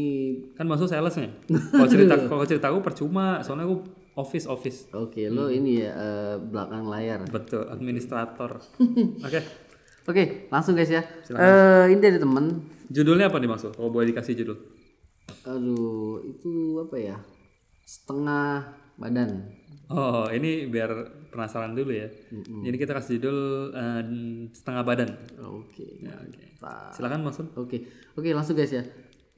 Kan 0.52 0.68
Bang 0.68 0.76
Sul 0.76 0.88
salesnya. 0.88 1.32
Kalau 1.72 1.88
cerita 1.88 2.14
kalau 2.28 2.44
cerita 2.44 2.66
aku 2.68 2.84
percuma, 2.84 3.40
soalnya 3.40 3.64
aku 3.64 3.80
office 4.20 4.44
office. 4.44 4.78
oke 4.92 5.16
lo 5.32 5.48
ini 5.48 5.80
ya 5.80 5.90
eh, 5.96 6.34
belakang 6.36 6.84
layar. 6.92 7.24
Betul, 7.24 7.64
administrator. 7.72 8.60
Oke. 9.26 9.40
Oke, 10.04 10.50
langsung 10.52 10.76
guys 10.76 10.92
ya. 10.92 11.00
Eh 11.30 11.96
ini 11.96 12.00
dari 12.00 12.18
temen. 12.20 12.60
Judulnya 12.92 13.32
apa 13.32 13.40
nih 13.40 13.48
Bang 13.48 13.60
Sul? 13.60 13.72
Kalau 13.72 13.88
boleh 13.88 14.12
dikasih 14.12 14.36
judul. 14.44 14.58
Aduh, 15.46 16.20
itu 16.26 16.82
apa 16.84 16.96
ya? 17.00 17.16
Setengah 17.86 18.76
badan. 19.00 19.56
Oh, 19.88 20.28
ini 20.28 20.68
biar 20.68 20.90
penasaran 21.30 21.72
dulu 21.72 21.94
ya. 21.94 22.10
Jadi 22.66 22.76
kita 22.76 22.92
kasih 22.92 23.18
judul 23.18 23.38
eh, 23.72 24.02
setengah 24.52 24.82
badan. 24.82 25.10
Oke. 25.40 26.02
Ya, 26.02 26.14
oke. 26.18 26.42
Nah, 26.60 26.92
Silakan 26.92 27.24
Sul. 27.32 27.46
Oke, 27.56 27.88
oke 28.18 28.28
langsung 28.36 28.58
guys 28.58 28.74
ya. 28.74 28.84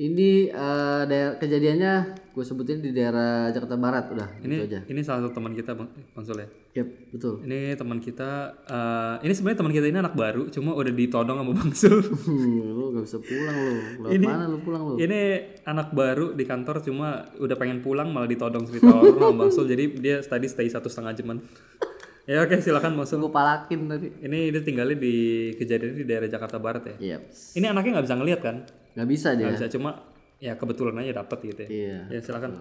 Ini 0.02 0.50
eh, 0.50 1.02
daerah 1.06 1.38
kejadiannya 1.38 1.94
gue 2.34 2.42
sebutin 2.42 2.82
di 2.82 2.90
daerah 2.90 3.54
Jakarta 3.54 3.78
Barat 3.78 4.10
udah 4.10 4.28
Ini 4.42 4.56
gitu 4.56 4.66
aja. 4.66 4.80
ini 4.90 5.00
salah 5.04 5.22
satu 5.22 5.38
teman 5.38 5.54
kita 5.54 5.78
Bang, 5.78 5.92
Sul 6.26 6.42
ya. 6.42 6.48
Yap, 6.82 6.88
betul. 7.14 7.34
Ini 7.46 7.78
teman 7.78 8.02
kita 8.02 8.30
eh, 8.66 9.14
ini 9.22 9.32
sebenarnya 9.36 9.58
teman 9.62 9.70
kita 9.70 9.86
ini 9.86 9.98
anak 10.02 10.18
baru, 10.18 10.50
cuma 10.50 10.74
udah 10.74 10.90
ditodong 10.90 11.38
sama 11.38 11.52
Bang 11.54 11.70
Sul. 11.70 12.02
Lu 12.82 12.90
gak 12.98 13.04
bisa 13.06 13.18
pulang 13.22 13.54
lu. 13.54 13.74
Lewat 14.02 14.20
mana 14.26 14.44
lu 14.50 14.58
pulang 14.66 14.82
lu? 14.82 14.92
ini 14.98 15.20
anak 15.62 15.94
baru 15.94 16.34
di 16.34 16.44
kantor 16.50 16.82
cuma 16.82 17.22
udah 17.38 17.56
pengen 17.60 17.78
pulang 17.78 18.10
malah 18.10 18.26
ditodong 18.26 18.66
cerita 18.66 18.90
orang 18.90 19.14
sama 19.14 19.34
Bang 19.38 19.50
Sul. 19.54 19.70
Jadi 19.70 20.02
dia 20.02 20.18
tadi 20.18 20.50
stay 20.50 20.66
satu 20.66 20.90
setengah 20.90 21.14
jaman. 21.14 21.38
ya 22.30 22.42
oke 22.42 22.58
silakan 22.58 22.98
Bang 22.98 23.06
Sul. 23.06 23.22
Gue 23.22 23.30
palakin 23.30 23.86
tadi. 23.86 24.08
Ini 24.18 24.50
dia 24.50 24.62
tinggalnya 24.66 24.98
di 24.98 25.14
kejadian 25.54 25.94
di 25.94 26.04
daerah 26.10 26.26
Jakarta 26.26 26.58
Barat 26.58 26.90
ya. 26.90 27.14
Yap. 27.14 27.22
Ini 27.54 27.70
anaknya 27.70 28.00
nggak 28.02 28.06
bisa 28.10 28.18
ngeliat 28.18 28.42
kan? 28.42 28.81
Gak 28.92 29.08
bisa 29.08 29.34
dia. 29.34 29.48
Nggak 29.48 29.56
bisa 29.58 29.68
cuma 29.72 29.90
ya 30.38 30.52
kebetulan 30.54 30.98
aja 30.98 31.22
dapet 31.22 31.38
gitu 31.44 31.60
ya. 31.64 31.68
Iya. 31.68 31.98
Ya 32.10 32.20
silakan. 32.20 32.52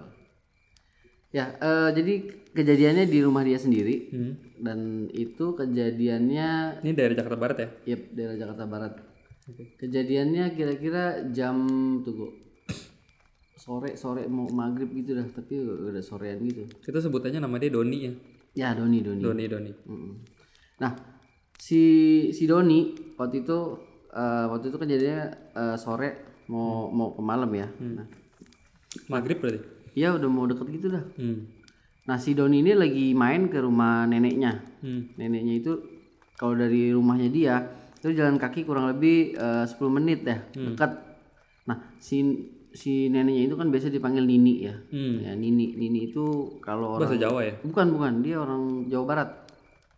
Ya, 1.32 1.46
eh, 1.58 1.90
jadi 1.96 2.14
kejadiannya 2.52 3.08
di 3.08 3.20
rumah 3.24 3.48
dia 3.48 3.56
sendiri 3.56 4.12
Hmm. 4.12 4.34
dan 4.60 4.80
itu 5.10 5.56
kejadiannya 5.56 6.84
Ini 6.84 6.92
daerah 6.92 7.16
Jakarta 7.16 7.40
Barat 7.40 7.58
ya. 7.58 7.70
yep, 7.88 8.12
daerah 8.12 8.36
Jakarta 8.36 8.68
Barat. 8.68 8.94
Kejadiannya 9.80 10.52
kira-kira 10.54 11.32
jam 11.32 11.56
tunggu 12.04 12.30
sore 13.56 13.94
sore 13.94 14.26
mau 14.26 14.50
maghrib 14.50 14.90
gitu 14.92 15.14
dah 15.14 15.24
tapi 15.30 15.56
udah 15.62 16.02
sorean 16.02 16.42
gitu. 16.42 16.66
Kita 16.82 16.98
sebutannya 16.98 17.40
nama 17.40 17.56
dia 17.56 17.70
Doni 17.70 17.98
ya. 18.02 18.14
Ya 18.54 18.70
Doni 18.74 19.00
Doni. 19.00 19.22
Doni 19.22 19.46
Doni. 19.48 19.72
Mm-mm. 19.86 20.14
Nah 20.82 20.92
si 21.56 21.82
si 22.34 22.44
Doni 22.44 22.92
waktu 23.16 23.46
itu 23.46 23.58
eh, 24.12 24.46
waktu 24.48 24.70
itu 24.70 24.78
kejadiannya 24.78 25.24
eh, 25.56 25.76
sore 25.80 26.10
mau 26.52 26.92
mau 26.92 27.16
ke 27.16 27.22
malam 27.24 27.52
ya. 27.56 27.68
Nah, 27.80 28.08
Maghrib 29.08 29.40
berarti. 29.40 29.64
ya 29.96 30.16
udah 30.16 30.30
mau 30.32 30.48
deket 30.48 30.68
gitu 30.72 30.88
dah. 30.92 31.04
Hmm. 31.16 31.48
Nah 32.08 32.18
si 32.20 32.36
Doni 32.36 32.60
ini 32.60 32.76
lagi 32.76 33.16
main 33.16 33.48
ke 33.48 33.60
rumah 33.60 34.04
neneknya. 34.08 34.60
Hmm. 34.84 35.12
Neneknya 35.16 35.64
itu 35.64 35.72
kalau 36.36 36.56
dari 36.60 36.92
rumahnya 36.92 37.30
dia 37.32 37.56
itu 38.02 38.18
jalan 38.18 38.36
kaki 38.42 38.66
kurang 38.66 38.90
lebih 38.90 39.36
eh, 39.36 39.64
10 39.68 39.80
menit 39.92 40.28
ya 40.28 40.44
dekat. 40.52 40.92
Nah 41.68 41.78
si 42.00 42.24
si 42.72 43.12
neneknya 43.12 43.52
itu 43.52 43.56
kan 43.60 43.68
biasa 43.72 43.92
dipanggil 43.92 44.24
Nini 44.28 44.68
ya. 44.68 44.76
Hmm. 44.92 45.24
Ya 45.24 45.32
Nini 45.36 45.76
Nini 45.76 46.12
itu 46.12 46.56
kalau 46.60 46.96
orang 47.00 47.08
Bahasa 47.08 47.20
Jawa 47.20 47.40
ya. 47.48 47.54
bukan 47.64 47.86
bukan 47.96 48.14
dia 48.24 48.40
orang 48.40 48.88
Jawa 48.88 49.06
Barat 49.08 49.30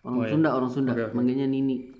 orang 0.03 0.17
Sunda 0.29 0.49
orang 0.53 0.69
Sunda 0.69 0.93
manggilnya 1.13 1.45
Nini. 1.49 1.92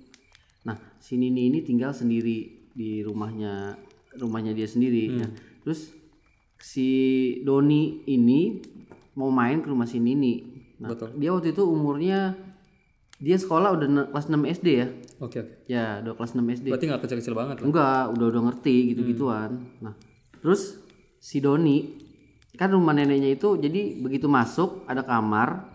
Si 1.04 1.20
Nini 1.20 1.52
ini 1.52 1.60
tinggal 1.60 1.92
sendiri 1.92 2.72
di 2.72 3.04
rumahnya 3.04 3.76
rumahnya 4.16 4.56
dia 4.56 4.64
sendiri. 4.64 5.12
Nah, 5.20 5.28
terus 5.60 5.92
si 6.56 6.88
Doni 7.44 8.08
ini 8.08 8.64
mau 9.12 9.28
main 9.28 9.60
ke 9.60 9.68
rumah 9.68 9.84
si 9.84 10.00
Nini. 10.00 10.64
Nah, 10.80 10.96
Betul. 10.96 11.12
dia 11.20 11.28
waktu 11.36 11.52
itu 11.52 11.60
umurnya 11.60 12.32
dia 13.20 13.36
sekolah 13.36 13.76
udah 13.76 13.88
kelas 14.16 14.32
6 14.32 14.48
SD 14.48 14.68
ya. 14.80 14.88
Oke 15.20 15.44
oke. 15.44 15.52
Ya, 15.68 16.00
udah 16.00 16.16
kelas 16.16 16.32
6 16.32 16.40
SD. 16.40 16.66
Berarti 16.72 16.86
nggak 16.88 17.02
kecil-kecil 17.04 17.34
banget 17.36 17.56
lah. 17.60 17.66
Enggak, 17.68 18.04
udah 18.16 18.26
udah 18.32 18.42
ngerti 18.48 18.76
gitu-gituan. 18.96 19.50
Nah, 19.84 19.92
terus 20.40 20.80
si 21.20 21.44
Doni 21.44 22.00
kan 22.56 22.72
rumah 22.72 22.96
neneknya 22.96 23.36
itu 23.36 23.60
jadi 23.60 24.00
begitu 24.00 24.24
masuk 24.24 24.88
ada 24.88 25.04
kamar, 25.04 25.68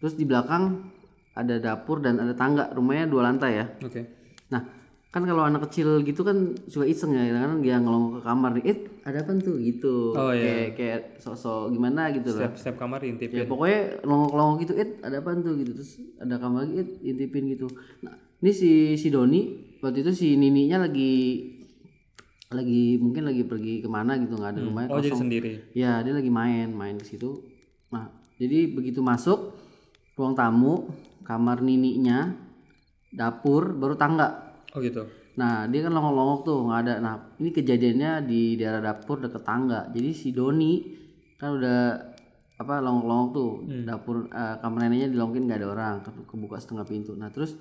terus 0.00 0.16
di 0.16 0.24
belakang 0.24 0.88
ada 1.36 1.60
dapur 1.60 2.00
dan 2.00 2.16
ada 2.16 2.32
tangga. 2.32 2.72
Rumahnya 2.72 3.06
dua 3.06 3.28
lantai 3.28 3.52
ya. 3.60 3.66
Oke. 3.84 4.17
Nah, 4.48 4.62
kan 5.08 5.24
kalau 5.24 5.40
anak 5.40 5.64
kecil 5.66 6.00
gitu 6.02 6.20
kan 6.20 6.36
suka 6.64 6.84
iseng 6.84 7.12
ya, 7.12 7.24
kadang-kadang 7.24 7.60
dia 7.60 7.76
ngelongok 7.76 8.12
ke 8.12 8.20
kamar 8.22 8.50
nih, 8.54 8.64
eh 8.66 8.78
ada 9.02 9.18
apa 9.20 9.30
tuh 9.38 9.56
gitu. 9.58 10.12
Oh, 10.12 10.30
kayak 10.30 10.68
kayak 10.74 11.00
sok-sok 11.16 11.72
gimana 11.72 12.12
gitu 12.12 12.28
loh. 12.30 12.44
Setiap 12.44 12.54
setiap 12.56 12.76
kamar 12.78 13.00
Ya 13.00 13.04
diintipin. 13.08 13.44
pokoknya 13.44 13.80
longok-longok 14.02 14.56
gitu, 14.62 14.72
eh 14.76 14.88
ada 15.00 15.16
apa 15.18 15.28
tuh 15.38 15.54
gitu. 15.56 15.70
Terus 15.74 15.92
ada 16.16 16.34
kamar 16.36 16.58
lagi, 16.64 16.74
eh 16.78 16.88
intipin 17.06 17.44
gitu. 17.48 17.66
Nah, 18.00 18.12
ini 18.38 18.50
si 18.50 18.70
si 18.94 19.08
Doni 19.08 19.40
waktu 19.78 20.02
itu 20.02 20.12
si 20.12 20.28
Nininya 20.34 20.82
lagi 20.82 21.12
lagi 22.48 22.96
mungkin 22.96 23.28
lagi 23.28 23.44
pergi 23.44 23.84
ke 23.84 23.88
mana 23.88 24.16
gitu 24.16 24.32
nggak 24.34 24.56
ada 24.56 24.60
rumahnya 24.62 24.88
Oh 24.88 24.96
jadi 24.98 25.10
kosong 25.12 25.28
sendiri. 25.28 25.52
ya 25.76 26.00
dia 26.00 26.16
lagi 26.16 26.32
main 26.32 26.72
main 26.72 26.96
ke 26.96 27.04
situ 27.04 27.44
nah 27.92 28.08
jadi 28.40 28.72
begitu 28.72 29.04
masuk 29.04 29.52
ruang 30.16 30.32
tamu 30.32 30.88
kamar 31.22 31.60
nininya 31.60 32.32
dapur 33.18 33.74
baru 33.74 33.94
tangga 33.94 34.28
Oh 34.70 34.78
gitu. 34.78 35.02
nah 35.34 35.64
dia 35.64 35.80
kan 35.80 35.90
longok-longok 35.90 36.40
tuh 36.42 36.58
nggak 36.62 36.80
ada 36.80 36.94
nah 36.98 37.14
ini 37.36 37.50
kejadiannya 37.50 38.12
di 38.22 38.54
daerah 38.54 38.80
dapur 38.84 39.18
deket 39.18 39.42
tangga 39.42 39.88
jadi 39.88 40.10
si 40.12 40.30
Doni 40.30 40.74
kan 41.34 41.54
udah 41.54 41.80
apa 42.56 42.74
longok-longok 42.78 43.28
tuh 43.30 43.50
dapur 43.82 44.16
eh, 44.26 44.56
kamar 44.56 44.78
neneknya 44.82 45.08
dilongkin 45.08 45.44
nggak 45.44 45.58
ada 45.58 45.68
orang 45.68 45.94
ke- 46.00 46.26
kebuka 46.26 46.56
setengah 46.56 46.84
pintu 46.84 47.12
nah 47.12 47.28
terus 47.28 47.58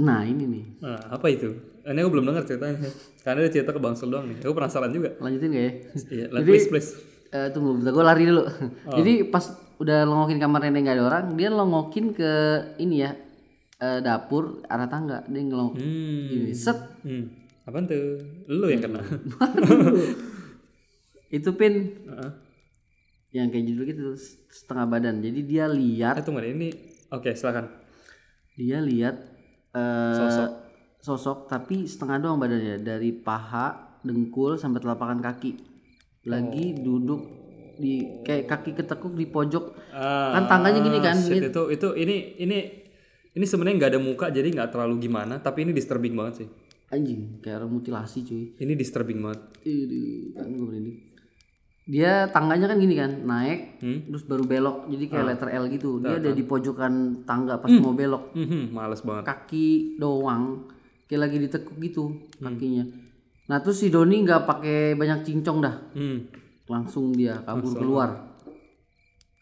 nah 0.00 0.22
ini 0.22 0.44
nih 0.44 0.64
Nah, 0.80 1.12
apa 1.12 1.26
itu? 1.28 1.48
Ini 1.82 1.98
aku 1.98 2.10
belum 2.10 2.24
dengar 2.24 2.44
ceritanya. 2.44 2.88
Karena 3.20 3.40
dia 3.42 3.52
cerita 3.52 3.70
ke 3.70 3.78
Bang 3.78 3.92
Sul 3.92 4.08
doang 4.08 4.24
nih. 4.26 4.40
Aku 4.40 4.52
penasaran 4.52 4.88
juga. 4.90 5.12
lanjutin 5.18 5.48
gak 5.50 5.60
ya 5.60 5.72
Iya, 6.16 6.26
like, 6.30 6.44
please 6.46 6.66
please. 6.66 6.90
Eh, 7.28 7.48
tunggu 7.52 7.76
bentar 7.76 7.92
gue 7.92 8.02
lari 8.02 8.24
dulu 8.26 8.42
jadi 8.90 9.12
pas 9.24 9.44
udah 9.76 10.02
longokin 10.02 10.36
kamar 10.36 10.60
nenek 10.62 10.82
nggak 10.82 10.96
ada 10.96 11.04
orang 11.06 11.24
dia 11.36 11.48
longokin 11.48 12.10
ke 12.10 12.32
ini 12.76 12.96
ya 13.00 13.14
eh, 13.80 13.98
dapur 13.98 14.44
arah 14.64 14.86
tangga 14.86 15.24
dia 15.24 15.40
ngelong 15.40 15.72
Hmm. 15.72 16.28
ini 16.30 16.52
set 16.52 16.76
Hmm. 17.00 17.26
Apaan 17.62 17.84
tuh? 17.84 18.18
Lu 18.46 18.66
yang 18.66 18.80
kena. 18.80 19.00
itu 21.30 21.50
pin 21.52 21.74
Heeh. 22.02 22.30
yang 23.32 23.46
kayak 23.48 23.64
judul 23.64 23.84
gitu 23.86 24.02
setengah 24.48 24.86
badan 24.88 25.22
jadi 25.22 25.40
dia 25.40 25.64
lihat 25.66 26.18
Eh 26.18 26.24
tunggu 26.24 26.42
ini 26.42 26.74
oke 27.08 27.30
silakan. 27.30 27.70
dia 28.52 28.82
lihat 28.82 29.14
eh, 29.70 30.14
Sosok. 30.16 30.50
sosok 31.00 31.38
tapi 31.46 31.86
setengah 31.86 32.18
doang 32.18 32.36
badannya 32.36 32.82
dari 32.82 33.14
paha 33.14 34.00
dengkul 34.02 34.58
sampai 34.58 34.82
telapakan 34.82 35.22
kaki 35.22 35.54
lagi 36.22 36.74
duduk 36.76 37.22
di 37.76 38.02
kayak 38.20 38.44
kaki 38.46 38.74
ketekuk 38.74 39.14
di 39.14 39.24
pojok 39.24 39.78
Ah, 39.90 40.34
kan 40.34 40.44
tangganya 40.50 40.80
gini 40.80 40.98
kan 40.98 41.16
shit, 41.16 41.40
itu 41.44 41.62
itu 41.70 41.88
ini 41.94 42.16
ini 42.36 42.58
ini 43.30 43.44
sebenarnya 43.44 43.76
nggak 43.78 43.90
ada 43.90 44.00
muka 44.00 44.26
jadi 44.28 44.48
nggak 44.48 44.70
terlalu 44.70 44.94
gimana 45.00 45.38
tapi 45.38 45.62
ini 45.62 45.70
disturbing 45.70 46.14
banget 46.14 46.44
sih 46.44 46.48
anjing 46.88 47.38
kayak 47.38 47.62
orang 47.62 47.72
mutilasi 47.72 48.22
cuy 48.22 48.44
ini 48.56 48.72
disturbing 48.74 49.20
banget 49.20 49.40
Aduh, 49.60 50.34
kan 50.34 50.48
gue 50.48 50.66
merinding. 50.66 50.98
Dia 51.84 52.30
tangganya 52.30 52.70
kan 52.70 52.78
gini 52.78 52.94
kan, 52.94 53.10
naik, 53.20 53.82
Hmm? 53.82 54.06
terus 54.06 54.22
baru 54.22 54.46
belok, 54.46 54.86
jadi 54.86 55.04
kayak 55.04 55.20
Ah. 55.20 55.28
letter 55.28 55.48
L 55.50 55.64
gitu. 55.66 55.98
Dia 55.98 56.16
ada 56.16 56.30
di 56.30 56.44
pojokan 56.44 56.94
tangga 57.24 57.58
pas 57.58 57.66
mau 57.72 57.90
belok, 57.90 58.30
Mhm, 58.30 58.70
males 58.70 59.02
banget 59.02 59.26
kaki 59.26 59.68
doang, 59.98 60.70
kayak 61.04 61.26
lagi 61.26 61.36
ditekuk 61.40 61.74
gitu 61.76 62.14
Hmm. 62.38 62.46
kakinya. 62.46 62.84
Nah 63.44 63.58
terus 63.58 63.82
si 63.82 63.90
Doni 63.90 64.22
nggak 64.22 64.42
pakai 64.44 64.94
banyak 64.94 65.26
cincong 65.26 65.58
dah, 65.58 65.74
hmm. 65.92 66.18
langsung 66.66 67.10
dia 67.10 67.42
kabur 67.42 67.74
keluar. 67.74 68.10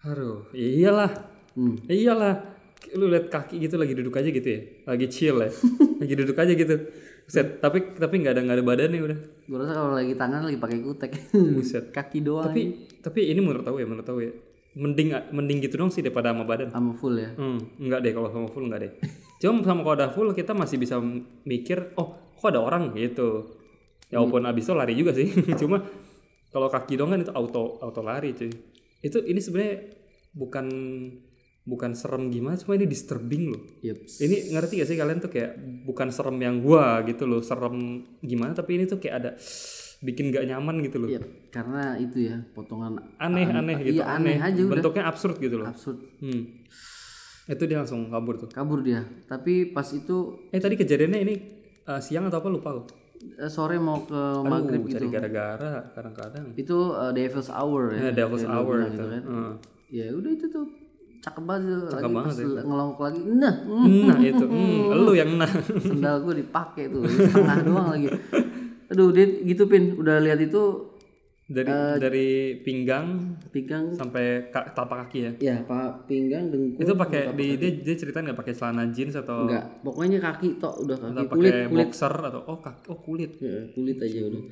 aduh 0.00 0.48
iyalah 0.52 1.10
Hmm. 1.52 1.74
iyalah 1.84 2.57
lu 2.94 3.10
lihat 3.10 3.28
kaki 3.28 3.58
gitu 3.58 3.74
lagi 3.76 3.92
duduk 3.92 4.14
aja 4.16 4.30
gitu 4.30 4.48
ya 4.48 4.60
lagi 4.86 5.06
chill 5.10 5.36
ya 5.42 5.50
lagi 6.02 6.14
duduk 6.14 6.36
aja 6.38 6.52
gitu 6.54 6.76
Set, 7.28 7.60
tapi 7.60 7.92
tapi 7.92 8.24
nggak 8.24 8.32
ada 8.32 8.40
nggak 8.40 8.56
ada 8.56 8.64
badannya 8.64 9.00
udah 9.04 9.18
Gue 9.44 9.60
rasa 9.60 9.76
kalau 9.76 9.92
lagi 9.92 10.16
tangan 10.16 10.48
lagi 10.48 10.56
pakai 10.56 10.80
kutek, 10.80 11.12
buset 11.52 11.92
kaki 11.92 12.24
doang, 12.24 12.48
tapi 12.48 12.88
tapi 13.04 13.28
ini 13.28 13.44
menurut 13.44 13.68
tahu 13.68 13.76
ya 13.76 13.84
menurut 13.84 14.08
tahu 14.08 14.24
ya 14.24 14.32
mending 14.78 15.12
mending 15.32 15.58
gitu 15.64 15.76
dong 15.76 15.90
sih 15.90 16.00
daripada 16.00 16.30
sama 16.30 16.48
badan 16.48 16.72
sama 16.72 16.96
full 16.96 17.18
ya. 17.18 17.34
Hmm, 17.34 17.58
enggak 17.82 18.00
deh 18.00 18.12
kalau 18.14 18.32
sama 18.32 18.48
full 18.48 18.64
enggak 18.70 18.80
deh. 18.86 18.92
Cuma 19.44 19.60
sama 19.60 19.84
kalau 19.84 19.96
udah 20.00 20.10
full 20.14 20.28
kita 20.32 20.52
masih 20.54 20.80
bisa 20.80 20.96
mikir, 21.44 21.92
oh 22.00 22.32
kok 22.32 22.48
ada 22.48 22.64
orang 22.64 22.94
gitu. 22.94 23.58
Ya 24.08 24.24
walaupun 24.24 24.48
abis 24.48 24.64
itu 24.64 24.72
lari 24.72 24.94
juga 24.96 25.12
sih. 25.12 25.28
Cuma 25.60 25.84
kalau 26.48 26.72
kaki 26.72 26.96
dong 26.96 27.12
kan 27.12 27.20
itu 27.20 27.32
auto 27.34 27.76
auto 27.82 28.00
lari 28.00 28.32
cuy. 28.32 28.48
Itu 29.04 29.20
ini 29.26 29.42
sebenarnya 29.42 29.84
bukan 30.32 30.66
bukan 31.68 31.92
serem 31.92 32.32
gimana, 32.32 32.56
cuma 32.56 32.80
ini 32.80 32.88
disturbing 32.88 33.52
loh. 33.52 33.62
Yups. 33.84 34.24
Ini 34.24 34.56
ngerti 34.56 34.80
gak 34.80 34.88
sih 34.88 34.96
kalian 34.96 35.20
tuh 35.20 35.28
kayak 35.28 35.60
bukan 35.84 36.08
serem 36.08 36.40
yang 36.40 36.64
gua 36.64 37.04
gitu 37.04 37.28
loh, 37.28 37.44
serem 37.44 38.08
gimana 38.24 38.56
tapi 38.56 38.80
ini 38.80 38.88
tuh 38.88 38.96
kayak 38.96 39.14
ada 39.20 39.30
bikin 40.00 40.32
gak 40.32 40.48
nyaman 40.48 40.80
gitu 40.80 41.04
loh. 41.04 41.08
Iya, 41.12 41.20
karena 41.52 42.00
itu 42.00 42.32
ya 42.32 42.40
potongan 42.56 42.96
Aneh-aneh 43.20 43.84
gitu, 43.84 44.00
iya, 44.00 44.16
aneh 44.16 44.40
aja 44.40 44.60
udah. 44.64 44.80
Bentuknya 44.80 45.04
absurd 45.12 45.36
gitu 45.36 45.60
loh. 45.60 45.68
absurd. 45.68 46.00
Hmm. 46.24 46.64
Itu 47.48 47.64
dia 47.68 47.84
langsung 47.84 48.08
kabur 48.08 48.40
tuh. 48.40 48.48
Kabur 48.48 48.80
dia, 48.80 49.04
tapi 49.28 49.68
pas 49.68 49.84
itu 49.92 50.48
Eh 50.48 50.60
tadi 50.60 50.76
kejadiannya 50.80 51.20
ini 51.20 51.34
uh, 51.84 52.00
siang 52.00 52.32
atau 52.32 52.40
apa 52.40 52.48
lupa 52.48 52.68
aku. 52.76 52.82
eh, 53.18 53.50
sore 53.50 53.76
mau 53.82 54.06
ke 54.06 54.14
Aduh, 54.14 54.46
maghrib 54.46 54.82
cari 54.86 55.10
gitu. 55.10 55.10
gara-gara 55.10 55.90
kadang-kadang. 55.92 56.54
Itu 56.54 56.94
uh, 56.94 57.10
Devil's 57.10 57.50
Hour 57.50 57.98
ya. 57.98 58.00
Ya, 58.08 58.12
Devil's 58.14 58.46
Hour 58.46 58.86
gitu 58.88 59.04
kan. 59.04 59.22
Heeh. 59.26 59.52
Ya 59.88 60.06
udah 60.12 60.30
itu 60.30 60.46
tuh 60.52 60.87
cakep 61.18 61.44
banget 61.44 61.62
tuh. 61.66 61.90
lagi 61.90 62.14
banget 62.14 62.34
pas 62.38 62.64
ngelongok 62.64 63.00
lagi. 63.02 63.20
Nah, 63.26 63.54
mm, 63.66 64.04
Nah 64.06 64.18
itu, 64.22 64.44
hmm, 64.46 64.80
lu 65.02 65.12
yang 65.18 65.30
nah. 65.34 65.50
sendal 65.82 66.16
gue 66.22 66.34
dipakai 66.42 66.84
tuh 66.90 67.02
setengah 67.06 67.56
doang 67.66 67.88
lagi. 67.94 68.08
Aduh, 68.88 69.12
dia 69.12 69.26
gitu 69.44 69.68
pin 69.68 69.98
udah 69.98 70.16
lihat 70.22 70.40
itu 70.40 70.94
Dari 71.48 71.64
Eh, 71.64 71.96
dari 71.96 72.28
pinggang 72.60 73.40
pinggang 73.48 73.96
sampai 73.96 74.52
ka, 74.52 74.68
telapak 74.76 75.08
kaki 75.08 75.18
ya. 75.24 75.32
ya 75.40 75.56
pak 75.64 76.04
pinggang 76.04 76.52
dengkul 76.52 76.84
Itu 76.84 76.92
pakai 76.92 77.32
di 77.32 77.56
dia 77.56 77.72
dia 77.72 77.96
ceritain 77.96 78.28
nggak 78.28 78.36
pakai 78.36 78.52
celana 78.52 78.84
jeans 78.92 79.16
atau 79.16 79.48
enggak 79.48 79.80
pokoknya 79.80 80.20
kaki 80.20 80.60
tok 80.60 80.84
udah 80.84 80.96
kaki 81.00 81.08
atau 81.08 81.24
kulit 81.32 81.52
pakai 81.56 81.64
kulit 81.72 81.88
boxer 81.88 82.14
atau 82.20 82.40
oh 82.52 82.58
kaki 82.60 82.82
oh 82.92 82.98
kulit. 83.00 83.32
Ya, 83.40 83.64
kulit 83.72 83.96
aja 83.96 84.28
udah 84.28 84.42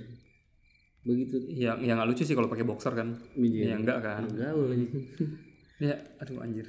begitu 1.05 1.37
Yang 1.53 1.79
yang 1.85 1.99
lucu 2.01 2.23
sih 2.25 2.33
kalau 2.33 2.49
pakai 2.49 2.65
boxer 2.65 2.93
kan. 2.97 3.13
Iya. 3.37 3.63
Ya 3.63 3.75
enggak 3.77 3.99
kan. 4.01 4.23
lagi. 4.33 4.89
Ya, 5.77 5.93
aduh 6.17 6.41
anjir. 6.41 6.65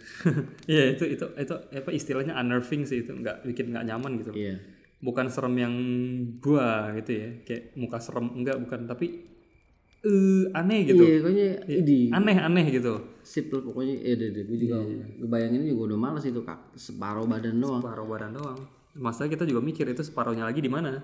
Iya 0.68 0.84
itu 1.00 1.08
itu 1.08 1.26
itu 1.40 1.56
apa 1.56 1.90
istilahnya 1.96 2.36
unnerving 2.36 2.84
sih 2.84 3.08
itu 3.08 3.16
nggak 3.16 3.48
bikin 3.48 3.72
nggak 3.72 3.88
nyaman 3.88 4.20
gitu. 4.20 4.32
iya. 4.36 4.60
Bukan 5.00 5.30
serem 5.32 5.56
yang 5.56 5.74
gua 6.42 6.92
gitu 6.98 7.12
ya 7.16 7.30
kayak 7.46 7.78
muka 7.78 8.02
serem 8.04 8.34
enggak 8.36 8.60
bukan 8.60 8.84
tapi 8.84 9.24
eh 10.04 10.44
aneh 10.52 10.80
gitu. 10.86 11.04
Iya 11.04 11.18
pokoknya 11.24 11.48
ini. 11.72 12.00
aneh 12.12 12.36
aneh 12.36 12.66
gitu. 12.68 12.94
Sip 13.24 13.48
lah 13.48 13.64
pokoknya. 13.64 13.96
Eh 14.04 14.14
deh 14.20 14.30
deh 14.36 14.44
gue 14.44 14.58
juga 14.60 14.78
Iya, 14.84 15.06
ngebayangin 15.24 15.62
juga 15.72 15.82
udah 15.94 16.00
males 16.00 16.26
itu 16.28 16.42
kak. 16.44 16.76
Separuh 16.76 17.26
badan 17.26 17.58
doang. 17.58 17.80
Separuh 17.82 18.06
badan 18.06 18.32
doang. 18.36 18.60
Masa 18.98 19.30
kita 19.30 19.46
juga 19.46 19.62
mikir 19.62 19.86
itu 19.88 20.04
separuhnya 20.04 20.44
lagi 20.44 20.60
di 20.60 20.70
mana? 20.70 21.00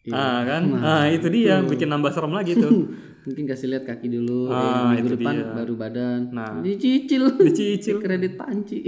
Iya. 0.00 0.16
ah 0.16 0.40
kan? 0.48 0.62
Ah 0.80 1.04
itu 1.08 1.28
dia 1.28 1.60
bikin 1.60 1.88
nambah 1.88 2.10
serem 2.10 2.32
lagi 2.32 2.56
tuh 2.56 2.88
mungkin 3.22 3.44
kasih 3.44 3.66
lihat 3.70 3.84
kaki 3.84 4.08
dulu 4.08 4.48
Ah, 4.48 4.90
eh, 4.90 4.98
minggu 4.98 5.16
depan 5.16 5.34
dia. 5.36 5.52
baru 5.52 5.74
badan. 5.74 6.20
Nah. 6.30 6.60
dicicil. 6.60 7.24
Dicicil. 7.46 7.98
Kredit 7.98 8.34
panci. 8.34 8.80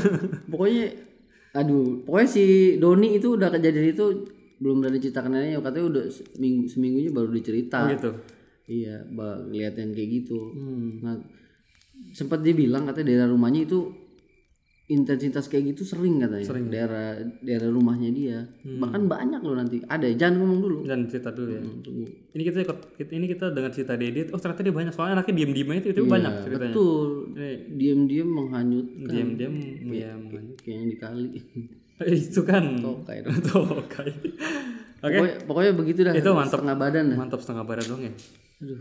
Pokoknya 0.50 0.86
aduh 1.50 2.06
pokoknya 2.06 2.28
si 2.30 2.44
Doni 2.78 3.18
itu 3.18 3.34
udah 3.34 3.50
kejadian 3.50 3.90
itu 3.90 4.06
belum 4.62 4.86
berani 4.86 5.02
ceritakan 5.02 5.34
neneknya 5.34 5.58
katanya 5.58 5.86
udah 5.90 6.04
seminggu 6.06 6.64
seminggunya 6.70 7.10
baru 7.10 7.30
dicerita. 7.34 7.90
Gitu. 7.90 8.10
Iya 8.70 9.02
bah, 9.10 9.42
lihat 9.50 9.74
yang 9.74 9.90
kayak 9.90 10.10
gitu. 10.22 10.38
Hmm. 10.54 11.02
nah 11.02 11.18
sempat 12.10 12.40
dia 12.40 12.54
bilang 12.54 12.86
katanya 12.86 13.06
daerah 13.12 13.28
rumahnya 13.28 13.66
itu 13.66 13.92
intensitas 14.90 15.46
kayak 15.46 15.70
gitu 15.70 15.86
sering 15.86 16.18
katanya. 16.18 16.42
Ya? 16.42 16.58
daerah 16.66 17.06
daerah 17.38 17.68
rumahnya 17.70 18.10
dia. 18.10 18.38
Hmm. 18.66 18.82
bahkan 18.82 19.06
banyak 19.06 19.40
loh 19.40 19.54
nanti. 19.54 19.78
Ada 19.80 20.10
jangan 20.12 20.42
ngomong 20.42 20.58
dulu. 20.58 20.76
Dan 20.82 21.06
cerita 21.06 21.30
dulu 21.30 21.50
ya. 21.54 21.62
Tunggu. 21.62 22.04
ini 22.30 22.42
kita 22.42 22.66
kita- 22.66 23.14
ini 23.14 23.26
kita 23.30 23.54
dengar 23.54 23.70
cerita 23.70 23.94
Dedit. 23.94 24.34
Oh 24.34 24.38
ternyata 24.38 24.60
dia 24.60 24.74
banyak. 24.74 24.90
Soalnya 24.90 25.14
anaknya 25.16 25.34
diem 25.38 25.52
diem 25.54 25.68
aja 25.70 25.88
itu 25.88 26.02
banyak 26.04 26.32
ceritanya. 26.42 26.74
betul. 26.74 27.08
Ini 27.32 27.50
diam-diam 27.70 28.28
menghanyutkan. 28.28 29.08
Diem 29.08 29.30
diem 29.38 29.54
ya 29.88 30.10
kayak 30.58 30.74
yang 30.74 30.88
dikali. 30.90 31.26
Eh, 32.00 32.16
itu 32.16 32.40
kan. 32.42 32.64
Tokai 32.80 33.22
tokai. 33.46 34.10
Oke. 35.00 35.16
Pokoknya, 35.16 35.34
pokoknya 35.46 35.72
begitu 35.72 36.00
dah. 36.02 36.12
Itu 36.12 36.34
mantap. 36.34 36.60
setengah 36.60 36.76
badan 36.76 37.04
dah. 37.08 37.16
Mantap 37.16 37.40
setengah 37.40 37.64
badan 37.64 37.86
dong 37.86 38.02
ya 38.04 38.12
aduh 38.60 38.76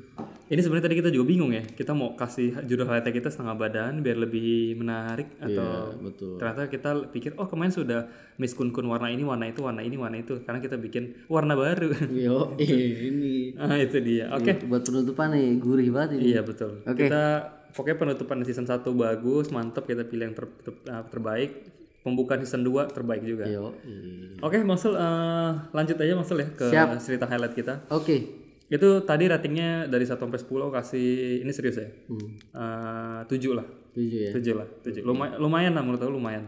Ini 0.49 0.59
sebenarnya 0.59 0.85
tadi 0.85 0.97
kita 0.97 1.09
juga 1.09 1.29
bingung 1.29 1.53
ya. 1.53 1.61
Kita 1.61 1.93
mau 1.93 2.17
kasih 2.17 2.65
judul 2.65 2.83
highlight 2.83 3.13
kita 3.13 3.29
setengah 3.29 3.53
badan 3.53 4.01
biar 4.01 4.17
lebih 4.17 4.73
menarik 4.75 5.37
atau 5.37 5.93
Iya, 5.93 6.01
betul 6.01 6.35
ternyata 6.35 6.65
kita 6.65 6.89
pikir 7.13 7.37
oh 7.37 7.45
kemarin 7.45 7.69
sudah 7.69 8.09
miskun-kun 8.35 8.81
warna 8.83 9.07
ini, 9.07 9.21
warna 9.21 9.45
itu, 9.45 9.61
warna 9.61 9.79
ini, 9.79 9.93
warna 9.93 10.17
itu. 10.17 10.41
Karena 10.41 10.57
kita 10.57 10.73
bikin 10.75 11.23
warna 11.27 11.53
baru. 11.53 11.93
yo 12.25 12.57
eh, 12.57 12.65
ini 13.07 13.53
ah 13.55 13.77
itu 13.77 14.01
dia. 14.01 14.33
Oke. 14.33 14.57
buat 14.65 14.81
penutupan 14.81 15.31
nih 15.31 15.61
gurih 15.61 15.93
banget 15.93 16.17
ini 16.17 16.33
Iya 16.33 16.41
betul. 16.41 16.81
Oke. 16.81 17.05
Kita 17.05 17.23
pokoknya 17.69 17.97
penutupan 18.01 18.41
season 18.41 18.65
1 18.65 18.81
bagus, 18.89 19.53
mantap 19.53 19.85
kita 19.85 20.01
pilih 20.03 20.27
yang 20.27 20.35
ter- 20.35 20.59
ter- 20.59 20.81
ah, 20.89 21.05
terbaik. 21.05 21.77
Pembukaan 22.01 22.41
season 22.41 22.65
2 22.65 22.89
terbaik 22.89 23.21
juga. 23.21 23.45
yo 23.45 23.75
eh. 23.85 24.33
Oke, 24.41 24.57
Maksud 24.59 24.97
eh, 24.97 25.51
lanjut 25.69 25.93
aja 25.93 26.13
Maksud 26.17 26.35
ya 26.35 26.47
ke 26.49 26.65
Siap. 26.67 26.97
cerita 26.97 27.29
highlight 27.29 27.53
kita. 27.53 27.85
oke 27.87 28.38
Itu 28.69 29.01
tadi 29.01 29.25
ratingnya 29.25 29.89
dari 29.89 30.05
1 30.05 30.21
sampai 30.21 30.37
10 30.37 30.45
aku 30.45 30.73
kasih 30.77 31.41
ini 31.41 31.51
serius 31.51 31.81
ya. 31.81 31.89
hmm. 31.89 32.29
Eh, 32.53 33.19
7 33.25 33.57
lah. 33.57 33.65
tujuh 33.89 34.19
ya? 34.29 34.31
Tujuh 34.31 34.53
lah 34.53 34.67
tujuh. 34.85 35.01
Lumayan 35.01 35.35
lumayan 35.41 35.73
lah 35.73 35.81
menurut 35.81 36.01
aku 36.05 36.13
lumayan. 36.13 36.45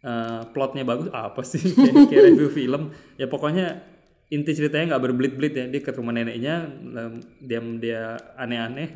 Eh, 0.00 0.42
plotnya 0.56 0.88
bagus 0.88 1.12
apa 1.12 1.44
sih? 1.44 1.60
Kayak, 1.76 2.08
kayak 2.08 2.22
review 2.32 2.48
film. 2.48 2.82
Ya 3.20 3.28
pokoknya 3.28 3.84
inti 4.32 4.56
ceritanya 4.56 4.96
nggak 4.96 5.02
berbelit-belit 5.04 5.52
ya. 5.52 5.64
Dia 5.68 5.80
ke 5.84 5.92
rumah 5.92 6.16
neneknya 6.16 6.72
dia 7.44 7.60
dia 7.60 8.00
aneh-aneh. 8.40 8.88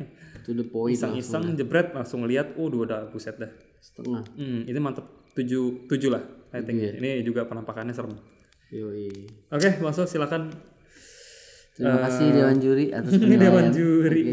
To 0.43 0.51
the 0.51 0.65
point 0.67 0.91
iseng-iseng 0.97 1.55
jebret 1.55 1.95
langsung 1.95 2.25
lihat 2.25 2.57
oh 2.57 2.67
udah 2.67 3.13
buset 3.13 3.37
dah. 3.37 3.51
Setengah. 3.79 4.25
Hmm, 4.33 4.65
itu 4.65 4.79
mantep. 4.81 5.05
Tujuh 5.37 5.85
tujuh 5.85 6.09
lah 6.09 6.23
I 6.51 6.65
think. 6.65 6.81
Ini 6.81 7.21
juga 7.21 7.45
penampakannya 7.45 7.93
serem. 7.93 8.17
Yoi. 8.73 9.29
Oke 9.53 9.77
masuk 9.85 10.09
silakan 10.09 10.49
terima 11.73 11.99
kasih 11.99 12.25
Dewan 12.31 12.57
Juri 12.57 12.85
atas 12.89 13.13
ini 13.13 13.35
dewan 13.43 13.67
juri. 13.69 14.23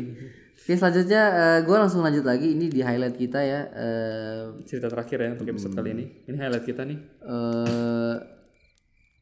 Oke. 0.52 0.72
Selanjutnya 0.72 1.22
gue 1.60 1.72
langsung 1.74 2.00
lanjut 2.00 2.22
lagi. 2.22 2.52
Ini 2.52 2.66
di 2.66 2.78
highlight 2.78 3.16
kita 3.16 3.40
ya 3.40 3.60
eh 3.66 4.40
cerita 4.62 4.86
terakhir 4.86 5.18
ya 5.18 5.30
untuk 5.32 5.48
episode 5.48 5.72
kali 5.72 5.90
ini. 5.90 6.04
Ini 6.24 6.36
highlight 6.36 6.62
kita 6.64 6.84
nih. 6.84 6.98
eh, 7.20 8.16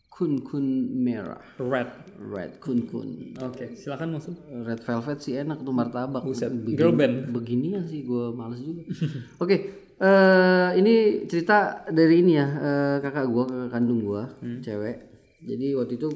kun 0.09 0.43
kun 0.43 0.67
merah. 0.99 1.39
Red. 1.57 1.89
Red 2.19 2.59
kun 2.59 2.85
kun. 2.85 3.39
Oke 3.39 3.73
silakan 3.73 4.19
masuk. 4.19 4.35
Red 4.61 4.83
velvet 4.83 5.19
sih 5.19 5.35
enak 5.37 5.63
tuh 5.63 5.71
martabak. 5.71 6.27
Begini- 6.27 6.75
girl 6.75 6.93
band. 6.93 7.31
beginian 7.31 7.87
sih 7.87 8.03
gue 8.03 8.25
males 8.31 8.59
juga. 8.59 8.83
Oke 9.39 9.57
eh 9.97 10.71
ini 10.75 10.95
cerita 11.25 11.87
dari 11.89 12.21
ini 12.21 12.35
ya 12.35 12.47
eh, 12.47 12.97
kakak 12.99 13.27
gue 13.27 13.45
kakak 13.47 13.71
kandung 13.73 14.03
gue 14.03 14.23
Hmm. 14.39 14.59
cewek. 14.59 14.97
Jadi 15.41 15.67
waktu 15.73 15.95
itu 15.97 16.09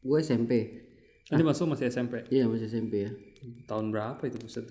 gue 0.00 0.18
SMP 0.18 0.52
ini 1.28 1.42
masuk 1.44 1.76
masih 1.76 1.92
SMP 1.92 2.24
iya 2.32 2.48
masih 2.48 2.66
SMP 2.68 2.94
ya. 3.04 3.12
Tahun 3.70 3.94
berapa 3.94 4.18
itu 4.26 4.40
buset 4.40 4.66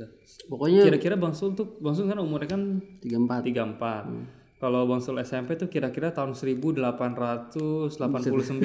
pokoknya 0.49 0.83
kira-kira 0.89 1.15
bang 1.15 1.31
Sul 1.31 1.55
tuh 1.55 1.77
bang 1.79 1.95
Sul 1.95 2.09
kan 2.09 2.19
umurnya 2.19 2.57
kan 2.57 2.61
34 2.99 3.47
34 3.47 4.46
kalau 4.57 4.89
bang 4.89 4.97
Sul 4.97 5.21
SMP 5.21 5.53
tuh 5.53 5.69
kira-kira 5.69 6.09
tahun 6.09 6.33
1889 6.33 7.93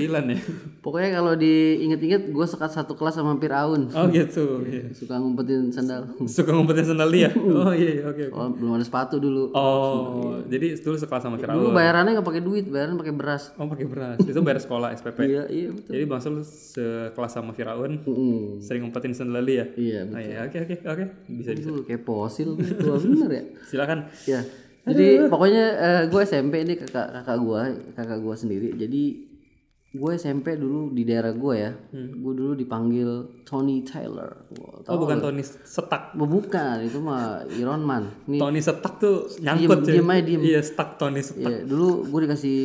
ya. 0.08 0.40
Pokoknya 0.84 1.10
kalau 1.20 1.36
diinget-inget 1.36 2.32
gue 2.32 2.46
sekat 2.48 2.72
satu 2.72 2.96
kelas 2.96 3.20
sama 3.20 3.36
hampir 3.36 3.52
Aun. 3.52 3.92
Oh 3.92 4.08
gitu. 4.08 4.64
Iya. 4.64 4.88
suka 4.96 5.20
ngumpetin 5.20 5.68
sandal. 5.68 6.08
Suka 6.32 6.56
ngumpetin 6.56 6.88
sandal 6.88 7.12
dia 7.12 7.28
oh 7.36 7.76
iya 7.76 8.00
iya, 8.00 8.04
oke 8.08 8.32
oke. 8.32 8.40
oh, 8.40 8.48
belum 8.56 8.80
ada 8.80 8.84
sepatu 8.88 9.20
dulu. 9.20 9.52
Oh 9.52 10.40
jadi 10.48 10.80
dulu 10.80 10.96
sekelas 10.96 11.28
sama 11.28 11.36
Firaun 11.36 11.60
dulu 11.60 11.76
bayarannya 11.76 12.16
nggak 12.16 12.24
pakai 12.24 12.40
duit 12.40 12.64
bayaran 12.72 12.96
pakai 12.96 13.12
beras. 13.12 13.52
Oh 13.60 13.68
pakai 13.68 13.84
beras. 13.84 14.16
Itu 14.24 14.40
bayar 14.40 14.64
sekolah 14.64 14.96
SPP 14.96 15.18
iya 15.28 15.44
iya 15.52 15.68
betul. 15.76 15.92
Jadi 15.92 16.04
bang 16.08 16.20
Sul 16.24 16.40
sekelas 16.40 17.32
sama 17.36 17.52
Firaun 17.52 18.00
Mm, 18.02 18.64
sering 18.64 18.88
ngumpetin 18.88 19.12
sandal 19.12 19.44
dia 19.44 19.68
iya 19.76 20.08
oh, 20.08 20.16
iya 20.16 20.48
oke 20.48 20.56
oke 20.56 20.74
oke. 20.88 21.04
Bisa 21.28 21.52
bisa. 21.52 21.68
Betul 21.68 21.84
kayak 21.84 22.02
fosil 22.08 22.56
gitu 22.56 22.96
bener 22.96 23.28
ya? 23.28 23.44
Silakan. 23.68 23.98
Ya 24.24 24.40
jadi 24.82 25.30
pokoknya 25.30 25.64
eh, 25.78 26.02
gue 26.10 26.22
SMP 26.26 26.66
ini 26.66 26.74
kakak 26.74 27.22
kakak 27.22 27.38
gue 27.38 27.62
kakak 27.94 28.18
gue 28.18 28.34
sendiri. 28.34 28.68
Jadi 28.74 29.02
gue 29.92 30.10
SMP 30.16 30.56
dulu 30.56 30.88
di 30.90 31.04
daerah 31.04 31.30
gue 31.30 31.54
ya. 31.54 31.70
Gue 31.92 32.32
dulu 32.32 32.56
dipanggil 32.56 33.42
Tony 33.44 33.84
Taylor. 33.84 34.48
Oh 34.88 34.98
bukan 34.98 35.20
Tony 35.20 35.44
Setak. 35.44 36.16
Bukan 36.16 36.82
itu 36.82 36.98
mah 36.98 37.44
Iron 37.60 37.84
Man. 37.84 38.10
Nih. 38.26 38.40
Tony 38.40 38.58
Setak 38.58 38.98
tuh 38.98 39.28
nyangkut 39.38 39.84
diem 39.84 40.08
aja, 40.08 40.22
diem. 40.24 40.40
iya 40.42 40.60
Setak 40.64 40.96
Tony 40.98 41.20
Setak. 41.22 41.46
ya 41.46 41.58
dulu 41.62 42.08
gue 42.08 42.20
dikasih 42.26 42.56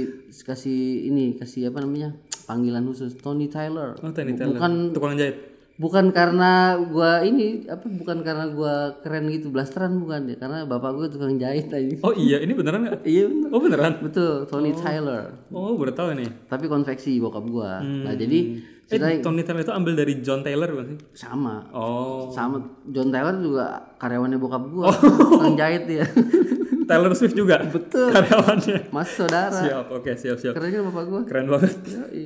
kasih 0.42 1.12
ini 1.12 1.36
kasih 1.38 1.70
apa 1.70 1.84
namanya 1.84 2.16
panggilan 2.48 2.82
khusus 2.88 3.14
Tony 3.20 3.46
Taylor. 3.52 3.94
Oh 4.00 4.10
Tony 4.10 4.34
Taylor. 4.34 4.56
bukan 4.56 4.72
tukang 4.96 5.14
jahit 5.20 5.57
bukan 5.78 6.10
karena 6.10 6.74
gua 6.90 7.22
ini 7.22 7.70
apa 7.70 7.86
bukan 7.86 8.26
karena 8.26 8.50
gua 8.50 8.98
keren 9.06 9.30
gitu 9.30 9.54
blasteran 9.54 10.02
bukan 10.02 10.26
ya 10.34 10.36
karena 10.42 10.66
bapak 10.66 10.90
gue 10.98 11.08
tukang 11.14 11.38
jahit 11.38 11.70
aja. 11.70 11.96
Oh 12.02 12.18
iya 12.18 12.42
ini 12.42 12.58
beneran 12.58 12.82
nggak? 12.82 13.06
Iya 13.06 13.30
bener. 13.30 13.50
oh 13.54 13.60
beneran? 13.62 13.94
Betul 14.02 14.50
Tony 14.50 14.74
Taylor 14.74 15.38
oh 15.54 15.78
baru 15.78 15.94
tahu 15.94 16.18
nih 16.18 16.30
tapi 16.50 16.66
konveksi 16.66 17.22
bokap 17.22 17.46
gua. 17.46 17.86
Nah 17.86 18.18
jadi 18.18 18.58
eh 18.88 19.22
Tony 19.22 19.46
Taylor 19.46 19.62
itu 19.62 19.74
ambil 19.76 19.94
dari 19.94 20.18
John 20.26 20.42
Taylor 20.42 20.66
bukan 20.74 20.86
sih? 20.96 20.98
Sama. 21.14 21.70
Oh. 21.76 22.34
Sama. 22.34 22.58
John 22.90 23.14
Taylor 23.14 23.38
juga 23.38 23.66
karyawannya 24.02 24.38
bokap 24.42 24.64
gua. 24.74 24.90
Tukang 24.98 25.54
jahit 25.60 25.86
dia. 25.86 26.08
Taylor 26.90 27.12
Swift 27.14 27.36
juga? 27.36 27.62
Betul. 27.68 28.16
karyawannya? 28.16 28.90
Mas 28.90 29.14
saudara. 29.14 29.62
Siap 29.62 29.94
oke 29.94 30.12
siap 30.18 30.42
siap. 30.42 30.58
Keren 30.58 30.74
kan 30.74 30.82
bapak 30.90 31.04
gua. 31.06 31.22
Keren 31.28 31.46
banget. 31.52 31.78
Yoi. 31.86 32.26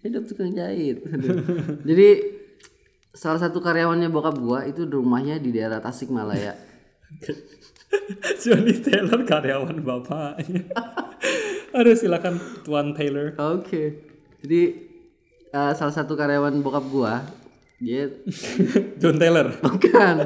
hidup 0.00 0.24
tukang 0.24 0.52
jahit. 0.56 1.04
Jadi 1.88 2.08
salah 3.10 3.40
satu 3.42 3.58
karyawannya 3.58 4.08
bokap 4.10 4.36
gua 4.38 4.66
itu 4.66 4.86
rumahnya 4.86 5.42
di 5.42 5.50
daerah 5.50 5.82
Tasikmalaya 5.82 6.54
Johnny 8.42 8.74
Taylor 8.78 9.20
karyawan 9.26 9.82
bapaknya. 9.82 10.62
Aduh 11.76 11.94
silakan 11.94 12.38
Tuan 12.62 12.94
Taylor. 12.94 13.34
Oke. 13.38 13.98
Jadi 14.42 14.60
eh, 15.50 15.72
salah 15.74 15.94
satu 15.94 16.14
karyawan 16.14 16.54
bokap 16.62 16.86
gua 16.86 17.22
dia 17.80 18.12
John 19.00 19.16
Taylor. 19.16 19.56
Bukan. 19.58 20.16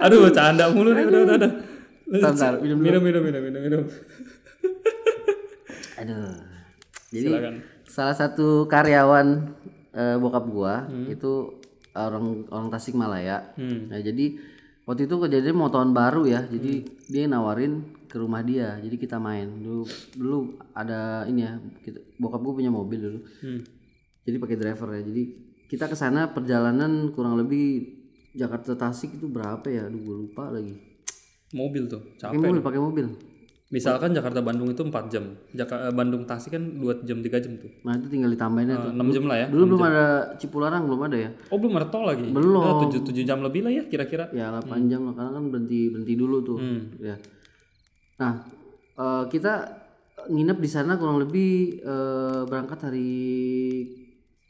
Aduh 0.00 0.18
bercanda 0.28 0.72
mulu 0.72 0.96
nih. 0.96 1.04
Udah 1.06 1.20
udah 1.24 1.36
udah. 1.36 1.52
Bentar, 2.06 2.54
minum 2.62 2.78
minum 2.78 3.02
minum 3.02 3.22
minum 3.22 3.42
minum 3.42 3.62
minum. 3.66 3.84
Aduh. 5.98 6.34
Jadi 7.10 7.30
silakan. 7.30 7.54
salah 7.86 8.16
satu 8.18 8.66
karyawan 8.66 9.54
eh, 9.96 10.16
bokap 10.20 10.44
gua 10.52 10.84
itu 11.08 11.56
orang 11.96 12.44
orang 12.52 12.68
Tasikmalaya. 12.68 13.56
Hmm. 13.56 13.88
nah 13.88 13.96
jadi 13.96 14.36
waktu 14.84 15.08
itu 15.08 15.16
kejadian 15.16 15.56
mau 15.56 15.72
tahun 15.72 15.96
baru 15.96 16.28
ya 16.28 16.44
jadi 16.44 16.84
dia 17.08 17.24
nawarin 17.24 17.96
ke 18.06 18.20
rumah 18.20 18.44
dia 18.44 18.76
jadi 18.84 18.96
kita 19.00 19.16
main. 19.16 19.48
Dulu 19.64 19.88
dulu 20.14 20.38
ada 20.76 21.24
ini 21.24 21.48
ya 21.48 21.56
kita, 21.80 21.98
bokap 22.20 22.40
gua 22.44 22.54
punya 22.60 22.68
mobil 22.68 23.00
dulu. 23.00 23.20
Hmm. 23.40 23.60
jadi 24.28 24.36
pakai 24.36 24.56
driver 24.60 24.88
ya 25.00 25.02
jadi 25.06 25.22
kita 25.66 25.90
ke 25.90 25.96
sana 25.98 26.30
perjalanan 26.30 27.10
kurang 27.10 27.40
lebih 27.40 27.96
Jakarta 28.36 28.76
Tasik 28.76 29.16
itu 29.16 29.32
berapa 29.32 29.64
ya? 29.64 29.88
Aduh 29.88 30.00
gua 30.04 30.16
lupa 30.20 30.44
lagi. 30.52 30.76
Mobil 31.56 31.88
tuh 31.88 32.02
pakai 32.20 32.36
capek 32.36 32.42
mobil 32.42 32.60
pakai 32.60 32.80
mobil 32.82 33.06
misalkan 33.66 34.10
Jakarta 34.10 34.38
Bandung 34.38 34.68
itu 34.68 34.78
4 34.78 34.94
jam. 35.08 35.24
Jakarta 35.50 35.90
Bandung 35.90 36.22
Tasik 36.22 36.54
kan 36.54 36.62
2 36.62 37.02
jam 37.02 37.18
3 37.18 37.26
jam 37.36 37.52
tuh. 37.56 37.70
Nah 37.82 37.94
itu 37.94 38.06
tinggal 38.06 38.30
ditambahin 38.30 38.70
tuh. 38.72 38.92
6 38.94 39.10
jam 39.10 39.24
lah 39.26 39.36
ya 39.36 39.46
dulu 39.46 39.74
belum 39.74 39.82
ada 39.84 40.04
Cipularang 40.34 40.86
belum 40.86 41.00
ada 41.02 41.16
ya? 41.18 41.30
Oh 41.48 41.58
belum 41.58 41.74
ada 41.74 41.86
tol 41.86 42.04
lagi? 42.04 42.26
Belum. 42.26 42.62
7 42.86 43.02
7 43.02 43.22
jam 43.22 43.38
lebih 43.40 43.62
lah 43.62 43.72
ya 43.72 43.82
kira-kira. 43.84 44.30
Ya 44.30 44.54
8 44.54 44.86
jam 44.86 45.04
lah 45.04 45.14
karena 45.14 45.30
kan 45.32 45.44
berhenti 45.48 45.90
berhenti 45.90 46.14
dulu 46.14 46.36
tuh. 46.40 46.58
Hmm. 46.58 46.94
ya. 46.96 47.16
Nah 48.16 48.32
eh, 48.94 49.24
kita 49.26 49.52
nginep 50.26 50.58
di 50.58 50.68
sana 50.68 50.94
kurang 50.94 51.18
lebih 51.18 51.52
eh, 51.78 52.42
berangkat 52.44 52.78
hari 52.84 53.10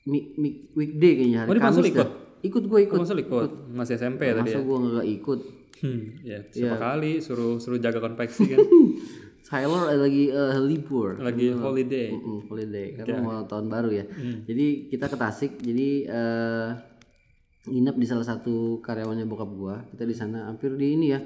mi, 0.05 0.19
mi- 0.37 0.71
weekday 0.73 1.13
kayaknya 1.17 1.39
hari 1.43 1.51
Oh, 1.51 1.55
Kamis 1.59 1.89
dah. 1.91 2.09
ikut 2.43 2.63
gue 2.63 2.81
ikut. 2.85 2.99
Masa 3.01 3.17
ikut. 3.17 3.51
Masih 3.73 3.95
SMP 3.97 4.21
ya 4.25 4.35
tadi 4.37 4.45
masa 4.47 4.59
ya? 4.61 4.63
gue 4.63 4.77
nggak 4.79 5.09
ikut? 5.11 5.41
Hmm, 5.77 6.01
ya 6.25 6.41
siapa 6.49 6.81
kali 6.81 7.21
suruh 7.21 7.61
suruh 7.61 7.77
jaga 7.77 8.01
konveksi 8.01 8.49
kan 8.49 8.57
Tyler 9.47 9.95
lagi 9.95 10.35
eh, 10.35 10.59
libur. 10.59 11.23
Lagi 11.23 11.55
holiday. 11.55 12.11
Mm-mm, 12.11 12.51
holiday 12.51 12.99
karena 12.99 13.23
mau 13.23 13.47
tahun 13.47 13.71
baru 13.71 13.91
ya. 13.95 14.05
Hmm. 14.11 14.43
jadi 14.43 14.67
kita 14.91 15.07
ke 15.07 15.17
Tasik 15.17 15.53
jadi 15.63 15.89
eh, 16.11 16.69
nginep 17.71 17.97
di 17.99 18.07
salah 18.07 18.27
satu 18.27 18.83
karyawannya 18.83 19.27
bokap 19.31 19.51
gua. 19.55 19.87
Kita 19.95 20.03
di 20.03 20.15
sana 20.15 20.51
hampir 20.51 20.75
di 20.75 20.99
ini 20.99 21.07
ya 21.15 21.21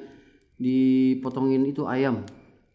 dipotongin 0.60 1.64
itu 1.64 1.88
ayam. 1.88 2.20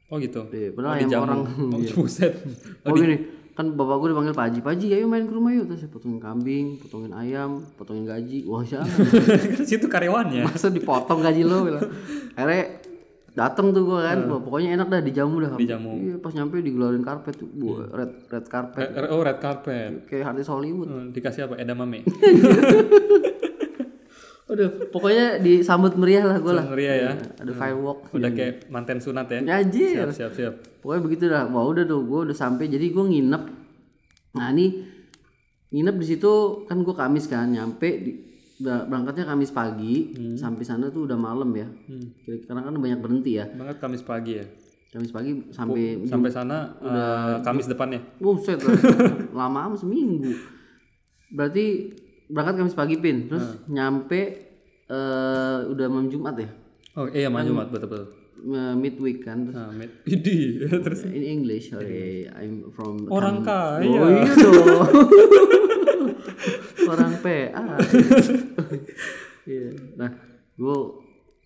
Oh 0.09 0.17
gitu? 0.17 0.49
Iya, 0.49 0.73
padahal 0.73 0.91
oh, 0.91 0.97
ayam 0.97 1.09
orang. 1.21 1.41
Oh, 1.73 1.79
Iya. 1.81 1.93
buset. 1.93 2.33
Oh 2.81 2.93
gini 2.97 3.17
kan 3.55 3.71
bapak 3.71 4.03
gue 4.03 4.09
dipanggil 4.11 4.35
Pak 4.35 4.45
Haji. 4.51 4.59
Pak 4.59 4.71
Haji 4.75 4.87
ayo 4.99 5.05
main 5.07 5.23
ke 5.23 5.31
rumah 5.31 5.55
yuk. 5.55 5.71
Terus 5.71 5.87
saya 5.87 5.91
potongin 5.95 6.19
kambing 6.19 6.75
potongin 6.75 7.15
ayam 7.15 7.63
potongin 7.79 8.03
gaji. 8.03 8.43
Wah 8.43 8.67
siapa? 8.67 8.83
Situ 9.69 9.87
karyawannya. 9.87 10.43
Masa 10.43 10.67
dipotong 10.67 11.23
gaji 11.23 11.41
lo 11.47 11.63
bilang. 11.63 11.87
Akhirnya 12.35 12.83
dateng 13.35 13.75
tuh 13.75 13.83
gue 13.83 13.99
kan 13.99 14.17
Wah, 14.31 14.39
pokoknya 14.39 14.79
enak 14.79 14.87
dah 14.87 15.01
dijamu 15.03 15.43
dah. 15.43 15.51
Dijamu. 15.59 15.91
iya 15.99 16.15
pas 16.23 16.31
nyampe 16.31 16.63
digeluarin 16.63 17.03
karpet 17.03 17.35
tuh 17.35 17.51
Bu, 17.51 17.83
red 17.83 18.31
red 18.31 18.45
karpet 18.47 18.95
Eh, 18.95 19.11
oh 19.11 19.19
red 19.21 19.43
carpet. 19.43 20.07
Kayak 20.07 20.31
artis 20.31 20.47
Hollywood. 20.47 20.87
Hmm, 20.87 21.11
dikasih 21.11 21.51
apa? 21.51 21.59
Edamame 21.59 22.07
Aduh, 24.45 24.69
pokoknya 24.93 25.43
disambut 25.43 25.99
meriah 25.99 26.23
lah 26.23 26.37
gue 26.39 26.53
lah. 26.55 26.63
Ngeri 26.63 26.85
ya. 26.87 27.11
Ada 27.43 27.51
firework 27.51 27.99
udah 28.15 28.31
kayak 28.31 28.71
manten 28.71 29.03
sunat 29.03 29.27
ya. 29.27 29.39
Ya 29.43 29.55
anjir. 29.59 30.07
Siap 30.07 30.15
siap 30.15 30.31
siap. 30.31 30.53
Pokoknya 30.79 31.01
begitu 31.03 31.23
dah. 31.27 31.43
Wah 31.51 31.67
udah 31.67 31.83
tuh 31.83 32.07
gue 32.07 32.19
udah 32.31 32.35
sampai 32.37 32.71
jadi 32.71 32.87
gue 32.87 33.03
nginep. 33.03 33.43
Nah 34.39 34.47
ini 34.55 34.95
nginep 35.75 35.95
di 35.99 36.05
situ 36.07 36.63
kan 36.71 36.79
gue 36.85 36.95
kamis 36.95 37.27
kan 37.27 37.51
nyampe 37.51 37.89
di, 37.99 38.24
berangkatnya 38.57 39.25
kamis 39.25 39.51
pagi 39.51 40.09
sampai 40.33 40.63
sana 40.63 40.87
tuh 40.87 41.03
udah 41.03 41.15
malam 41.15 41.51
ya. 41.51 41.67
Kira- 42.21 42.43
karena 42.45 42.61
kan 42.63 42.73
banyak 42.73 42.99
berhenti 42.99 43.35
ya. 43.35 43.45
Banget 43.49 43.77
Kamis 43.77 44.01
pagi 44.01 44.33
ya? 44.35 44.45
Kamis 44.89 45.11
pagi 45.11 45.31
sampai 45.49 45.83
sampai 46.01 46.29
sana 46.29 46.71
eh, 46.77 47.35
Kamis 47.41 47.67
depannya? 47.67 47.99
Buset 48.15 48.63
lama 49.35 49.67
amat 49.67 49.79
seminggu. 49.81 50.31
Berarti 51.27 51.91
berangkat 52.25 52.55
kamis 52.57 52.73
pagi 52.73 52.95
pin. 52.95 53.27
Terus 53.27 53.59
nyampe 53.67 54.21
eh 54.85 55.57
udah 55.65 55.85
malam 55.85 56.07
jumat 56.07 56.37
ya? 56.37 56.47
Oh 56.95 57.07
iya 57.07 57.27
malam 57.27 57.51
Jumat 57.51 57.67
betul 57.67 57.89
betul. 57.89 58.05
uh, 58.45 58.71
midweek 58.71 59.19
kan 59.19 59.43
terus 59.43 59.57
Nah, 59.57 59.67
mit- 59.69 59.99
Idi. 60.13 60.63
terus? 60.63 61.03
In 61.05 61.19
English 61.19 61.69
sorry. 61.69 62.23
I'm 62.29 62.71
from 62.71 63.03
Orang 63.09 63.43
kaya. 63.43 63.83
oh 63.83 64.07
iya 64.07 64.31
dong. 64.31 64.79
Orang 66.85 67.17
PA 67.17 67.81
iya 69.45 69.69
nah 69.95 70.09
gue 70.53 70.75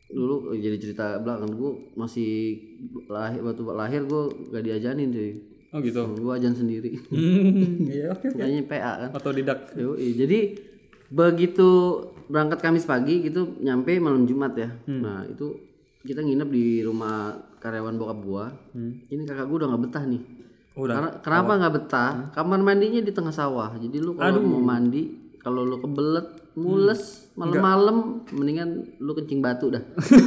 dulu 0.09 0.35
jadi 0.55 0.75
cerita 0.75 1.05
belakang 1.17 1.51
gue 1.51 1.71
masih 1.93 2.57
lahir 3.05 3.39
waktu 3.39 3.62
lahir 3.69 4.01
gue 4.03 4.23
gak 4.49 4.63
diajanin 4.63 5.09
cuy 5.09 5.31
oh 5.69 5.79
gitu. 5.79 6.01
gue 6.09 6.33
ajan 6.33 6.53
sendiri 6.53 6.91
Hmm, 7.07 7.85
Iya 7.85 8.09
oke. 8.12 8.33
makanya 8.33 8.62
PA 8.65 8.91
kan 8.99 9.09
Atau 9.13 9.31
didak. 9.31 9.69
Yoi, 9.75 10.13
jadi 10.13 10.39
begitu 11.09 11.69
berangkat 12.25 12.57
Kamis 12.59 12.85
pagi 12.85 13.21
gitu 13.21 13.57
nyampe 13.59 13.97
malam 13.97 14.25
Jumat 14.25 14.53
ya. 14.53 14.69
Nah 14.88 15.25
itu 15.25 15.57
kita 15.99 16.21
nginep 16.21 16.45
di 16.47 16.81
rumah 16.81 17.33
karyawan 17.57 17.97
bokap 17.97 18.19
gua. 18.23 18.45
Ini 19.03 19.21
kakak 19.25 19.45
gua 19.45 19.57
udah 19.59 19.69
nggak 19.69 19.83
betah 19.85 20.03
nih. 20.05 20.21
Oh, 20.73 20.85
udah. 20.85 20.93
Karena 20.95 21.09
kenapa 21.19 21.51
nggak 21.55 21.73
betah? 21.75 22.12
Kamar 22.31 22.59
mandinya 22.62 23.01
di 23.01 23.09
tengah 23.09 23.29
sawah. 23.31 23.73
Jadi 23.75 23.97
lu 23.97 24.13
kalau 24.15 24.39
mau 24.39 24.62
mandi, 24.63 25.09
kalau 25.38 25.62
lu 25.62 25.77
kebelet, 25.77 26.27
mules, 26.57 27.33
malam-malam, 27.38 28.25
mendingan 28.33 28.97
lu 29.01 29.12
kencing 29.13 29.41
batu 29.43 29.69
dah. 29.73 29.83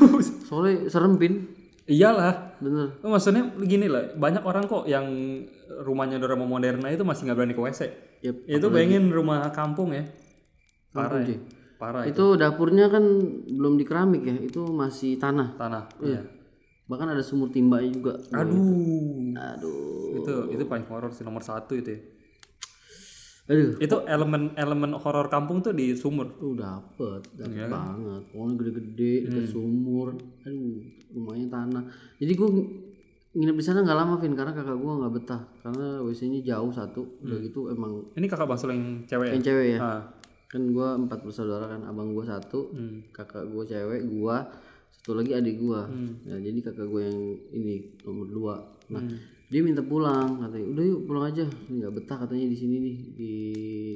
Soalnya 0.49 0.87
serem 0.91 1.19
pin, 1.19 1.49
Iyalah. 1.87 2.59
bener. 2.63 2.99
Oh, 3.03 3.11
maksudnya 3.11 3.43
begini 3.53 3.91
lah, 3.91 4.15
banyak 4.15 4.43
orang 4.47 4.65
kok 4.71 4.87
yang 4.87 5.07
rumahnya 5.83 6.23
udah 6.23 6.31
rumah 6.39 6.49
moderna 6.49 6.89
itu 6.93 7.03
masih 7.03 7.27
nggak 7.27 7.37
berani 7.39 7.55
ke 7.59 7.63
WC. 7.63 7.81
Yep. 8.23 8.37
Itu 8.47 8.67
bayangin 8.71 9.11
rumah 9.11 9.51
kampung 9.51 9.91
ya. 9.91 10.07
Parah 10.95 11.19
Kampung, 11.19 11.27
ya. 11.27 11.39
Parah 11.81 12.03
itu. 12.07 12.15
Itu 12.15 12.27
dapurnya 12.39 12.87
kan 12.87 13.03
belum 13.51 13.75
di 13.75 13.85
keramik 13.85 14.23
ya, 14.23 14.37
itu 14.39 14.63
masih 14.71 15.19
tanah. 15.19 15.59
Tanah. 15.59 15.91
Iya. 15.99 16.23
Bahkan 16.87 17.09
ada 17.19 17.23
sumur 17.25 17.51
timbanya 17.51 17.91
juga. 17.91 18.15
Aduh. 18.31 19.35
Aduh. 19.35 20.23
Itu 20.23 20.33
itu 20.55 20.63
paling 20.71 20.87
horor 20.87 21.11
sih 21.11 21.27
nomor 21.27 21.43
satu 21.43 21.75
itu 21.75 21.99
ya. 21.99 22.01
Aduh. 23.43 23.75
Itu 23.77 23.97
elemen 24.07 24.55
elemen 24.55 24.95
horor 24.95 25.27
kampung 25.27 25.59
tuh 25.61 25.73
di 25.73 25.93
sumur. 25.93 26.31
Tuh 26.39 26.55
dapet, 26.55 27.27
dapet 27.35 27.51
Iya 27.53 27.67
kan? 27.67 27.71
banget. 27.73 28.23
Pokoknya 28.31 28.55
gede-gede, 28.57 29.13
Hmm. 29.15 29.27
deket 29.27 29.47
sumur. 29.49 30.09
Aduh, 30.47 30.79
rumahnya 31.11 31.49
tanah. 31.49 31.83
Jadi 32.17 32.33
gue 32.33 32.49
nginep 33.33 33.57
di 33.57 33.65
sana 33.65 33.83
nggak 33.83 33.99
lama, 33.99 34.15
Vin, 34.17 34.33
karena 34.33 34.53
kakak 34.53 34.77
gue 34.77 34.93
nggak 34.95 35.13
betah. 35.13 35.43
Karena 35.59 35.87
WC-nya 36.01 36.41
jauh 36.45 36.71
satu. 36.71 37.03
Udah 37.21 37.37
Hmm. 37.37 37.45
gitu 37.45 37.61
emang 37.69 37.93
Ini 38.13 38.27
kakak 38.27 38.47
bangsul 38.47 38.71
yang 38.71 38.85
cewek 39.05 39.27
ya? 39.27 39.33
yang 39.35 39.43
cewek 39.43 39.67
ya. 39.69 39.79
Ah. 39.81 40.03
Kan 40.47 40.69
gue 40.69 40.89
empat 41.01 41.19
bersaudara 41.23 41.67
kan, 41.67 41.81
abang 41.83 42.13
gue 42.13 42.23
satu, 42.23 42.71
Hmm. 42.71 43.03
kakak 43.11 43.49
gue 43.49 43.65
cewek, 43.65 44.05
gue 44.05 44.37
satu 44.93 45.17
lagi 45.17 45.33
adik 45.33 45.59
gue. 45.59 45.81
Hmm. 45.83 46.13
Nah, 46.23 46.39
jadi 46.39 46.59
kakak 46.63 46.87
gue 46.87 47.03
yang 47.03 47.19
ini 47.51 47.75
nomor 48.03 48.29
dua. 48.29 48.55
Nah, 48.87 49.03
dia 49.53 49.61
minta 49.61 49.83
pulang, 49.83 50.41
katanya, 50.41 50.65
udah 50.67 50.85
yuk 50.87 51.01
pulang 51.05 51.25
aja. 51.27 51.45
Nggak 51.45 51.93
betah 51.93 52.17
katanya 52.19 52.47
di 52.47 52.57
sini 52.57 52.77
nih 52.79 52.97
di 53.13 53.33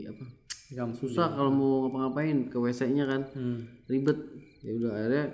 apa? 0.05 0.25
Kampung. 0.69 0.99
susah 1.01 1.31
kalau 1.31 1.49
mau 1.49 1.73
ngapa-ngapain 1.81 2.51
ke 2.51 2.59
WC-nya 2.59 3.07
kan 3.07 3.23
Hmm. 3.31 3.63
ribet 3.87 4.19
ya 4.61 4.75
udah 4.75 4.91
akhirnya 4.93 5.25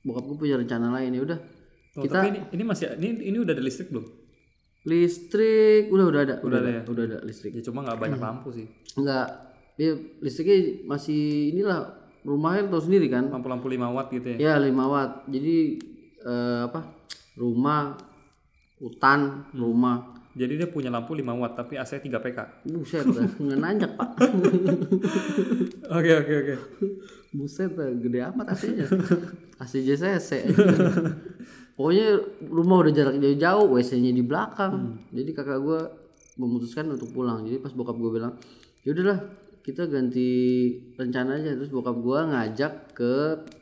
bokap 0.00 0.24
gue 0.24 0.36
punya 0.36 0.56
rencana 0.56 0.90
lain 0.92 1.14
ya 1.14 1.22
udah 1.22 1.38
Oh, 1.94 2.02
tapi 2.04 2.28
ini, 2.28 2.40
ini 2.52 2.62
masih 2.62 2.90
ini 2.96 3.08
ini 3.24 3.38
udah 3.38 3.50
ada 3.50 3.62
listrik 3.62 3.86
belum? 3.88 4.02
listrik 4.82 5.86
udah 5.88 6.06
udah 6.06 6.20
ada 6.20 6.34
udah, 6.40 6.58
ada 6.58 6.70
ada 6.76 6.82
udah 6.86 7.04
ada 7.06 7.18
listrik 7.20 7.52
Ya 7.52 7.62
cuma 7.62 7.82
nggak 7.82 7.98
banyak 7.98 8.18
lampu 8.18 8.48
sih. 8.50 8.66
enggak 8.94 9.26
ya 9.74 9.90
listriknya 10.18 10.58
masih 10.84 11.22
inilah 11.52 11.78
rumahnya 12.22 12.66
tahu 12.66 12.82
sendiri 12.82 13.06
kan 13.06 13.30
Lampu-lampu 13.30 13.66
5 13.66 13.78
watt 13.88 14.08
gitu 14.10 14.26
ya. 14.34 14.36
ya 14.38 14.54
5 14.58 14.74
watt 14.74 15.10
jadi 15.28 15.56
eh, 16.20 16.60
apa 16.64 16.80
rumah 17.34 17.94
hutan 18.78 19.50
rumah 19.54 20.14
Jadi 20.38 20.54
dia 20.54 20.68
punya 20.70 20.86
lampu 20.86 21.18
5 21.18 21.26
watt 21.34 21.58
tapi 21.58 21.74
AC 21.74 21.98
3 21.98 22.14
PK. 22.14 22.38
buset 22.70 23.02
dah 23.10 23.26
nggak 23.42 23.58
nanjak 23.58 23.90
pak 23.98 24.08
Oke 25.98 26.12
oke 26.20 26.34
oke. 26.44 26.54
Buset 27.32 27.72
dah, 27.76 27.88
gede 27.92 28.20
amat 28.28 28.56
AC-nya. 28.56 28.86
AC 29.60 29.72
JCC. 29.84 30.52
Pokoknya 31.76 32.20
rumah 32.44 32.84
udah 32.84 32.92
jarak 32.92 33.16
jauh-jauh, 33.20 33.66
WC-nya 33.72 34.12
di 34.12 34.24
belakang. 34.24 35.00
Jadi 35.12 35.30
kakak 35.32 35.60
gue 35.60 35.80
memutuskan 36.36 36.92
untuk 36.92 37.12
pulang. 37.12 37.44
Jadi 37.44 37.56
pas 37.60 37.72
bokap 37.72 37.96
gue 37.96 38.10
bilang, 38.10 38.36
ya 38.84 38.92
udahlah 38.92 39.20
kita 39.64 39.88
ganti 39.88 40.28
rencana 40.96 41.40
aja. 41.40 41.56
Terus 41.56 41.72
bokap 41.72 41.96
gue 42.00 42.18
ngajak 42.32 42.72
ke 42.96 43.12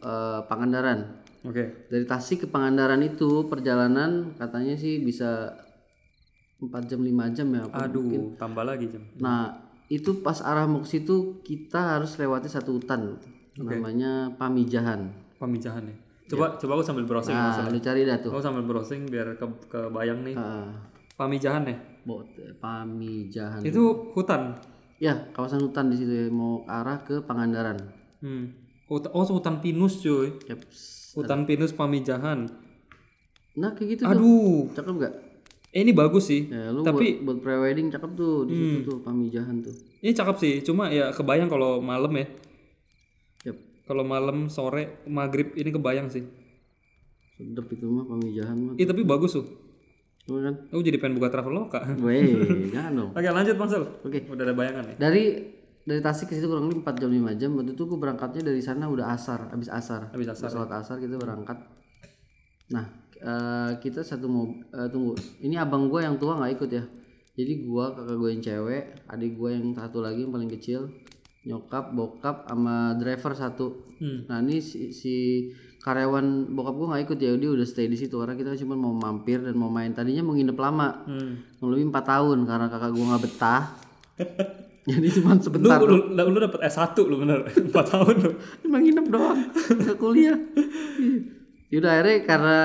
eh, 0.02 0.40
Pangandaran. 0.50 1.25
Oke. 1.46 1.86
Dari 1.86 2.04
Tasik 2.04 2.44
ke 2.44 2.46
Pangandaran 2.50 3.00
itu 3.06 3.46
perjalanan 3.46 4.34
katanya 4.34 4.74
sih 4.74 4.98
bisa 4.98 5.54
4 6.58 6.90
jam 6.90 7.00
5 7.00 7.36
jam 7.36 7.48
ya. 7.54 7.62
Aduh, 7.70 8.34
tambah 8.34 8.66
lagi 8.66 8.90
jam. 8.90 9.02
Nah, 9.22 9.62
itu 9.86 10.18
pas 10.26 10.42
arah 10.42 10.66
mau 10.66 10.82
ke 10.82 10.98
situ 10.98 11.38
kita 11.46 11.96
harus 11.96 12.18
lewati 12.18 12.50
satu 12.50 12.74
hutan 12.82 13.22
namanya 13.56 14.34
Pamijahan. 14.34 15.06
Pemijahan 15.38 15.86
ya. 15.86 15.96
Coba 16.26 16.58
coba 16.58 16.70
aku 16.80 16.82
sambil 16.82 17.06
browsing 17.06 17.38
Nah, 17.38 17.70
lu 17.70 17.78
cari 17.78 18.02
dah 18.02 18.18
tuh. 18.18 18.34
Aku 18.34 18.42
sambil 18.42 18.66
browsing 18.66 19.06
biar 19.06 19.38
ke 19.38 19.46
kebayang 19.70 20.26
nih. 20.26 20.34
Ah, 20.34 20.90
Pamijahan 21.14 21.62
ya. 21.70 21.78
bot 22.02 22.26
Pamijahan. 22.58 23.62
Itu 23.62 24.10
hutan. 24.14 24.58
Ya, 24.96 25.28
kawasan 25.36 25.60
hutan 25.60 25.92
di 25.92 26.00
situ 26.00 26.08
ya, 26.08 26.26
mau 26.32 26.64
arah 26.64 27.04
ke 27.04 27.20
Pangandaran. 27.22 27.76
Hmm. 28.24 28.48
Oh, 28.88 29.02
hutan 29.26 29.60
pinus 29.60 30.00
cuy. 30.00 30.40
Yaps. 30.48 31.05
Hutan 31.16 31.48
pinus 31.48 31.72
Pamijahan. 31.72 32.44
Nah, 33.56 33.72
kayak 33.72 33.88
gitu 33.90 34.02
tuh. 34.04 34.12
Aduh. 34.12 34.68
Cakep 34.70 34.94
gak? 35.00 35.14
Eh, 35.72 35.80
ini 35.80 35.92
bagus 35.92 36.28
sih. 36.28 36.44
Ya, 36.46 36.68
lu 36.68 36.80
Tapi- 36.80 37.20
buat, 37.20 37.24
buat 37.24 37.38
pre-wedding 37.42 37.88
cakep 37.88 38.10
tuh 38.12 38.44
di 38.44 38.52
Hmm. 38.52 38.64
situ 38.70 38.80
tuh 38.86 38.96
Pamijahan 39.00 39.56
tuh. 39.60 39.72
Ini 39.98 40.12
cakep 40.12 40.36
sih. 40.36 40.54
Cuma 40.60 40.88
ya 40.88 41.08
kebayang 41.10 41.48
kalau 41.48 41.80
malam 41.80 42.12
ya. 42.12 42.28
Yap. 43.44 43.56
Kalau 43.84 44.04
malam 44.04 44.46
sore 44.46 45.00
maghrib 45.04 45.52
ini 45.52 45.68
kebayang 45.68 46.08
sih. 46.08 46.24
Sedep 47.34 47.68
itu 47.70 47.84
mah 47.84 48.04
Pamijahan 48.06 48.56
mah. 48.56 48.74
Ih 48.76 48.84
tapi 48.84 49.00
bagus 49.02 49.32
tuh. 49.34 49.44
Tuh 50.24 50.42
kan? 50.42 50.54
Aku 50.68 50.80
jadi 50.80 50.96
pengen 50.96 51.16
buka 51.16 51.28
traveloka. 51.28 51.80
Weh, 51.98 52.24
jangan 52.68 52.92
dong. 52.94 53.10
Oke 53.16 53.28
lanjut 53.30 53.54
Bang. 53.54 53.68
Oke. 54.02 54.18
Udah 54.26 54.44
ada 54.44 54.52
bayangan 54.52 54.84
ya. 54.90 54.94
Dari 54.98 55.24
dari 55.86 56.02
Tasik 56.02 56.28
ke 56.28 56.34
situ 56.34 56.50
kurang 56.50 56.66
lebih 56.66 56.82
4 56.82 56.98
jam 56.98 57.10
5 57.14 57.38
jam. 57.38 57.50
Waktu 57.54 57.72
itu 57.78 57.82
gue 57.86 57.98
berangkatnya 57.98 58.42
dari 58.42 58.58
sana 58.58 58.90
udah 58.90 59.14
asar, 59.14 59.54
habis 59.54 59.70
asar. 59.70 60.10
Habis 60.10 60.34
asar. 60.34 60.50
Sholat 60.50 60.72
asar 60.74 60.98
kita 60.98 61.14
berangkat. 61.14 61.54
Nah, 62.74 62.84
eh, 63.14 63.70
kita 63.78 64.02
satu 64.02 64.26
mau 64.26 64.50
eh, 64.50 64.88
tunggu. 64.90 65.14
Ini 65.38 65.62
abang 65.62 65.86
gue 65.86 66.02
yang 66.02 66.18
tua 66.18 66.42
nggak 66.42 66.52
ikut 66.58 66.70
ya. 66.74 66.84
Jadi 67.36 67.68
gua 67.68 67.92
kakak 67.92 68.16
gue 68.16 68.28
yang 68.32 68.42
cewek, 68.42 68.82
adik 69.06 69.32
gue 69.36 69.50
yang 69.52 69.66
satu 69.76 70.00
lagi 70.00 70.24
yang 70.24 70.32
paling 70.32 70.48
kecil, 70.48 70.88
nyokap, 71.44 71.92
bokap, 71.92 72.48
sama 72.48 72.96
driver 72.96 73.36
satu. 73.36 73.66
Hmm. 74.00 74.24
Nah 74.26 74.40
ini 74.40 74.58
si, 74.58 74.88
si 74.90 75.14
karyawan 75.84 76.50
bokap 76.50 76.74
gue 76.74 76.86
nggak 76.90 77.02
ikut 77.06 77.18
ya, 77.20 77.30
dia 77.36 77.50
udah 77.52 77.66
stay 77.68 77.86
di 77.86 77.94
situ 77.94 78.16
karena 78.16 78.34
kita 78.34 78.56
cuma 78.58 78.74
mau 78.74 78.90
mampir 78.90 79.38
dan 79.44 79.52
mau 79.54 79.68
main. 79.68 79.92
Tadinya 79.92 80.24
mau 80.24 80.34
nginep 80.34 80.58
lama, 80.58 81.04
Hmm. 81.06 81.38
lebih 81.62 81.92
4 81.92 82.04
tahun 82.08 82.38
karena 82.42 82.66
kakak 82.72 82.90
gue 82.90 83.04
nggak 83.04 83.22
betah. 83.22 83.62
Jadi 84.92 85.08
cuma 85.18 85.34
sebentar. 85.36 85.82
lu, 85.82 86.14
lu, 86.14 86.22
lu 86.30 86.38
dapet 86.38 86.62
S1 86.62 86.94
lu 87.02 87.16
bener. 87.18 87.42
4 87.74 87.74
tahun 87.74 88.14
lu. 88.22 88.30
cuma 88.62 88.76
nginep 88.78 89.06
doang 89.10 89.38
nggak 89.82 89.96
kuliah. 89.98 90.38
Yaudah 91.74 91.90
akhirnya 91.98 92.16
karena 92.22 92.58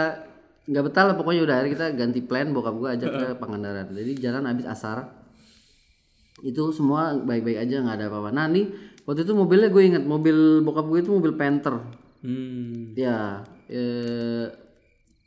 nggak 0.62 0.84
betah 0.86 1.04
lah 1.10 1.16
pokoknya 1.18 1.42
udah 1.42 1.56
akhirnya 1.58 1.74
kita 1.74 1.86
ganti 1.98 2.20
plan 2.22 2.54
bokap 2.54 2.78
gue 2.78 2.90
ajak 2.94 3.10
ke 3.10 3.26
Pangandaran. 3.42 3.90
Jadi 3.90 4.12
jalan 4.22 4.46
habis 4.46 4.70
asar 4.70 5.10
itu 6.42 6.70
semua 6.72 7.18
baik-baik 7.18 7.58
aja 7.60 7.82
nggak 7.82 7.98
ada 7.98 8.06
apa-apa. 8.08 8.30
Nah 8.30 8.46
nih 8.46 8.70
waktu 9.04 9.26
itu 9.26 9.34
mobilnya 9.34 9.74
gue 9.74 9.82
inget 9.82 10.04
mobil 10.06 10.62
bokap 10.62 10.86
gue 10.86 11.00
itu 11.02 11.10
mobil 11.10 11.34
Panther. 11.34 11.82
Hmm. 12.22 12.94
ya 12.94 13.42
eh, 13.66 14.46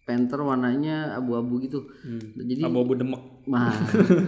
Panther 0.06 0.38
warnanya 0.38 1.18
abu-abu 1.18 1.58
gitu. 1.58 1.82
Jadi 2.38 2.62
Abu-abu 2.62 2.94
demek. 2.94 3.18
mah 3.44 3.74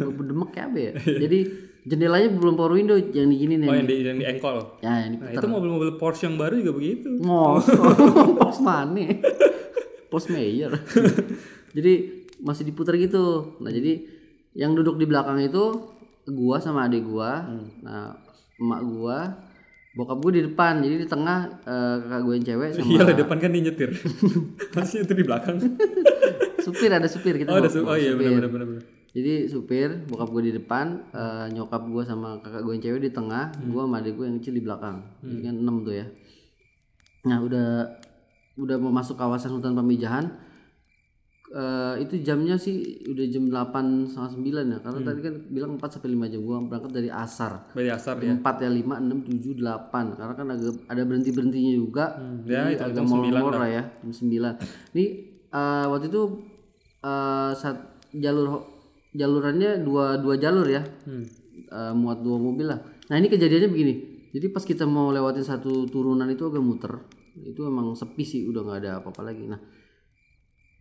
abu 0.03 0.27
demek 0.27 0.51
kayak 0.51 0.67
apa 0.69 0.79
ya 0.83 0.93
jadi 1.25 1.39
jendelanya 1.87 2.29
belum 2.29 2.59
power 2.59 2.75
window 2.75 2.99
yang 2.99 3.31
digini 3.31 3.57
nih 3.57 3.69
Oh 3.71 3.75
yang 3.75 3.87
di, 3.87 3.95
yang 4.03 4.19
di 4.19 4.27
engkol. 4.27 4.75
ya 4.83 5.07
ini 5.07 5.17
Nah 5.17 5.31
itu 5.31 5.47
mobil-mobil 5.47 5.95
Porsche 5.95 6.27
yang 6.27 6.35
baru 6.35 6.59
juga 6.59 6.75
begitu. 6.75 7.09
Ngos, 7.17 7.71
pos 8.43 8.59
mana? 8.59 9.07
Pos 10.11 10.27
mayor. 10.27 10.75
jadi 11.77 11.93
masih 12.39 12.67
diputar 12.67 12.99
gitu. 12.99 13.55
Nah 13.63 13.71
jadi 13.71 14.03
yang 14.53 14.75
duduk 14.75 14.99
di 14.99 15.07
belakang 15.07 15.39
itu 15.39 15.95
gua 16.27 16.59
sama 16.59 16.91
adik 16.91 17.07
gua. 17.07 17.47
Nah 17.81 18.19
emak 18.57 18.81
gua, 18.83 19.19
bokap 19.95 20.19
gua 20.19 20.33
di 20.35 20.43
depan. 20.43 20.83
Jadi 20.83 20.95
di 21.01 21.07
tengah 21.07 21.39
eh, 21.63 21.97
kakak 22.03 22.21
gue 22.21 22.35
yang 22.35 22.47
cewek 22.47 22.69
sama 22.75 22.83
Iya 22.89 23.03
lah 23.05 23.15
depan 23.15 23.37
kan 23.39 23.51
dia 23.53 23.63
nyetir. 23.63 23.91
Masih 24.75 25.07
itu 25.07 25.15
di 25.15 25.23
belakang. 25.23 25.57
supir 26.59 26.91
ada 26.91 27.07
supir 27.07 27.39
kita. 27.39 27.55
Oh 27.55 27.63
ada 27.63 27.71
su 27.71 27.87
Oh 27.87 27.95
iya 27.95 28.11
supir. 28.11 28.27
benar 28.27 28.51
benar 28.51 28.67
benar. 28.67 28.85
Jadi 29.17 29.49
supir, 29.49 30.05
bokap 30.13 30.29
gue 30.29 30.53
di 30.53 30.53
depan, 30.53 31.09
eh, 31.09 31.49
nyokap 31.57 31.89
gue 31.89 32.05
sama 32.05 32.37
kakak 32.45 32.61
gue 32.61 32.73
yang 32.77 32.85
cewek 32.85 33.01
di 33.01 33.11
tengah, 33.17 33.49
gue 33.65 33.81
sama 33.81 33.97
adik 34.05 34.13
gue 34.13 34.29
yang 34.29 34.37
kecil 34.37 34.53
di 34.53 34.61
belakang. 34.61 35.01
Jadi 35.25 35.41
kan 35.41 35.57
enam 35.57 35.77
tuh 35.81 35.97
ya. 35.97 36.07
Nah 37.25 37.41
udah 37.41 37.97
udah 38.61 38.77
mau 38.77 38.93
masuk 38.93 39.17
kawasan 39.17 39.57
hutan 39.57 39.73
pemijahan, 39.73 40.37
eh, 41.49 42.05
itu 42.05 42.21
jamnya 42.21 42.61
sih 42.61 43.09
udah 43.09 43.25
jam 43.33 43.49
8 43.49 44.05
setengah 44.05 44.31
9 44.37 44.65
ya. 44.77 44.79
Karena 44.85 45.01
tadi 45.01 45.21
kan 45.25 45.35
bilang 45.49 45.71
4 45.81 45.97
sampai 45.97 46.13
5 46.13 46.29
jam 46.29 46.41
gua 46.45 46.57
berangkat 46.61 46.93
dari 46.93 47.09
asar. 47.09 47.73
Dari 47.73 47.89
asar 47.89 48.21
ya. 48.21 48.37
4 48.37 48.69
ya 48.69 48.69
5 48.69 49.01
6 49.01 49.33
7 49.33 49.65
8 49.65 50.13
karena 50.13 50.35
kan 50.37 50.47
agak 50.53 50.77
ada 50.93 51.03
berhenti 51.09 51.33
berhentinya 51.33 51.73
juga 51.73 52.05
ya, 52.45 52.69
Jadi 52.69 52.77
itu 52.77 52.85
agak 52.85 52.97
jam 53.01 53.07
9 53.09 53.33
molor 53.33 53.65
lah. 53.65 53.71
ya 53.73 53.83
jam 54.05 54.13
9 54.13 54.61
ini 54.93 55.05
eh, 55.57 55.85
waktu 55.89 56.07
itu 56.13 56.23
eh, 57.01 57.53
saat 57.57 57.97
jalur 58.13 58.76
jalurannya 59.17 59.81
dua 59.81 60.17
dua 60.17 60.37
jalur 60.37 60.67
ya 60.67 60.85
Hmm. 61.03 61.25
Eh, 61.67 61.93
muat 61.93 62.21
dua 62.21 62.37
mobil 62.37 62.65
lah 62.65 62.79
nah 63.05 63.17
ini 63.17 63.27
kejadiannya 63.27 63.67
begini 63.67 63.95
jadi 64.31 64.47
pas 64.49 64.63
kita 64.63 64.85
mau 64.85 65.09
lewatin 65.09 65.43
satu 65.43 65.85
turunan 65.85 66.27
itu 66.27 66.45
agak 66.45 66.61
muter 66.61 66.93
itu 67.39 67.61
emang 67.63 67.91
sepi 67.93 68.23
sih 68.23 68.41
udah 68.45 68.63
nggak 68.63 68.79
ada 68.79 68.91
apa-apa 68.99 69.25
lagi 69.25 69.45
nah 69.45 69.59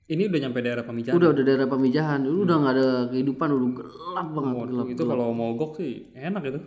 Ini 0.06 0.30
udah 0.30 0.38
nyampe 0.40 0.62
daerah 0.62 0.84
pemijahan. 0.84 1.18
udah 1.18 1.30
udah 1.32 1.44
daerah 1.44 1.66
pemijahan 1.66 2.22
udah 2.24 2.56
nggak 2.56 2.74
ada 2.74 2.88
kehidupan 3.10 3.50
udah 3.50 3.70
gelap 3.74 4.28
banget 4.30 4.54
gelap 4.70 4.88
itu 4.88 5.04
kalau 5.04 5.26
mogok 5.32 5.72
sih 5.76 5.92
enak 6.14 6.44
itu. 6.46 6.60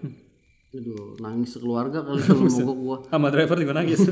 aduh 0.69 1.15
nangis 1.19 1.55
sekeluarga 1.55 2.03
kali 2.03 2.19
kalau 2.19 2.43
mogok 2.51 2.77
gua 2.77 2.97
Sama 3.07 3.31
driver 3.31 3.57
juga 3.57 3.75
nangis. 3.75 4.03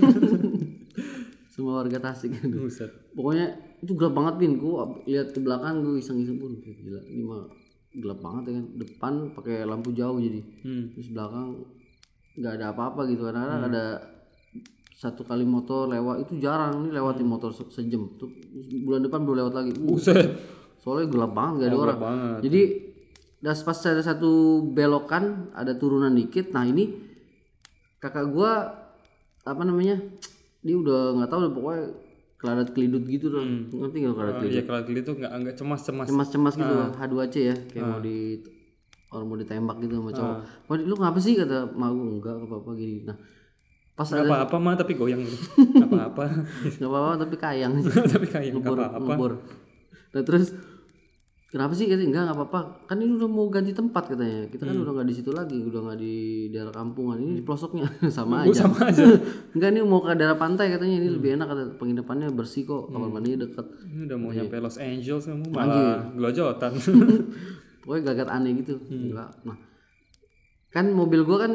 semua 1.51 1.81
warga 1.81 1.99
Tasik 1.99 2.37
Buset. 2.47 2.93
pokoknya 3.11 3.57
itu 3.85 3.93
gelap 3.93 4.15
banget 4.17 4.35
pin 4.41 4.53
gua 4.57 4.89
lihat 5.05 5.37
ke 5.37 5.39
belakang 5.41 5.85
gua 5.85 6.01
iseng-iseng 6.01 6.41
pun 6.41 6.57
gila 6.61 7.01
ini 7.09 7.23
mah 7.25 7.45
gelap 7.97 8.21
banget 8.21 8.43
ya 8.49 8.53
kan. 8.57 8.67
Depan 8.77 9.13
pakai 9.37 9.57
lampu 9.65 9.93
jauh 9.97 10.17
jadi. 10.21 10.41
Hmm. 10.65 10.93
terus 10.93 11.09
belakang 11.13 11.65
nggak 12.37 12.53
ada 12.61 12.67
apa-apa 12.77 13.09
gitu 13.09 13.25
karena 13.25 13.65
ada 13.65 13.85
satu 14.97 15.25
kali 15.25 15.45
motor 15.45 15.89
lewat. 15.89 16.29
Itu 16.29 16.41
jarang 16.41 16.89
nih 16.89 16.93
lewatin 16.97 17.29
motor 17.29 17.53
se- 17.53 17.69
sejam. 17.73 18.17
Tuh 18.17 18.29
bulan 18.85 19.05
depan 19.05 19.25
baru 19.25 19.45
lewat 19.45 19.55
lagi. 19.57 19.73
Uh, 19.77 19.97
Buset. 19.97 20.37
soalnya 20.81 21.09
gelap 21.09 21.33
banget 21.33 21.55
nggak 21.57 21.69
ada 21.69 21.77
orang. 21.77 21.97
Gelap 21.97 22.05
banget. 22.05 22.39
jadi 22.49 22.63
das 23.37 23.61
pas 23.61 23.79
ada 23.85 24.01
satu 24.01 24.65
belokan 24.73 25.53
ada 25.53 25.73
turunan 25.77 26.13
dikit. 26.13 26.53
Nah 26.53 26.65
ini 26.65 26.97
kakak 28.01 28.29
gua 28.33 28.73
apa 29.47 29.63
namanya 29.63 30.01
dia 30.67 30.77
udah 30.77 31.15
nggak 31.17 31.31
tahu 31.31 31.39
udah 31.47 31.53
pokoknya 31.55 31.85
keladat 32.37 32.69
kelidut 32.73 33.05
gitu 33.05 33.33
tuh. 33.33 33.43
Ngerti 33.45 33.97
nggak 34.05 34.15
keladat 34.15 34.35
Oh, 34.35 34.41
kelidut? 34.45 34.57
Iya 34.57 34.63
kalau 34.65 34.81
gitu 34.85 35.11
nggak 35.17 35.57
cemas-cemas. 35.57 36.07
cemas-cemas 36.09 36.55
gitu 36.55 36.75
H2C 36.95 37.35
ya 37.41 37.57
kayak 37.73 37.85
mau 37.85 38.01
di 38.01 38.41
orang 39.09 39.27
mau 39.27 39.39
ditembak 39.39 39.77
gitu 39.81 39.95
sama 39.97 40.11
cowok. 40.13 40.37
Wah, 40.69 40.77
lu 40.77 40.95
ngapa 40.99 41.19
sih? 41.19 41.35
Kata 41.39 41.59
mak 41.73 41.91
gua 41.95 42.05
enggak 42.11 42.35
nggak 42.37 42.49
apa-apa 42.51 42.71
gini. 42.77 43.01
Nah 43.07 43.17
pas 43.97 44.05
Nggak 44.05 44.29
ada 44.29 44.31
apa-apa 44.45 44.57
mah 44.61 44.75
tapi 44.77 44.93
goyang 44.93 45.25
gitu. 45.25 45.37
Apa-apa. 45.89 46.25
nggak 46.69 46.91
apa-apa 46.93 47.13
tapi 47.17 47.35
kayang. 47.41 47.73
Tapi 48.13 48.27
kayak 48.29 48.53
nggak 48.53 48.61
ngebor 48.61 48.79
apa-apa. 48.85 49.25
nah 50.13 50.23
terus 50.25 50.53
kenapa 51.47 51.73
sih? 51.73 51.87
Katanya 51.87 52.09
enggak 52.09 52.23
nggak 52.25 52.39
apa-apa. 52.39 52.61
Kan 52.85 52.97
ini 52.99 53.13
udah 53.15 53.27
mau 53.27 53.47
ganti 53.47 53.71
tempat 53.71 54.05
katanya. 54.09 54.47
Kita 54.47 54.63
kan 54.63 54.77
udah 54.77 54.93
nggak 54.93 55.07
di 55.07 55.15
situ 55.15 55.31
lagi. 55.31 55.59
Udah 55.59 55.81
nggak 55.81 55.99
di 55.99 56.15
daerah 56.49 56.71
kampungan. 56.71 57.17
Ini 57.17 57.33
di 57.35 57.43
pelosoknya. 57.43 57.87
Sama 58.13 58.43
Oh, 58.43 58.51
aja. 58.51 58.63
sama 58.63 58.79
aja. 58.89 59.05
enggak 59.53 59.69
ini 59.71 59.81
mau 59.83 59.99
ke 59.99 60.13
daerah 60.13 60.35
pantai 60.35 60.69
katanya. 60.69 60.97
Ini 60.99 61.09
lebih 61.13 61.31
enak. 61.35 61.47
Kata 61.47 61.63
penginapannya 61.77 62.29
bersih 62.31 62.63
kok. 62.63 62.89
Kamar 62.89 63.09
mandinya 63.09 63.43
deket. 63.43 63.67
Ini 63.85 64.03
udah 64.05 64.17
mau 64.17 64.31
nyampe 64.31 64.55
Los 64.59 64.77
Angeles 64.77 65.25
kamu 65.25 65.45
Anjir. 65.49 65.55
malah 65.55 65.99
gelojotan. 66.13 66.73
pokoknya 67.81 68.03
gagak 68.05 68.29
aneh 68.29 68.53
gitu. 68.57 68.75
Enggak 68.89 69.31
nah. 69.43 69.57
Kan 70.69 70.91
mobil 70.91 71.23
gua 71.23 71.41
kan 71.41 71.53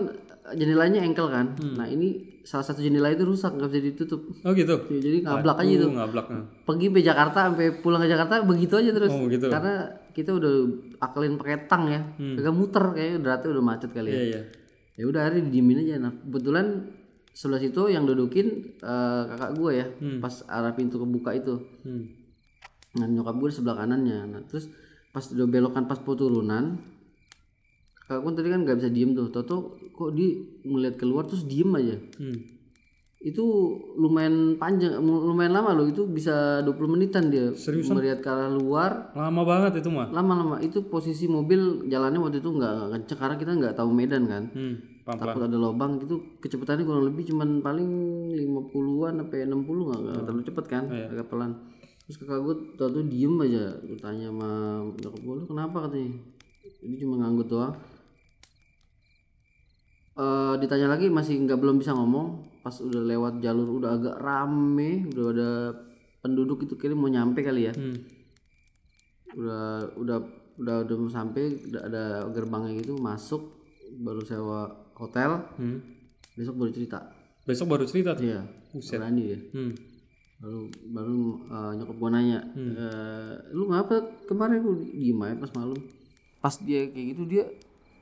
jendelanya 0.58 1.06
engkel 1.06 1.30
kan. 1.30 1.54
Nah 1.78 1.86
ini 1.86 2.42
salah 2.42 2.66
satu 2.66 2.82
jendela 2.82 3.14
itu 3.14 3.22
rusak 3.22 3.54
nggak 3.54 3.70
bisa 3.70 3.82
ditutup. 3.94 4.22
Oh 4.42 4.52
gitu. 4.58 4.76
Ya, 4.89 5.00
jadi 5.00 5.18
ngablak 5.22 5.58
aja 5.62 5.74
Uh, 5.78 5.82
tuh 5.86 5.92
ngablak. 5.94 6.26
pergi 6.66 6.86
sampai 6.89 7.04
Jakarta 7.06 7.39
sampai 7.50 7.68
pulang 7.80 8.02
ke 8.02 8.10
Jakarta 8.10 8.34
begitu 8.42 8.74
aja 8.82 8.92
terus. 8.92 9.14
Oh 9.14 9.30
gitu. 9.30 9.48
karena 9.48 9.86
kita 10.12 10.34
udah 10.34 10.54
akalin 11.00 11.38
pakai 11.38 11.70
tang 11.70 11.86
ya. 11.88 12.02
Kagak 12.18 12.56
muter 12.58 12.84
kayak 12.98 13.22
udah 13.22 13.32
udah 13.54 13.64
macet 13.64 13.92
kali 13.94 14.10
ya. 14.10 14.18
Iya 14.18 14.24
iya. 14.26 14.42
ya 14.98 15.04
udah 15.08 15.22
hari 15.30 15.46
didiemin 15.46 15.86
aja. 15.86 15.96
Nah 16.02 16.12
kebetulan 16.12 16.89
sebelah 17.32 17.62
situ 17.64 17.82
yang 17.88 18.04
dudukin 18.04 18.76
eh, 18.82 19.22
kakak 19.30 19.52
gue 19.56 19.72
ya 19.72 19.86
pas 20.20 20.34
arah 20.50 20.74
pintu 20.74 21.00
kebuka 21.00 21.32
itu. 21.38 21.56
Hmm. 21.88 22.20
nah 22.92 23.08
nyokap 23.08 23.39
gue 23.39 23.50
di 23.54 23.56
sebelah 23.56 23.78
kanannya. 23.86 24.18
Nah 24.36 24.42
terus 24.50 24.68
pas 25.16 25.24
udah 25.32 25.48
belokan 25.48 25.88
pas 25.88 26.00
po 26.02 26.18
turunan 28.12 28.20
kakak 28.20 28.22
gue 28.28 28.34
tadi 28.36 28.49
kan 28.51 28.59
nggak 28.68 28.78
bisa 28.84 28.89
diem 28.91 29.12
tuh. 29.16 29.28
Toto 29.32 29.55
kok 29.95 30.12
dia 30.12 30.30
ngeliat 30.68 30.95
keluar 30.99 31.24
terus 31.24 31.47
diem 31.47 31.72
aja. 31.76 31.95
Hmm. 32.20 32.59
itu 33.22 33.45
lumayan 34.01 34.57
panjang 34.57 34.97
lumayan 34.97 35.53
lama 35.53 35.78
loh. 35.78 35.86
Itu 35.86 36.09
bisa 36.09 36.66
20 36.66 36.74
menitan 36.89 37.30
dia 37.30 37.53
melihat 37.93 38.18
ke 38.18 38.30
arah 38.34 38.49
luar. 38.49 39.14
Lama 39.14 39.45
banget 39.45 39.86
itu 39.86 39.93
mah. 39.93 40.09
lama-lama. 40.09 40.57
Itu 40.57 40.89
posisi 40.89 41.30
mobil 41.30 41.86
jalannya 41.86 42.18
waktu 42.18 42.41
itu 42.41 42.49
nggak 42.49 42.89
kenceng 42.89 43.20
karena 43.22 43.36
kita 43.38 43.51
nggak 43.62 43.74
tahu 43.78 43.93
medan 43.93 44.26
kan. 44.26 44.49
Hmm. 44.49 44.74
Pelan-pelan. 45.05 45.22
takut 45.22 45.41
ada 45.45 45.57
lubang 45.57 45.91
itu 46.01 46.18
kecepatannya 46.41 46.82
kurang 46.82 47.05
lebih 47.14 47.30
cuman 47.30 47.62
paling 47.62 47.89
50-an 48.41 49.14
sampai 49.22 49.39
60 49.45 49.70
nggak 49.70 49.99
nggak 50.01 50.24
terlalu 50.26 50.43
cepet 50.49 50.66
kan 50.66 50.84
agak 50.89 51.28
pelan. 51.30 51.51
Terus 52.09 52.18
kakak 52.26 52.39
gue 52.41 52.55
tau 52.74 52.89
tuh 52.89 53.05
diem 53.05 53.38
aja 53.38 53.66
gue 53.86 53.97
tanya 54.01 54.34
sama 54.34 54.49
nyokap 54.97 55.22
gue 55.22 55.34
"Lu 55.38 55.45
kenapa? 55.45 55.78
katanya. 55.86 56.09
Ini 56.82 56.95
cuma 56.97 57.22
nganggut 57.22 57.45
doang 57.53 57.78
Eh 60.12 60.53
ditanya 60.59 60.91
lagi 60.91 61.07
masih 61.07 61.39
nggak 61.39 61.55
belum 61.55 61.80
bisa 61.80 61.95
ngomong. 61.95 62.43
Pas 62.62 62.76
udah 62.78 63.01
lewat 63.01 63.39
jalur 63.39 63.80
udah 63.80 63.95
agak 63.95 64.16
rame 64.18 65.07
udah 65.07 65.26
ada 65.32 65.49
penduduk 66.20 66.62
itu 66.62 66.76
kira 66.76 66.93
mau 66.93 67.07
nyampe 67.07 67.41
kali 67.41 67.68
ya. 67.68 67.74
Hmm. 67.74 67.97
udah 69.32 69.95
udah 69.95 70.18
udah 70.59 70.76
udah 70.84 70.95
mau 70.97 71.07
sampai 71.07 71.55
udah 71.64 71.82
ada 71.88 72.03
gerbangnya 72.30 72.76
gitu 72.78 72.99
masuk 72.99 73.39
baru 73.97 74.20
sewa 74.22 74.68
hotel. 74.93 75.39
Hmm. 75.55 75.80
besok 76.32 76.55
baru 76.57 76.72
cerita. 76.72 76.99
Besok 77.43 77.68
baru 77.70 77.84
cerita 77.84 78.12
tuh. 78.12 78.28
iya. 78.28 78.39
Berani 78.72 79.22
dia 79.26 79.39
Hmm. 79.51 79.72
baru 80.38 80.62
baru 80.89 81.20
eh, 81.45 81.72
nyokap 81.76 81.95
gua 81.95 82.09
nanya 82.09 82.39
"Eh, 82.53 83.32
lu 83.51 83.68
ngapa 83.68 83.95
kemarin? 84.26 84.59
Lu 84.59 84.76
diem 84.82 85.20
aja 85.22 85.36
pas 85.38 85.51
malam. 85.53 85.80
Pas 86.39 86.55
dia 86.59 86.88
kayak 86.88 87.07
gitu 87.16 87.24
dia 87.26 87.43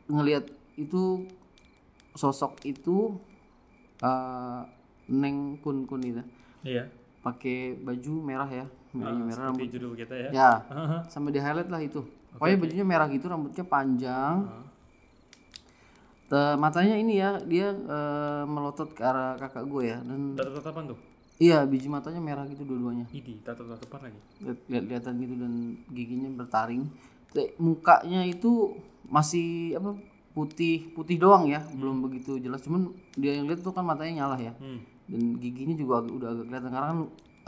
ngelihat 0.07 0.45
itu 0.75 1.29
sosok 2.19 2.59
itu 2.65 3.15
eh, 3.99 4.61
neng 5.09 5.37
kun 5.57 5.83
kun 5.85 6.03
itu. 6.03 6.19
Iya. 6.61 6.83
pakai 7.19 7.75
baju 7.77 8.13
merah 8.21 8.47
ya. 8.49 8.65
Baju 8.91 9.21
merah 9.21 9.47
Seperti 9.49 9.71
judul 9.71 9.91
kita 9.93 10.15
ya. 10.17 10.29
ya 10.31 10.51
sampai 11.07 11.31
di 11.31 11.39
highlight 11.39 11.67
lah 11.67 11.79
itu. 11.79 11.99
Pokoknya 12.31 12.57
bajunya 12.57 12.85
merah 12.85 13.07
gitu 13.07 13.25
rambutnya 13.25 13.63
panjang. 13.63 14.47
Te- 16.25 16.55
matanya 16.55 16.93
ini 16.93 17.17
ya 17.17 17.41
dia 17.41 17.73
eh, 17.73 18.43
melotot 18.45 18.89
ke 18.89 19.01
arah 19.01 19.33
kakak 19.35 19.65
gue 19.65 19.83
ya 19.87 19.97
dan 19.99 20.37
Tatap-tatapan 20.37 20.83
tuh. 20.87 20.99
iya 21.39 21.65
biji 21.65 21.87
matanya 21.87 22.21
merah 22.21 22.45
gitu 22.45 22.61
dua-duanya. 22.63 23.09
Idi, 23.09 23.41
tatap-tatapan 23.41 23.99
lagi. 24.05 24.19
Lihat- 24.39 24.63
lihat-lihatan 24.69 25.13
gitu 25.17 25.33
dan 25.35 25.53
giginya 25.89 26.29
bertaring. 26.35 26.85
Te- 27.29 27.57
mukanya 27.57 28.21
itu 28.23 28.77
masih 29.05 29.73
apa 29.75 29.97
putih 30.31 30.93
putih 30.93 31.17
doang 31.17 31.45
ya 31.45 31.59
belum 31.69 32.01
begitu 32.01 32.37
jelas 32.37 32.61
cuman 32.61 32.89
dia 33.13 33.33
yang 33.33 33.45
lihat 33.45 33.59
tuh 33.59 33.71
kan 33.71 33.83
matanya 33.83 34.23
nyala 34.23 34.37
ya 34.39 34.53
Hmm. 34.55 34.79
dan 35.09 35.21
giginya 35.35 35.73
juga 35.73 35.93
agak, 35.99 36.13
udah 36.13 36.27
agak 36.29 36.45
kelihatan 36.45 36.69
karena 36.69 36.87
kan 36.87 36.99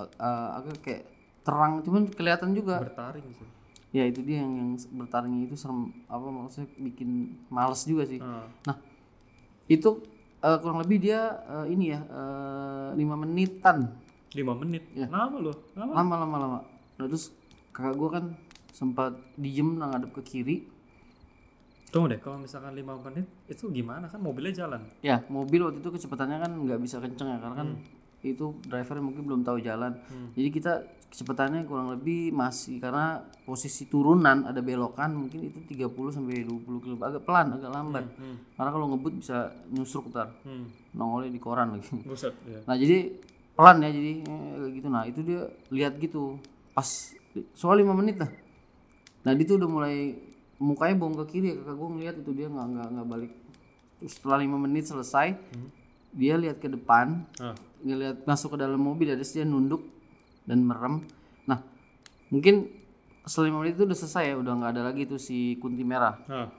eh, 0.01 0.49
agak 0.55 0.75
kayak 0.81 1.03
terang 1.41 1.73
cuman 1.81 2.01
kelihatan 2.07 2.49
juga 2.51 2.81
Bertaring 2.81 3.27
sih. 3.31 3.47
ya 3.91 4.03
itu 4.03 4.21
dia 4.21 4.39
yang, 4.39 4.51
yang 4.55 4.69
bertaringnya 4.95 5.45
itu 5.45 5.55
serem 5.55 5.79
apa 6.05 6.25
maksudnya 6.25 6.67
bikin 6.79 7.09
males 7.47 7.81
juga 7.83 8.03
sih 8.03 8.17
Ah. 8.17 8.45
nah 8.63 8.77
itu 9.67 9.89
eh, 10.39 10.57
kurang 10.57 10.79
lebih 10.79 10.97
dia 10.99 11.19
eh, 11.45 11.65
ini 11.69 11.85
ya 11.89 12.01
eh, 12.01 12.89
lima 12.93 13.13
menitan 13.15 13.89
Lima 14.31 14.55
menit. 14.55 14.87
Lama 14.95 15.37
loh. 15.37 15.51
Lama. 15.75 15.91
lama 15.93 16.15
lama 16.17 16.37
lama 16.39 16.59
nah, 16.95 17.03
terus 17.03 17.35
kakak 17.69 17.93
gua 17.93 18.09
kan 18.11 18.25
sempat 18.71 19.11
diem 19.35 19.75
nah 19.75 19.91
ngadep 19.91 20.15
ke 20.15 20.21
kiri 20.23 20.55
Tunggu 21.91 22.07
deh, 22.07 22.19
kalau 22.23 22.39
misalkan 22.39 22.71
lima 22.71 22.95
menit 23.03 23.27
itu 23.51 23.67
gimana? 23.67 24.07
Kan 24.07 24.23
mobilnya 24.23 24.63
jalan. 24.63 24.81
ya 25.03 25.19
mobil 25.27 25.67
waktu 25.67 25.83
itu 25.83 25.91
kecepatannya 25.91 26.39
kan 26.39 26.51
nggak 26.55 26.79
bisa 26.79 27.03
kenceng 27.03 27.27
ya 27.35 27.37
karena 27.43 27.55
kan 27.59 27.69
itu 28.23 28.53
driver 28.63 29.01
mungkin 29.03 29.27
belum 29.27 29.41
tahu 29.43 29.59
jalan. 29.59 29.99
Jadi 30.37 30.49
kita 30.53 30.73
kecepatannya 31.11 31.67
kurang 31.67 31.91
lebih 31.91 32.31
masih 32.31 32.79
karena 32.79 33.19
posisi 33.43 33.91
turunan 33.91 34.47
ada 34.47 34.63
belokan 34.63 35.11
mungkin 35.11 35.51
itu 35.51 35.59
30 35.67 36.15
sampai 36.15 36.47
20 36.47 36.63
km 36.79 37.01
agak 37.03 37.27
pelan 37.27 37.59
agak 37.59 37.71
lambat. 37.73 38.05
Karena 38.55 38.69
kalau 38.71 38.85
ngebut 38.95 39.13
bisa 39.19 39.51
nyusruk 39.73 40.09
ntar. 40.13 40.31
Hmm. 40.47 40.71
nongolnya 40.95 41.31
di 41.31 41.41
koran 41.43 41.75
lagi. 41.75 41.91
Buset. 42.07 42.35
Ya. 42.47 42.59
nah 42.63 42.75
jadi 42.79 43.19
pelan 43.57 43.83
ya 43.83 43.89
jadi 43.91 44.13
eh, 44.23 44.67
gitu. 44.79 44.87
Nah 44.87 45.03
itu 45.03 45.19
dia 45.27 45.49
lihat 45.73 45.99
gitu 45.99 46.39
pas 46.71 46.87
soal 47.55 47.79
lima 47.79 47.95
menit 47.95 48.19
lah 48.19 48.31
nah 49.21 49.31
dia 49.37 49.45
tuh 49.45 49.61
udah 49.61 49.69
mulai 49.69 50.17
mukanya 50.61 50.93
bong 50.93 51.17
ke 51.25 51.25
kiri 51.33 51.57
kakak 51.57 51.73
gue 51.73 51.89
ngeliat 51.89 52.15
itu 52.21 52.31
dia 52.37 52.47
nggak 52.47 52.67
nggak 52.69 52.87
nggak 52.93 53.07
balik. 53.09 53.31
Terus 53.97 54.11
setelah 54.13 54.37
lima 54.45 54.57
menit 54.61 54.85
selesai 54.85 55.33
dia 56.13 56.35
lihat 56.37 56.61
ke 56.61 56.69
depan 56.69 57.25
Ah. 57.41 57.55
ngeliat 57.81 58.27
masuk 58.29 58.53
ke 58.53 58.57
dalam 58.61 58.77
mobil 58.77 59.09
ya 59.09 59.17
terus 59.17 59.33
dia 59.33 59.41
nunduk 59.41 59.81
dan 60.45 60.61
merem. 60.61 61.01
Nah 61.49 61.65
mungkin 62.29 62.69
setelah 63.21 63.53
5 63.53 63.59
menit 63.61 63.73
itu 63.77 63.85
udah 63.85 63.97
selesai 63.97 64.23
ya 64.33 64.35
udah 64.37 64.53
nggak 64.57 64.71
ada 64.77 64.81
lagi 64.89 65.05
tuh 65.05 65.17
si 65.21 65.57
kunti 65.57 65.81
merah. 65.85 66.17
Ah. 66.29 66.49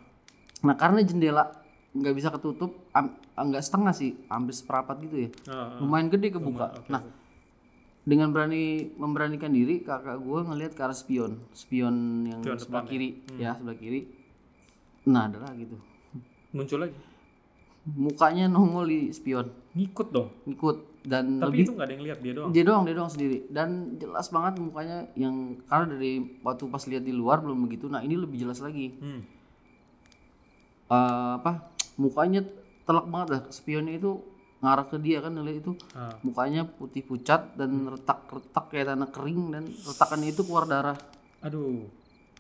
nah 0.62 0.74
karena 0.78 1.02
jendela 1.02 1.50
nggak 1.92 2.14
bisa 2.14 2.30
ketutup 2.30 2.86
nggak 3.34 3.62
setengah 3.66 3.90
sih 3.90 4.14
hampir 4.30 4.54
seperapat 4.54 4.98
gitu 5.06 5.16
ya. 5.26 5.30
Ah, 5.46 5.54
ah. 5.54 5.66
lumayan 5.82 6.10
gede 6.10 6.34
kebuka. 6.34 6.86
Nah 6.90 7.02
dengan 8.02 8.34
berani 8.34 8.90
memberanikan 8.98 9.54
diri 9.54 9.86
kakak 9.86 10.18
gue 10.18 10.40
ngelihat 10.42 10.72
ke 10.74 10.82
arah 10.82 10.96
spion. 10.96 11.38
Spion 11.54 12.26
yang 12.26 12.40
sebelah 12.58 12.84
kiri. 12.86 13.22
Ya 13.38 13.54
sebelah 13.54 13.78
kiri. 13.78 14.10
Nah 15.06 15.30
ada 15.30 15.38
lagi 15.38 15.70
tuh. 15.70 15.80
Muncul 16.50 16.86
lagi? 16.86 16.96
Mukanya 17.82 18.46
nongol 18.50 18.90
di 18.90 19.00
spion. 19.14 19.50
Ngikut 19.74 20.08
dong? 20.10 20.30
Ikut 20.46 20.92
dan 21.02 21.42
tapi 21.42 21.66
itu 21.66 21.74
nggak 21.74 21.86
ada 21.86 21.94
yang 21.98 22.04
lihat 22.06 22.18
dia 22.22 22.32
doang? 22.34 22.50
Dia 22.54 22.62
doang 22.62 22.82
dia 22.86 22.94
doang 22.94 23.10
sendiri. 23.10 23.38
Dan 23.50 23.98
jelas 23.98 24.30
banget 24.30 24.62
mukanya 24.62 25.10
yang 25.18 25.58
karena 25.66 25.98
dari 25.98 26.38
waktu 26.46 26.64
pas 26.70 26.82
lihat 26.86 27.02
di 27.02 27.14
luar 27.14 27.42
belum 27.42 27.66
begitu. 27.66 27.90
Nah 27.90 28.02
ini 28.06 28.14
lebih 28.14 28.38
jelas 28.38 28.62
lagi. 28.62 28.94
Hmm. 28.98 29.22
Eh, 30.90 31.30
apa? 31.42 31.74
Mukanya 31.98 32.46
telak 32.86 33.06
banget 33.10 33.28
lah. 33.30 33.42
Spionnya 33.50 33.98
itu 33.98 34.22
ngarah 34.62 34.86
ke 34.86 34.96
dia 35.02 35.18
kan 35.18 35.34
ngeliat 35.34 35.58
itu 35.58 35.74
Ah. 35.92 36.14
mukanya 36.22 36.62
putih 36.62 37.02
pucat 37.02 37.52
dan 37.58 37.90
retak-retak 37.90 38.64
kayak 38.70 38.94
tanah 38.94 39.10
kering 39.10 39.42
dan 39.50 39.64
retakannya 39.66 40.30
itu 40.30 40.42
keluar 40.46 40.70
darah. 40.70 40.98
Aduh. 41.42 41.90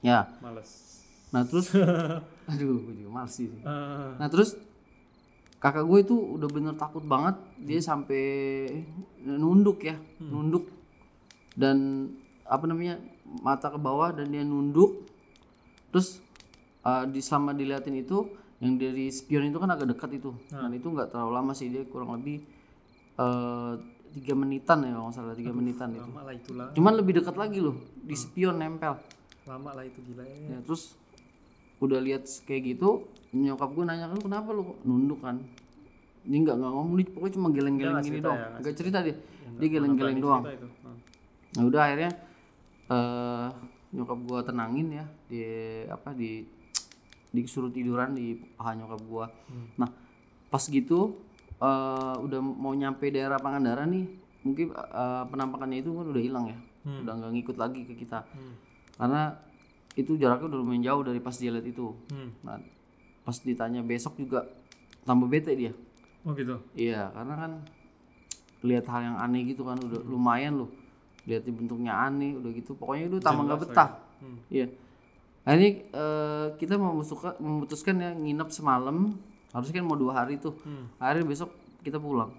Ya. 0.00 0.30
Males. 0.38 1.02
Nah 1.34 1.42
terus 1.42 1.74
aduh 2.50 2.78
gue 2.88 2.94
juga 3.02 3.10
males 3.10 3.34
sih. 3.34 3.50
Ah. 3.66 4.14
nah 4.22 4.30
terus 4.30 4.54
kakak 5.58 5.82
gue 5.82 5.98
itu 6.02 6.14
udah 6.14 6.48
bener 6.50 6.74
takut 6.74 7.02
banget 7.02 7.38
dia 7.58 7.82
sampai 7.82 8.22
nunduk 9.22 9.82
ya 9.82 9.98
nunduk. 10.22 10.70
Dan 11.52 12.08
apa 12.46 12.64
namanya 12.64 13.02
mata 13.42 13.66
ke 13.66 13.78
bawah 13.82 14.14
dan 14.14 14.30
dia 14.30 14.46
nunduk. 14.46 15.10
Terus 15.90 16.22
uh, 16.86 17.02
di 17.04 17.18
selama 17.18 17.50
diliatin 17.50 17.98
itu 17.98 18.30
yang 18.62 18.78
dari 18.78 19.10
spion 19.10 19.50
itu 19.50 19.58
kan 19.58 19.74
agak 19.74 19.90
dekat 19.90 20.22
itu. 20.22 20.30
Dan 20.46 20.70
itu 20.70 20.86
nggak 20.86 21.10
terlalu 21.10 21.32
lama 21.34 21.52
sih 21.52 21.66
dia 21.66 21.82
kurang 21.90 22.14
lebih 22.14 22.46
eh, 23.18 23.72
tiga 24.14 24.34
menitan 24.38 24.86
ya 24.86 24.94
kalau 24.94 25.10
nggak 25.10 25.16
salah 25.18 25.34
tiga 25.34 25.50
menitan 25.50 25.90
itu. 25.98 26.06
lama 26.06 26.22
lah 26.22 26.34
itulah. 26.38 26.66
Cuman 26.78 26.92
lebih 26.94 27.12
dekat 27.18 27.34
lagi 27.34 27.58
loh 27.58 27.74
di 27.98 28.14
spion 28.14 28.62
nempel. 28.62 29.02
Lama 29.50 29.70
lah 29.74 29.82
itu 29.82 29.98
gila 30.06 30.22
ya. 30.22 30.36
Ya 30.54 30.58
terus 30.62 30.94
udah 31.82 31.98
lihat 31.98 32.22
kayak 32.46 32.78
gitu 32.78 33.10
nyokap 33.34 33.74
gue 33.74 33.82
nanya 33.82 34.06
lu 34.06 34.22
kenapa 34.22 34.54
lu 34.54 34.78
nunduk 34.86 35.18
kan? 35.18 35.42
Ini 36.22 36.46
nggak 36.46 36.56
nggak 36.62 36.70
ngomong 36.70 36.94
dia 37.02 37.10
pokoknya 37.10 37.34
cuma 37.34 37.48
geleng-geleng 37.50 37.98
gini 37.98 38.22
doang. 38.22 38.38
ya, 38.38 38.48
nggak 38.62 38.74
cerita. 38.78 38.98
dia. 39.02 39.16
Dia 39.58 39.68
geleng-geleng 39.74 40.18
doang. 40.22 40.42
itu. 40.46 40.68
Ah. 40.86 40.96
nah 41.58 41.62
udah 41.66 41.80
akhirnya 41.82 42.12
eh 42.94 43.48
nyokap 43.92 44.18
gue 44.22 44.40
tenangin 44.46 44.86
ya 45.02 45.04
di 45.26 45.42
apa 45.90 46.14
di 46.14 46.61
disuruh 47.32 47.72
tiduran 47.72 48.12
di 48.14 48.36
paha 48.54 48.76
nyokap 48.76 49.00
gue 49.00 49.26
nah 49.80 49.88
pas 50.52 50.62
gitu 50.68 51.16
eh 51.62 52.14
udah 52.20 52.40
mau 52.42 52.74
nyampe 52.74 53.08
daerah 53.08 53.38
Pangandaran 53.38 53.88
nih 53.88 54.04
mungkin 54.42 54.74
eh, 54.74 55.24
penampakannya 55.30 55.78
itu 55.80 55.90
kan 55.94 56.06
udah 56.10 56.22
hilang 56.22 56.44
ya. 56.50 56.58
Udah 57.06 57.14
nggak 57.14 57.32
ngikut 57.38 57.56
lagi 57.56 57.80
ke 57.86 57.94
kita. 57.94 58.26
Karena 58.98 59.38
itu 59.94 60.18
jaraknya 60.18 60.50
udah 60.50 60.58
lumayan 60.58 60.82
jauh 60.82 61.02
dari 61.06 61.20
pas 61.22 61.36
dia 61.38 61.54
lihat 61.54 61.66
itu. 61.68 61.94
Hmm. 62.10 62.32
nah 62.42 62.58
pas 63.22 63.38
ditanya 63.38 63.86
besok 63.86 64.18
juga 64.18 64.50
tambah 65.06 65.30
bete 65.30 65.54
dia. 65.54 65.70
Oh 66.26 66.34
gitu? 66.34 66.58
Iya 66.74 67.14
karena 67.14 67.34
kan 67.38 67.52
lihat 68.66 68.86
hal 68.90 69.00
yang 69.02 69.16
aneh 69.18 69.46
gitu 69.46 69.62
kan 69.62 69.78
udah 69.78 70.02
lumayan 70.02 70.66
loh. 70.66 70.70
Lihat 71.30 71.46
bentuknya 71.46 71.94
aneh 71.94 72.34
udah 72.34 72.50
gitu. 72.50 72.74
Pokoknya 72.74 73.14
udah 73.14 73.20
tambah 73.22 73.42
nggak 73.46 73.60
betah. 73.62 73.90
iya 74.50 74.66
akhirnya 75.42 75.70
eh, 75.90 76.46
kita 76.58 76.78
memutuskan 76.78 77.34
memutuskan 77.42 77.94
ya 77.98 78.10
nginep 78.14 78.48
semalam. 78.54 79.18
Harusnya 79.52 79.82
kan 79.82 79.86
mau 79.86 79.98
dua 80.00 80.12
hari 80.24 80.40
tuh. 80.40 80.56
Akhirnya 80.96 81.28
besok 81.28 81.52
kita 81.84 82.00
pulang. 82.00 82.32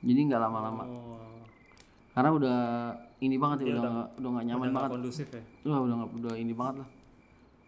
Jadi 0.00 0.20
nggak 0.30 0.40
lama-lama. 0.40 0.84
Oh. 0.86 1.42
Karena 2.14 2.30
udah 2.30 2.58
ini 3.20 3.36
banget 3.36 3.68
ya 3.68 3.76
udah 3.80 3.90
nggak 3.90 4.08
udah 4.22 4.30
nggak 4.32 4.46
nyaman 4.46 4.66
udah 4.66 4.76
banget. 4.76 4.90
kondusif 4.94 5.26
ya? 5.34 5.42
Wah, 5.66 5.80
udah 5.82 5.94
nggak 5.98 6.10
udah 6.22 6.34
ini 6.38 6.52
banget 6.54 6.74
lah. 6.84 6.88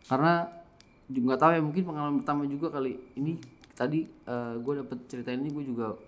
Karena 0.07 0.35
juga 1.11 1.25
nggak 1.29 1.41
tahu 1.41 1.51
ya 1.51 1.61
mungkin 1.61 1.83
pengalaman 1.83 2.17
pertama 2.23 2.43
juga 2.47 2.67
kali. 2.71 2.93
Ini 3.19 3.33
tadi 3.75 4.07
gue 4.63 4.75
dapet 4.87 4.99
cerita 5.11 5.31
ini 5.35 5.51
gue 5.51 5.65
juga 5.67 5.99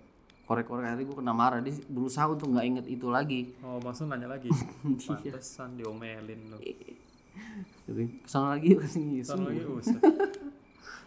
korek-korek 0.44 0.84
akhirnya 0.86 1.06
gue 1.08 1.16
kena 1.18 1.34
marah. 1.34 1.58
Dia 1.64 1.74
berusaha 1.90 2.30
untuk 2.30 2.52
nggak 2.54 2.66
inget 2.68 2.86
itu 2.86 3.10
lagi. 3.10 3.50
Oh 3.66 3.82
maksud 3.82 4.06
nanya 4.06 4.38
lagi. 4.38 4.52
Pantesan 5.08 5.74
diomelin 5.74 6.52
lo 6.52 6.62
jadi 7.84 8.04
ke 8.08 8.28
sana 8.28 8.56
lagi 8.56 8.72
ke 8.80 8.86
sini 8.88 9.20
Sama 9.20 9.52
lagi 9.52 9.60
usah 9.64 9.98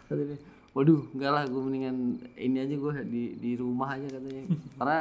dia, 0.08 0.36
waduh 0.76 1.02
enggak 1.10 1.30
lah 1.34 1.44
gue 1.44 1.60
mendingan 1.60 1.96
ini 2.38 2.56
aja 2.62 2.74
gue 2.78 2.92
di 3.08 3.22
di 3.36 3.50
rumah 3.58 3.98
aja 3.98 4.06
katanya. 4.06 4.42
Karena 4.78 5.00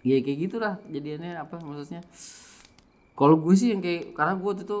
ya 0.00 0.16
kayak 0.24 0.38
gitulah 0.48 0.74
jadiannya 0.88 1.32
apa 1.38 1.60
maksudnya. 1.60 2.00
Kalau 3.14 3.36
gue 3.38 3.54
sih 3.54 3.70
yang 3.70 3.84
kayak 3.84 4.16
karena 4.16 4.34
gue 4.34 4.48
waktu 4.48 4.64
itu 4.64 4.80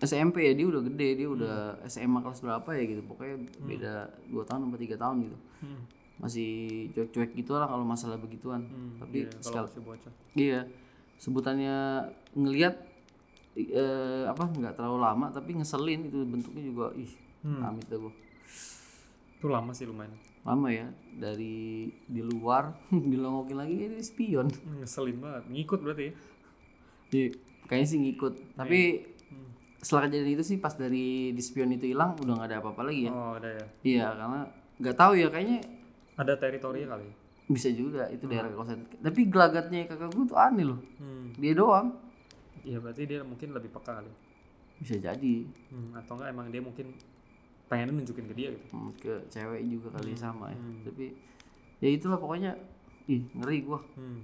SMP 0.00 0.48
ya 0.48 0.52
dia 0.56 0.66
udah 0.68 0.82
gede 0.84 1.08
dia 1.20 1.28
udah 1.28 1.56
SMA 1.84 2.24
kelas 2.24 2.40
berapa 2.40 2.70
ya 2.72 2.82
gitu 2.88 3.02
pokoknya 3.04 3.36
beda 3.68 3.94
dua 4.32 4.44
tahun 4.48 4.68
atau 4.68 4.80
tiga 4.80 4.96
tahun 4.96 5.16
gitu. 5.28 5.38
Hmm. 5.60 5.82
masih 6.20 6.92
cuek-cuek 6.92 7.32
gitu 7.32 7.56
lah 7.56 7.64
kalau 7.64 7.80
masalah 7.80 8.20
begituan. 8.20 8.68
Tapi 9.00 9.24
kalau 9.40 9.64
sekali 9.64 9.96
Iya, 10.36 10.68
sebutannya 11.16 12.12
ngelihat 12.36 12.76
eh, 13.56 14.24
apa 14.26 14.46
nggak 14.46 14.74
terlalu 14.78 14.98
lama 15.02 15.26
tapi 15.34 15.58
ngeselin 15.58 16.06
itu 16.06 16.22
bentuknya 16.26 16.62
juga 16.62 16.86
ih 16.94 17.10
amit 17.40 17.88
dah 17.88 17.96
gua. 17.96 18.12
itu 19.40 19.46
lama 19.48 19.72
sih 19.72 19.88
lumayan 19.88 20.12
Lama 20.40 20.72
ya 20.72 20.88
dari 21.20 21.88
di 22.08 22.20
luar 22.24 22.72
dilongokin 23.12 23.56
lagi 23.60 23.74
ini 23.76 24.00
spion. 24.00 24.48
Hmm, 24.48 24.80
ngeselin 24.80 25.20
banget 25.20 25.44
ngikut 25.52 25.80
berarti 25.84 26.04
ya 26.08 26.14
Iya, 27.10 27.28
kayaknya 27.66 27.88
sih 27.90 27.98
ngikut. 28.00 28.34
Tapi 28.54 28.80
setelah 29.82 30.06
kejadian 30.06 30.32
itu 30.38 30.44
sih 30.46 30.56
pas 30.62 30.72
dari 30.78 31.34
di 31.34 31.42
spion 31.42 31.74
itu 31.74 31.90
hilang 31.90 32.14
udah 32.16 32.38
nggak 32.40 32.48
ada 32.48 32.56
apa-apa 32.62 32.86
lagi 32.86 33.08
ya. 33.08 33.12
oh 33.12 33.36
ada 33.36 33.50
ya 33.50 33.66
Iya, 33.82 34.06
karena 34.16 34.40
nggak 34.80 34.96
tahu 34.96 35.12
ya 35.18 35.26
kayaknya 35.28 35.58
ada 36.16 36.32
teritorinya 36.36 36.88
kali 36.96 37.08
bisa 37.50 37.68
juga 37.74 38.06
itu 38.14 38.24
daerah 38.30 38.48
kawasan. 38.54 38.86
Tapi 39.02 39.20
gelagatnya 39.26 39.90
kakak 39.90 40.14
gue 40.14 40.24
tuh 40.24 40.38
aneh 40.38 40.64
loh. 40.64 40.80
hmm. 41.02 41.34
Dia 41.36 41.52
doang. 41.52 41.98
Iya 42.62 42.76
berarti 42.76 43.02
dia 43.04 43.20
mungkin 43.22 43.50
lebih 43.50 43.70
peka 43.70 43.96
kali 43.96 44.12
Bisa 44.78 44.96
jadi. 44.96 45.34
hmm. 45.68 45.92
atau 45.94 46.14
enggak 46.14 46.28
emang 46.30 46.46
dia 46.48 46.60
mungkin 46.60 46.92
pengen 47.66 47.94
nunjukin 47.94 48.26
ke 48.26 48.34
dia 48.34 48.48
gitu 48.50 48.66
Hmm, 48.70 48.90
ke 48.94 49.12
cewek 49.26 49.60
juga 49.64 49.94
kali 49.94 50.12
sama 50.12 50.48
ya 50.48 50.58
tapi 50.82 51.14
ya 51.78 51.88
itulah 51.88 52.16
pokoknya 52.16 52.52
ih 53.06 53.22
ngeri 53.32 53.58
gua 53.62 53.78
hmm. 53.94 54.20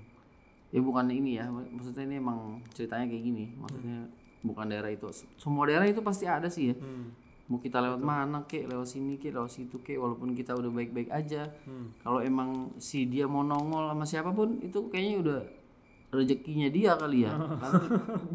ya 0.68 0.80
bukan 0.80 1.06
ini 1.08 1.36
ya 1.36 1.46
mak- 1.46 1.70
maksudnya 1.70 2.04
ini 2.04 2.16
emang 2.16 2.38
ceritanya 2.70 3.06
kayak 3.06 3.22
gini 3.22 3.44
maksudnya 3.54 3.98
bukan 4.42 4.66
daerah 4.66 4.88
itu 4.88 5.06
semua 5.36 5.64
daerah 5.64 5.84
itu 5.84 6.00
pasti 6.00 6.24
ada 6.24 6.46
sih 6.46 6.70
ya 6.70 6.76
Hmm. 6.76 7.14
mau 7.46 7.56
kita 7.56 7.78
lewat 7.78 8.00
mana 8.00 8.42
kek 8.42 8.66
lewat 8.66 8.88
sini 8.88 9.14
kek 9.16 9.30
lewat 9.30 9.48
situ 9.48 9.78
kek 9.78 9.94
walaupun 9.94 10.32
kita 10.32 10.50
udah 10.50 10.66
baik-baik 10.68 11.08
aja 11.08 11.46
Hmm. 11.62 11.94
kalau 12.00 12.18
emang 12.20 12.50
si 12.76 13.06
dia 13.06 13.24
mau 13.24 13.40
nongol 13.40 13.86
sama 13.86 14.02
siapa 14.02 14.30
pun 14.30 14.58
itu 14.58 14.88
kayaknya 14.88 15.14
udah 15.20 15.40
rezekinya 16.14 16.68
dia 16.70 16.94
kali 16.94 17.26
ya. 17.26 17.32
Karena 17.62 17.84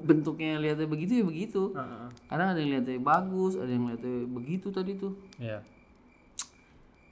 bentuknya 0.04 0.60
lihatnya 0.60 0.88
begitu 0.88 1.22
ya 1.22 1.26
begitu. 1.26 1.62
Kadang 2.28 2.48
ada 2.56 2.60
yang 2.60 2.72
lihatnya 2.78 3.00
bagus 3.00 3.54
ada 3.56 3.72
yang 3.72 3.88
lihatnya 3.88 4.28
begitu 4.28 4.68
tadi 4.72 4.98
tuh. 4.98 5.14
Iya. 5.40 5.64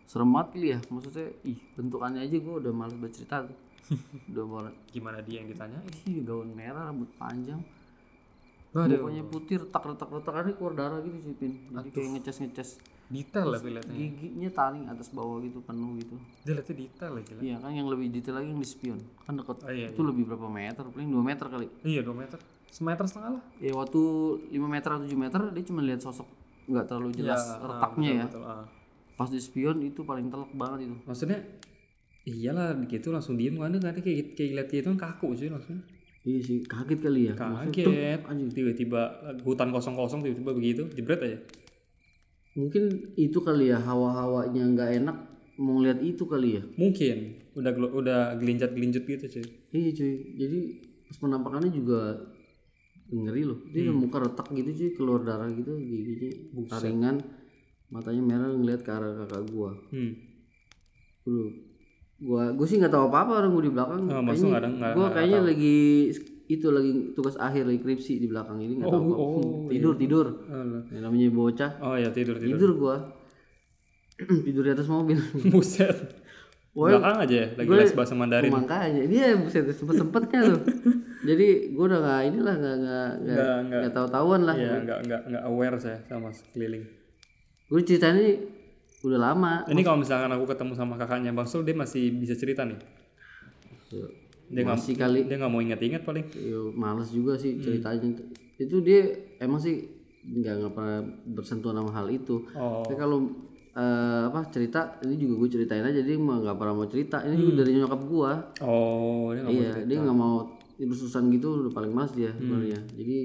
serem 0.10 0.34
banget 0.34 0.48
kali 0.58 0.68
ya. 0.74 0.80
Maksudnya 0.90 1.28
ih 1.46 1.60
bentukannya 1.78 2.26
aja 2.26 2.38
gue 2.42 2.56
udah 2.66 2.74
males 2.74 2.98
bercerita 2.98 3.46
tuh. 3.46 3.58
Udah 4.30 4.46
malas 4.46 4.74
gimana 4.94 5.18
dia 5.26 5.42
yang 5.42 5.50
ditanya 5.50 5.82
ih 6.06 6.22
gaun 6.22 6.54
merah 6.54 6.90
rambut 6.90 7.10
panjang. 7.18 7.62
Waduh. 8.70 9.02
mukanya 9.02 9.26
putih 9.26 9.56
retak 9.66 9.82
retak 9.82 10.10
retak 10.14 10.34
ada 10.38 10.54
keluar 10.54 10.74
darah 10.78 11.02
gitu 11.02 11.18
sih 11.26 11.34
pin. 11.34 11.58
Jadi 11.74 11.90
kayak 11.90 12.10
ngecas 12.22 12.38
ngecas 12.38 12.70
detail 13.10 13.48
lah 13.50 13.58
lihatnya 13.58 13.96
giginya 13.98 14.50
taring 14.54 14.86
atas 14.86 15.10
bawah 15.10 15.42
gitu 15.42 15.66
penuh 15.66 15.98
gitu. 15.98 16.16
Lihatnya 16.46 16.76
detail 16.78 17.12
lah. 17.18 17.22
Gila 17.26 17.40
iya 17.42 17.56
kan 17.58 17.72
yang 17.74 17.90
lebih 17.90 18.08
detail 18.14 18.38
lagi 18.38 18.54
yang 18.54 18.62
di 18.62 18.70
spion. 18.70 19.00
Kan 19.26 19.34
dekat 19.42 19.58
Oh, 19.66 19.74
iya, 19.74 19.90
itu 19.90 20.02
lebih 20.06 20.30
berapa 20.30 20.46
meter? 20.46 20.86
Paling 20.86 21.10
2 21.10 21.18
meter 21.26 21.46
kali. 21.50 21.68
Iya 21.82 22.06
2 22.06 22.14
meter. 22.14 22.38
Semeter 22.70 23.06
setengah 23.10 23.42
lah. 23.42 23.44
Ya 23.58 23.74
waktu 23.74 24.02
5 24.54 24.62
meter 24.62 24.90
atau 24.94 25.06
7 25.10 25.18
meter 25.18 25.40
dia 25.58 25.64
cuma 25.66 25.82
lihat 25.82 26.02
sosok. 26.06 26.30
Nggak 26.70 26.86
terlalu 26.86 27.10
jelas 27.18 27.42
retaknya 27.58 28.10
ya. 28.14 28.26
betul, 28.30 28.46
ah. 28.46 28.66
pas 29.18 29.30
di 29.34 29.42
spion 29.42 29.82
itu 29.82 30.06
paling 30.06 30.30
telak 30.30 30.54
banget 30.54 30.86
itu. 30.86 30.96
Maksudnya 31.10 31.42
iyalah 32.30 32.78
gitu 32.86 33.10
langsung 33.10 33.42
diem. 33.42 33.58
Kan 33.58 33.74
ada 33.74 33.98
kayak 33.98 34.38
kayak 34.38 34.52
lihat 34.54 34.68
dia 34.70 34.80
itu 34.86 34.90
kan 34.94 35.00
kaku 35.02 35.34
sih 35.34 35.50
langsung. 35.50 35.82
Iya 36.30 36.40
sih 36.46 36.58
kaget 36.62 37.00
kali 37.02 37.22
ya. 37.26 37.34
Kaget. 37.34 38.22
tiba-tiba 38.54 39.02
hutan 39.42 39.74
kosong 39.74 39.98
kosong 39.98 40.22
tiba-tiba 40.22 40.54
begitu. 40.54 40.84
Jebret 40.94 41.26
aja 41.26 41.42
mungkin 42.58 43.14
itu 43.14 43.40
kali 43.42 43.70
ya 43.70 43.78
hawa-hawanya 43.78 44.64
nggak 44.74 44.90
enak 45.04 45.18
mau 45.60 45.78
ngeliat 45.78 46.00
itu 46.00 46.24
kali 46.24 46.58
ya. 46.58 46.64
Mungkin. 46.80 47.18
Udah 47.54 47.72
udah 47.76 48.20
gelinjat 48.40 48.72
gelinjut 48.72 49.04
gitu 49.04 49.26
cuy. 49.28 49.46
Iya 49.76 49.90
cuy. 49.92 50.14
Jadi 50.40 50.60
pas 51.12 51.18
penampakannya 51.20 51.72
juga 51.76 52.16
ngeri 53.12 53.44
loh. 53.44 53.60
Dia 53.70 53.92
muka 53.92 54.24
retak 54.24 54.48
gitu 54.56 54.72
sih 54.72 54.90
keluar 54.96 55.22
darah 55.28 55.52
gitu 55.52 55.76
giginya 55.76 56.32
taringan 56.72 57.16
matanya 57.90 58.22
merah 58.22 58.50
ngeliat 58.54 58.82
ke 58.86 58.92
arah 58.94 59.26
kakak 59.26 59.44
gua. 59.52 59.76
Hmm. 59.92 60.14
Dulu 61.28 61.46
gua 62.24 62.56
gua 62.56 62.66
sih 62.68 62.80
nggak 62.80 62.94
tahu 62.94 63.12
apa 63.12 63.18
apa 63.28 63.32
orang 63.44 63.52
gua 63.52 63.64
di 63.68 63.74
belakang. 63.76 64.00
Oh, 64.08 64.24
kayaknya 64.24 64.96
gua 64.96 65.08
kayaknya 65.12 65.40
lagi 65.44 65.78
itu 66.50 66.68
lagi 66.68 66.92
tugas 67.14 67.38
akhir 67.38 67.64
lagi 67.64 67.78
skripsi 67.78 68.18
di 68.18 68.26
belakang 68.26 68.58
ini 68.58 68.74
nggak 68.76 68.90
tahu 68.90 69.00
Oh, 69.00 69.06
apa. 69.08 69.22
oh, 69.22 69.70
tidur 69.70 69.94
tidur. 69.94 70.28
Alah. 70.46 70.82
yang 70.90 71.04
namanya 71.04 71.30
bocah. 71.30 71.72
Oh 71.80 71.94
ya 71.94 72.10
tidur 72.10 72.36
tidur. 72.36 72.58
Tidur 72.58 72.72
gua. 72.76 72.96
Tidur 74.46 74.64
di 74.64 74.72
atas 74.72 74.86
mobil. 74.86 75.16
Buset. 75.54 75.96
Woi, 76.70 76.92
belakang 76.92 77.18
aja 77.20 77.36
ya 77.36 77.48
lagi 77.54 77.70
les 77.72 77.94
bahasa 77.94 78.14
Mandarin. 78.14 78.50
makanya. 78.50 79.04
Dia 79.06 79.34
buset 79.36 79.66
sempet 79.70 79.96
sempetnya 79.96 80.40
tuh. 80.50 80.62
Jadi 81.30 81.48
gua 81.72 81.86
udah 81.88 82.00
nggak 82.00 82.22
inilah 82.28 82.56
nggak 82.56 82.76
nggak 82.78 83.08
nggak 83.20 83.58
Nggak- 83.70 83.94
tahu 83.94 84.08
tahuan 84.08 84.42
lah. 84.44 84.54
Ya 84.54 84.74
nggak 84.80 85.00
nggak 85.06 85.22
nggak 85.30 85.44
aware 85.46 85.78
saya 85.78 85.98
sama 86.06 86.30
sekeliling. 86.30 86.86
Gue 87.66 87.82
ceritanya 87.82 88.18
ini 88.18 88.34
udah 89.02 89.20
lama. 89.24 89.54
Ini 89.66 89.82
kalau 89.82 89.98
misalkan 89.98 90.30
aku 90.30 90.46
ketemu 90.46 90.74
sama 90.74 90.94
kakaknya 90.96 91.30
Bang 91.30 91.46
Sul 91.46 91.62
dia 91.62 91.74
masih 91.74 92.10
bisa 92.12 92.34
cerita 92.34 92.66
nih 92.66 92.78
dia 94.50 94.62
nggak 94.62 94.76
masih 94.76 94.94
kali. 94.96 95.20
dia 95.24 95.36
nggak 95.38 95.52
mau 95.52 95.62
inget-inget 95.62 96.02
paling. 96.02 96.26
Yo, 96.34 96.74
males 96.74 97.10
juga 97.10 97.34
sih 97.36 97.54
Hmm. 97.54 97.62
ceritanya. 97.62 98.10
Itu 98.58 98.82
dia 98.82 99.02
emang 99.38 99.58
sih 99.58 99.86
nggak 100.22 100.70
pernah 100.70 101.00
bersentuhan 101.26 101.76
sama 101.76 101.92
hal 101.92 102.08
itu. 102.10 102.44
Oh. 102.52 102.82
Tapi 102.82 102.96
kalau 102.96 103.30
eh, 103.72 104.22
apa 104.26 104.50
cerita 104.50 105.00
ini 105.02 105.16
juga 105.16 105.40
gue 105.40 105.50
ceritain 105.54 105.80
aja 105.82 106.02
dia 106.02 106.18
mah 106.18 106.42
nggak 106.42 106.58
pernah 106.58 106.74
mau 106.76 106.86
cerita. 106.86 107.22
Ini 107.22 107.36
juga 107.36 107.62
dari 107.62 107.72
nyokap 107.76 108.02
gua. 108.04 108.32
Oh 108.60 109.32
dia 109.32 109.42
mau 109.42 109.52
iya 109.52 109.72
dia 109.82 109.98
nggak 110.00 110.18
mau 110.18 110.36
urusan 110.78 111.24
gitu 111.30 111.48
udah 111.62 111.72
paling 111.72 111.92
males 111.92 112.12
dia 112.12 112.30
Hmm. 112.30 112.40
sebenarnya. 112.40 112.80
Jadi 112.92 113.18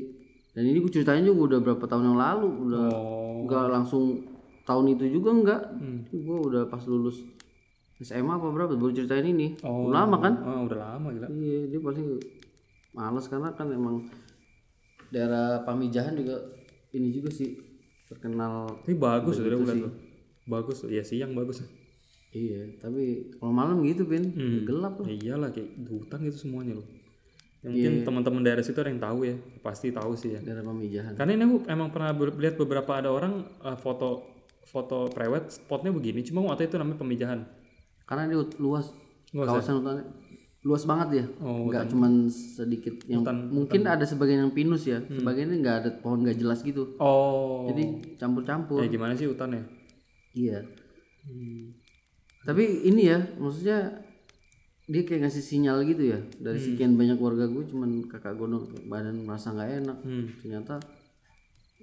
dan 0.50 0.64
ini 0.64 0.78
gue 0.78 0.92
ceritain 0.92 1.22
juga 1.22 1.40
udah 1.50 1.60
berapa 1.60 1.84
tahun 1.84 2.04
yang 2.04 2.18
lalu 2.20 2.48
udah 2.68 2.84
oh. 2.88 3.42
nggak 3.42 3.64
langsung 3.66 4.22
tahun 4.62 4.94
itu 4.94 5.04
juga 5.12 5.28
enggak 5.32 5.62
Hmm. 5.72 5.98
gue 6.06 6.38
udah 6.44 6.62
pas 6.66 6.80
lulus 6.84 7.18
SMA 8.00 8.32
apa 8.32 8.46
berapa? 8.48 8.72
Baru 8.72 8.90
ceritain 8.90 9.22
ini. 9.24 9.54
Oh. 9.60 9.86
udah 9.86 10.02
lama 10.02 10.16
kan? 10.18 10.34
oh, 10.40 10.66
udah 10.66 10.78
lama 10.78 11.08
gila. 11.10 11.26
Iya 11.28 11.58
dia 11.68 11.78
pasti 11.78 12.02
males 12.90 13.26
karena 13.26 13.50
kan 13.50 13.68
emang 13.68 14.06
daerah 15.08 15.62
Pamijahan 15.62 16.14
juga 16.14 16.42
ini 16.90 17.10
juga 17.10 17.30
sih 17.30 17.54
terkenal 18.04 18.82
tapi 18.82 18.94
bagus 18.94 19.38
udah 19.38 19.58
sih. 19.62 19.82
tuh. 19.82 19.92
Bagus 20.44 20.78
ya 20.86 21.02
siang 21.02 21.32
bagus. 21.32 21.62
Iya 22.30 22.78
tapi 22.78 23.30
kalau 23.38 23.50
malam 23.50 23.78
gitu 23.82 24.04
pin 24.04 24.30
Hmm. 24.30 24.66
gelap 24.66 24.98
lah. 24.98 25.06
Ya 25.06 25.14
iyalah 25.14 25.50
kayak 25.50 25.70
hutan 25.86 26.18
gitu 26.24 26.38
semuanya 26.44 26.78
loh. 26.78 26.86
Ya, 27.64 27.72
mungkin 27.72 28.04
teman-teman 28.04 28.44
daerah 28.44 28.60
situ 28.60 28.76
ada 28.76 28.92
yang 28.92 29.00
tahu 29.00 29.24
ya. 29.24 29.36
Pasti 29.62 29.88
tahu 29.88 30.12
sih 30.12 30.34
ya. 30.34 30.40
Daerah 30.42 30.60
Pamijahan. 30.62 31.14
Karena 31.14 31.32
ini 31.32 31.42
aku 31.46 31.56
emang 31.64 31.88
pernah 31.88 32.10
lihat 32.12 32.58
beberapa 32.58 32.92
ada 32.92 33.08
orang 33.08 33.40
eh, 33.64 33.78
foto 33.78 34.26
foto 34.64 35.08
prewed 35.08 35.48
spotnya 35.48 35.88
begini. 35.88 36.20
Cuma 36.20 36.42
waktu 36.44 36.66
itu 36.66 36.76
namanya 36.76 36.98
pemijahan 36.98 37.40
karena 38.04 38.28
dia 38.30 38.38
luas. 38.60 38.92
Luas 39.34 39.46
ya? 39.46 39.50
kawasan 39.50 39.74
hutan 39.82 39.96
luas 40.64 40.88
banget 40.88 41.08
ya 41.20 41.24
Oh, 41.44 41.68
nggak 41.68 41.92
cuman 41.92 42.24
sedikit 42.32 42.96
yang 43.04 43.20
mungkin 43.52 43.84
ada 43.84 44.08
sebagian 44.08 44.48
yang 44.48 44.54
pinus 44.56 44.88
ya. 44.88 44.96
Hmm. 44.96 45.20
sebagian 45.20 45.52
ini 45.52 45.60
nggak 45.60 45.76
ada 45.84 45.90
pohon 46.00 46.24
nggak 46.24 46.40
jelas 46.40 46.64
gitu. 46.64 46.96
Oh. 46.96 47.68
Jadi 47.68 48.16
campur-campur. 48.16 48.80
Ya 48.80 48.88
gimana 48.88 49.12
sih 49.12 49.28
hutannya 49.28 49.60
Iya. 50.32 50.64
Tapi 52.48 52.64
ini 52.88 53.12
ya, 53.12 53.20
maksudnya 53.36 54.02
dia 54.88 55.02
kayak 55.04 55.28
ngasih 55.28 55.44
sinyal 55.44 55.84
gitu 55.84 56.16
ya. 56.16 56.18
Dari 56.40 56.56
sekian 56.56 56.96
banyak 56.96 57.20
warga 57.20 57.44
gue 57.44 57.64
cuman 57.68 58.08
kakak 58.08 58.32
gue 58.40 58.48
badan 58.88 59.20
merasa 59.20 59.52
nggak 59.52 59.84
enak. 59.84 59.98
Hmm. 60.00 60.26
ternyata 60.40 60.80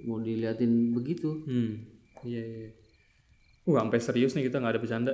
mau 0.10 0.18
diliatin 0.18 0.90
begitu. 0.98 1.46
Hmm. 1.46 1.86
Iya 2.26 2.42
iya 2.42 2.81
uh 3.62 3.76
sampai 3.78 4.00
serius 4.02 4.34
nih 4.34 4.50
kita 4.50 4.58
nggak 4.58 4.74
ada 4.78 4.82
bercanda. 4.82 5.14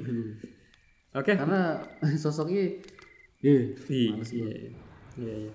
Oke. 1.20 1.32
Karena 1.34 1.82
sosoknya 2.22 2.80
eh 3.40 3.72
iya 3.88 4.20
iya 4.20 4.52
iya 5.16 5.34
iya 5.48 5.52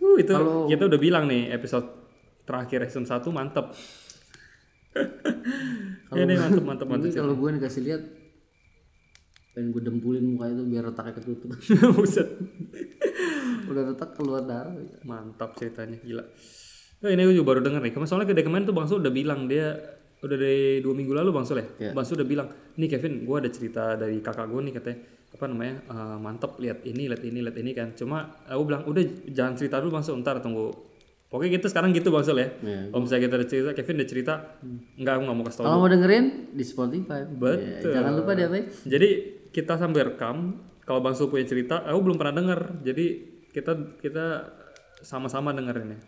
uh 0.00 0.16
itu 0.16 0.32
kita 0.72 0.82
udah 0.88 1.00
bilang 1.00 1.28
nih 1.28 1.52
episode 1.52 1.84
terakhir 2.46 2.86
season 2.88 3.04
1 3.04 3.26
mantep. 3.34 3.66
Ini 6.16 6.34
mantep 6.38 6.64
mantep 6.64 6.86
mantep 6.88 7.12
kalau 7.12 7.36
gue 7.36 7.50
dikasih 7.60 7.82
lihat 7.84 8.02
pengen 9.52 9.72
gue 9.72 9.82
dempulin 9.82 10.36
muka 10.36 10.52
itu 10.52 10.62
biar 10.68 10.84
retaknya 10.92 11.12
ketutup. 11.16 11.56
Buset. 11.96 12.28
Udah 13.66 13.82
retak 13.92 14.12
keluar 14.14 14.44
darah. 14.44 14.76
Mantap 15.02 15.56
ceritanya 15.56 15.96
gila. 16.04 16.24
Oh, 17.04 17.08
ini 17.08 17.24
gue 17.24 17.36
juga 17.40 17.56
baru 17.56 17.60
denger 17.64 17.80
nih. 17.84 17.92
Kemarin 17.92 18.08
soalnya 18.08 18.28
kemarin 18.32 18.64
tuh 18.68 18.76
bang 18.76 18.86
Sul 18.88 19.00
udah 19.00 19.12
bilang 19.12 19.48
dia 19.48 19.76
udah 20.26 20.38
dari 20.38 20.82
dua 20.82 20.94
minggu 20.94 21.12
lalu 21.14 21.30
bang 21.32 21.44
Sul 21.46 21.58
ya? 21.58 21.66
Iya. 21.66 21.90
bang 21.94 22.04
Sul 22.04 22.14
udah 22.18 22.28
bilang 22.28 22.48
nih 22.76 22.88
Kevin 22.90 23.24
gue 23.24 23.36
ada 23.36 23.50
cerita 23.50 23.82
dari 23.94 24.18
kakak 24.20 24.46
gue 24.50 24.60
nih 24.66 24.74
katanya. 24.76 24.98
Apa 25.36 25.44
namanya 25.50 25.74
eh, 25.86 26.16
mantap 26.22 26.52
lihat 26.62 26.86
ini 26.86 27.08
lihat 27.10 27.22
ini 27.24 27.38
lihat 27.42 27.56
ini 27.58 27.70
kan. 27.72 27.88
Cuma 27.94 28.42
aku 28.46 28.62
bilang 28.66 28.82
udah 28.86 29.02
jangan 29.30 29.54
cerita 29.54 29.80
dulu 29.80 29.98
bang 29.98 30.04
Sul 30.04 30.18
ntar 30.20 30.42
tunggu. 30.42 30.74
Pokoknya 31.26 31.58
kita 31.58 31.66
sekarang 31.70 31.90
gitu 31.94 32.08
bang 32.10 32.24
Sul 32.26 32.38
ya. 32.38 32.48
Iya. 32.62 32.80
kalau 32.92 33.00
misalnya 33.02 33.22
kita 33.24 33.34
ada 33.38 33.46
cerita 33.46 33.70
Kevin 33.74 33.94
udah 33.96 34.08
cerita 34.08 34.32
enggak 34.98 35.12
aku 35.16 35.22
nggak 35.26 35.36
mau 35.36 35.44
kasih 35.46 35.58
tau 35.58 35.64
kalau 35.66 35.78
mau 35.80 35.90
dengerin 35.90 36.26
di 36.52 36.64
Spotify. 36.66 37.20
Betul. 37.26 37.90
Ya, 37.90 37.94
jangan 38.02 38.12
lupa 38.18 38.30
deh 38.34 38.44
apa 38.46 38.58
jadi 38.84 39.08
kita 39.50 39.72
sambil 39.80 40.02
rekam 40.14 40.60
kalau 40.82 41.00
bang 41.02 41.14
Sul 41.14 41.30
punya 41.30 41.46
cerita 41.46 41.82
aku 41.86 41.98
belum 42.04 42.16
pernah 42.18 42.34
denger. 42.36 42.60
Jadi 42.82 43.04
kita 43.50 43.72
kita 44.02 44.26
sama-sama 45.00 45.52
dengerin 45.52 45.96
ya 45.96 46.00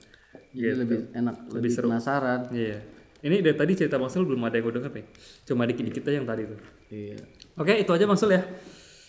jadi 0.52 0.76
lebih 0.80 1.00
enak 1.12 1.36
lebih, 1.52 1.70
penasaran. 1.76 2.40
Iya. 2.52 2.78
Ini 3.18 3.42
dari 3.42 3.56
tadi 3.58 3.72
cerita 3.74 3.98
Bang 3.98 4.10
Sul 4.10 4.22
belum 4.24 4.38
ada 4.46 4.54
yang 4.54 4.70
gue 4.70 4.74
denger 4.78 4.92
nih. 4.94 5.06
Cuma 5.42 5.66
dikit-dikit 5.66 6.06
aja 6.06 6.16
yang 6.22 6.28
tadi 6.28 6.42
tuh. 6.46 6.60
iya 6.94 7.18
Oke, 7.58 7.74
itu 7.74 7.90
aja 7.90 8.06
Bang 8.06 8.18
Sul 8.18 8.30
ya. 8.34 8.42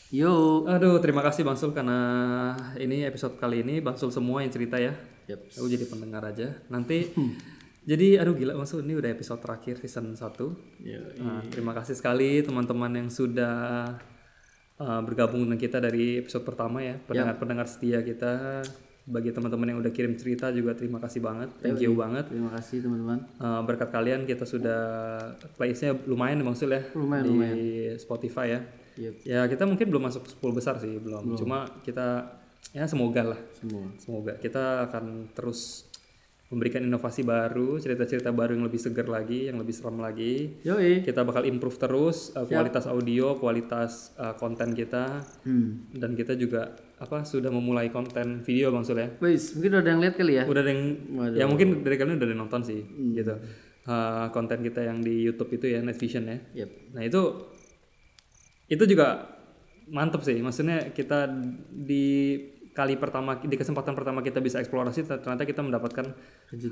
yo 0.09 0.65
Aduh, 0.65 0.97
terima 0.97 1.21
kasih 1.21 1.45
Bang 1.45 1.53
Sul 1.53 1.69
karena 1.69 1.99
ini 2.81 3.05
episode 3.05 3.37
kali 3.37 3.61
ini 3.61 3.77
Bang 3.77 3.93
Sul 4.01 4.09
semua 4.09 4.41
yang 4.41 4.49
cerita 4.49 4.81
ya. 4.81 4.97
Yep. 5.29 5.61
Aku 5.61 5.69
jadi 5.69 5.85
pendengar 5.85 6.25
aja. 6.25 6.57
Nanti 6.73 7.13
jadi 7.85 8.17
aduh 8.17 8.33
gila 8.33 8.57
Bang 8.57 8.65
Sul 8.65 8.81
ini 8.81 8.97
udah 8.97 9.13
episode 9.13 9.37
terakhir 9.45 9.77
season 9.77 10.17
1. 10.17 10.17
Yo, 10.81 11.01
Nah, 11.21 11.45
terima 11.53 11.77
kasih 11.77 11.93
sekali 11.93 12.41
teman-teman 12.41 12.89
yang 13.05 13.09
sudah 13.13 13.93
uh, 14.81 15.01
bergabung 15.05 15.45
dengan 15.45 15.61
kita 15.61 15.77
dari 15.77 16.17
episode 16.17 16.41
pertama 16.41 16.81
ya. 16.81 16.97
Pendengar-pendengar 17.05 17.69
setia 17.69 18.01
kita. 18.01 18.65
Bagi 19.09 19.33
teman-teman 19.33 19.73
yang 19.73 19.79
udah 19.81 19.89
kirim 19.89 20.13
cerita 20.13 20.53
juga 20.53 20.77
terima 20.77 21.01
kasih 21.01 21.19
banget. 21.25 21.49
Thank 21.59 21.81
you 21.81 21.97
banget. 21.97 22.29
terima 22.29 22.53
kasih 22.53 22.85
teman-teman 22.85 23.25
Uh, 23.41 23.61
berkat 23.65 23.89
kalian 23.89 24.29
kita 24.29 24.45
sudah 24.45 24.81
playlistnya 25.57 25.97
lumayan 26.05 26.45
Sul 26.53 26.71
ya 26.77 26.85
Lumayan, 26.93 27.25
di 27.25 27.89
Spotify 27.97 28.53
ya. 28.53 28.59
Yep. 28.99 29.13
Ya 29.25 29.41
kita 29.49 29.63
mungkin 29.65 29.89
belum 29.89 30.03
masuk 30.11 30.29
10 30.29 30.57
besar 30.57 30.75
sih 30.77 31.01
belum. 31.01 31.33
Cuma 31.39 31.65
kita 31.81 32.37
ya 32.75 32.85
semoga 32.85 33.33
lah. 33.33 33.39
semua 33.57 33.89
Semoga 33.97 34.33
kita 34.37 34.85
akan 34.91 35.33
terus 35.33 35.88
memberikan 36.49 36.81
inovasi 36.81 37.21
baru, 37.21 37.77
cerita-cerita 37.77 38.33
baru 38.33 38.57
yang 38.57 38.65
lebih 38.65 38.81
segar 38.81 39.05
lagi, 39.05 39.53
yang 39.53 39.61
lebih 39.61 39.69
serem 39.69 40.01
lagi. 40.01 40.57
yoi 40.65 41.05
Kita 41.05 41.21
bakal 41.21 41.45
improve 41.45 41.77
terus 41.77 42.33
uh, 42.33 42.49
kualitas 42.49 42.89
audio, 42.89 43.37
kualitas 43.37 44.17
uh, 44.17 44.33
konten 44.33 44.73
kita 44.73 45.21
hmm. 45.45 45.93
dan 46.01 46.17
kita 46.17 46.33
juga 46.33 46.73
apa 46.97 47.21
sudah 47.21 47.53
memulai 47.53 47.93
konten 47.93 48.41
video 48.41 48.73
Bang 48.73 48.81
Sul 48.81 48.97
ya. 48.97 49.13
Wais, 49.21 49.53
mungkin 49.53 49.77
udah 49.77 49.81
ada 49.85 49.89
yang 49.93 50.01
lihat 50.01 50.15
kali 50.17 50.33
ya 50.35 50.43
Udah 50.49 50.61
ada 50.65 50.71
yang 50.73 50.83
ya 51.37 51.45
mungkin 51.45 51.85
dari 51.85 51.95
kalian 51.95 52.17
udah 52.17 52.25
ada 52.25 52.33
yang 52.33 52.41
nonton 52.41 52.61
sih 52.65 52.81
gitu. 53.13 53.35
Uh, 53.85 54.27
konten 54.33 54.65
kita 54.65 54.85
yang 54.85 55.05
di 55.05 55.21
YouTube 55.21 55.53
itu 55.53 55.69
ya 55.69 55.85
Night 55.85 56.01
Vision 56.01 56.25
ya. 56.25 56.37
Yep. 56.65 56.69
Nah 56.97 57.01
itu 57.05 57.21
itu 58.69 58.83
juga 58.89 59.37
mantep 59.89 60.25
sih. 60.25 60.41
Maksudnya 60.41 60.93
kita 60.97 61.29
di 61.69 62.37
kali 62.79 62.95
pertama 62.95 63.35
di 63.35 63.59
kesempatan 63.59 63.91
pertama 63.91 64.23
kita 64.23 64.39
bisa 64.39 64.63
eksplorasi 64.63 65.03
ternyata 65.03 65.43
kita 65.43 65.59
mendapatkan 65.59 66.15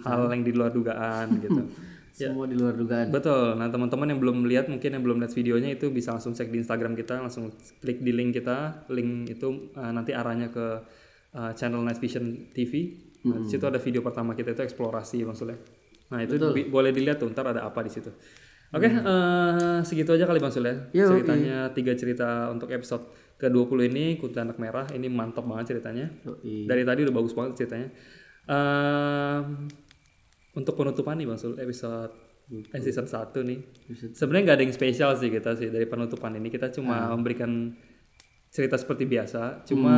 hal 0.07 0.21
yang 0.31 0.43
di 0.47 0.55
luar 0.55 0.71
dugaan 0.71 1.35
gitu. 1.43 1.67
semua 2.17 2.47
di 2.47 2.55
luar 2.55 2.73
dugaan 2.73 3.11
Betul. 3.11 3.59
Nah 3.59 3.67
teman-teman 3.67 4.07
yang 4.15 4.19
belum 4.23 4.47
lihat 4.47 4.71
mungkin 4.71 4.89
yang 4.95 5.03
belum 5.03 5.19
lihat 5.19 5.35
videonya 5.35 5.75
itu 5.75 5.91
bisa 5.91 6.15
langsung 6.15 6.31
cek 6.31 6.49
di 6.49 6.63
Instagram 6.63 6.95
kita, 6.95 7.19
langsung 7.19 7.51
klik 7.83 7.99
di 8.01 8.15
link 8.15 8.39
kita. 8.39 8.87
Link 8.89 9.37
itu 9.37 9.69
uh, 9.75 9.91
nanti 9.91 10.15
arahnya 10.15 10.49
ke 10.49 10.65
uh, 11.35 11.51
channel 11.53 11.83
Night 11.83 11.99
Vision 11.99 12.49
TV. 12.55 12.97
Nah, 13.27 13.43
di 13.43 13.51
situ 13.51 13.67
ada 13.67 13.77
video 13.77 13.99
pertama 13.99 14.31
kita 14.33 14.55
itu 14.55 14.63
eksplorasi 14.63 15.27
maksudnya. 15.27 15.59
Nah 16.09 16.23
itu 16.23 16.39
boleh 16.71 16.95
dilihat 16.95 17.19
tuh. 17.19 17.29
Ntar 17.29 17.51
ada 17.51 17.67
apa 17.67 17.83
di 17.83 17.91
situ. 17.91 18.09
Oke, 18.67 18.91
eh, 18.91 19.79
segitu 19.87 20.11
aja 20.11 20.27
kali 20.27 20.43
Bang 20.43 20.51
Sul 20.51 20.67
ya. 20.67 20.75
Yo, 20.91 21.07
Ceritanya 21.15 21.71
tiga 21.71 21.95
cerita 21.95 22.51
untuk 22.51 22.67
episode 22.67 23.07
ke-20 23.37 23.79
ini 23.93 24.05
Kuntilanak 24.17 24.57
Merah. 24.57 24.89
Ini 24.89 25.07
mantap 25.07 25.45
banget 25.45 25.77
ceritanya. 25.77 26.09
Yoi. 26.25 26.65
Dari 26.65 26.83
tadi 26.83 26.99
udah 27.05 27.15
bagus 27.15 27.33
banget 27.37 27.53
ceritanya. 27.63 27.89
Ehm, 28.49 29.69
untuk 30.57 30.73
penutupan 30.73 31.21
nih 31.21 31.29
Bang 31.29 31.37
Sul, 31.37 31.53
episode 31.61 32.13
eh, 32.49 32.81
season 32.81 33.05
1 33.05 33.45
nih. 33.45 33.59
Sebenarnya 34.17 34.43
nggak 34.51 34.57
ada 34.57 34.65
yang 34.65 34.75
spesial 34.75 35.11
sih 35.13 35.29
kita 35.29 35.53
sih 35.53 35.69
dari 35.69 35.85
penutupan 35.85 36.33
ini. 36.33 36.49
Kita 36.49 36.73
cuma 36.73 37.13
memberikan 37.13 37.71
cerita 38.49 38.75
seperti 38.75 39.05
biasa. 39.05 39.63
Cuma 39.69 39.95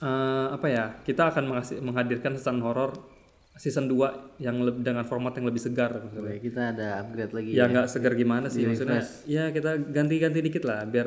eh, 0.00 0.46
apa 0.48 0.66
ya? 0.72 0.96
Kita 1.04 1.28
akan 1.28 1.60
menghadirkan 1.84 2.40
season 2.40 2.64
horor 2.64 3.13
season 3.54 3.86
2 3.86 4.42
yang 4.42 4.58
leb- 4.60 4.82
dengan 4.82 5.06
format 5.06 5.30
yang 5.38 5.46
lebih 5.46 5.62
segar 5.62 5.94
maksudnya. 5.94 6.34
Oke, 6.34 6.42
kita 6.42 6.60
ada 6.74 6.86
upgrade 7.06 7.32
lagi 7.32 7.50
Ya 7.54 7.64
nggak 7.70 7.86
segar 7.86 8.12
gimana 8.18 8.50
sih 8.50 8.66
maksudnya? 8.66 9.02
Ya 9.30 9.54
kita 9.54 9.78
ganti-ganti 9.78 10.42
dikit 10.42 10.66
lah 10.66 10.82
biar 10.86 11.06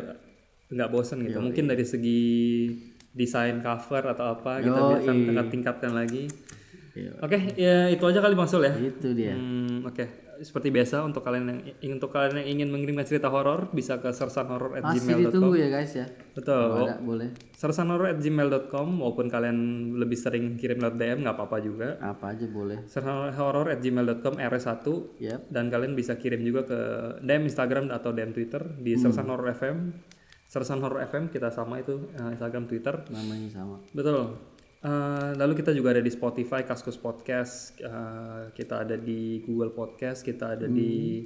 nggak 0.72 0.90
bosan 0.92 1.24
gitu. 1.28 1.40
Mungkin 1.44 1.68
dari 1.68 1.84
segi 1.84 2.24
desain 3.12 3.60
cover 3.60 4.14
atau 4.14 4.38
apa 4.38 4.62
kita 4.62 4.78
Yoi. 4.78 4.94
bisa 5.02 5.12
tingkat 5.12 5.48
tingkatkan 5.52 5.92
lagi. 5.96 6.24
Iya. 6.98 7.12
Oke, 7.22 7.38
ya 7.54 7.76
itu 7.94 8.04
aja 8.10 8.20
kali 8.22 8.34
Bang 8.34 8.50
Sul 8.50 8.66
ya. 8.66 8.74
Itu 8.74 9.14
dia. 9.14 9.38
Hmm, 9.38 9.86
Oke, 9.86 10.06
seperti 10.42 10.70
biasa 10.70 11.02
untuk 11.02 11.22
kalian 11.22 11.46
yang 11.48 11.60
untuk 11.98 12.10
kalian 12.10 12.42
yang 12.42 12.48
ingin 12.60 12.70
mengirimkan 12.70 13.06
cerita 13.06 13.30
horor 13.30 13.70
bisa 13.72 13.98
ke 13.98 14.10
Masih 14.10 14.26
sersanhoror@gmail.com. 14.26 15.20
ditunggu 15.30 15.56
ya 15.56 15.68
guys 15.70 15.94
ya. 15.94 16.06
Betul. 16.34 16.86
Ada 16.86 16.98
boleh. 17.00 17.30
sersanhoror@gmail.com 17.54 18.88
maupun 19.02 19.26
kalian 19.28 19.58
lebih 19.96 20.18
sering 20.18 20.58
kirim 20.58 20.82
lewat 20.82 20.96
DM 20.98 21.26
nggak 21.26 21.36
apa-apa 21.38 21.58
juga. 21.62 21.98
Apa 21.98 22.34
aja 22.36 22.46
boleh. 22.46 22.86
sersanhoror@gmail.com 22.86 24.34
RS1 24.38 24.86
Yap. 25.22 25.42
dan 25.50 25.70
kalian 25.70 25.94
bisa 25.94 26.18
kirim 26.18 26.42
juga 26.42 26.66
ke 26.66 26.80
DM 27.22 27.48
Instagram 27.48 27.90
atau 27.90 28.12
DM 28.12 28.34
Twitter 28.34 28.62
di 28.78 28.98
Sersan 28.98 29.30
Horror 29.30 29.54
FM. 29.54 29.78
Sersan 30.48 30.80
Horror 30.80 31.04
FM 31.12 31.28
kita 31.28 31.52
sama 31.52 31.84
itu 31.84 32.08
eh, 32.16 32.30
Instagram 32.32 32.66
Twitter. 32.66 33.04
Namanya 33.12 33.50
sama. 33.52 33.84
Betul. 33.92 34.57
Eh, 34.78 35.30
lalu 35.34 35.58
kita 35.58 35.74
juga 35.74 35.90
ada 35.98 36.04
di 36.06 36.12
Spotify, 36.14 36.62
Kaskus 36.62 37.02
Podcast, 37.02 37.74
eh, 37.82 38.54
kita 38.54 38.86
ada 38.86 38.94
di 38.94 39.42
Google 39.42 39.74
Podcast, 39.74 40.22
kita 40.22 40.54
ada 40.54 40.70
di 40.70 41.26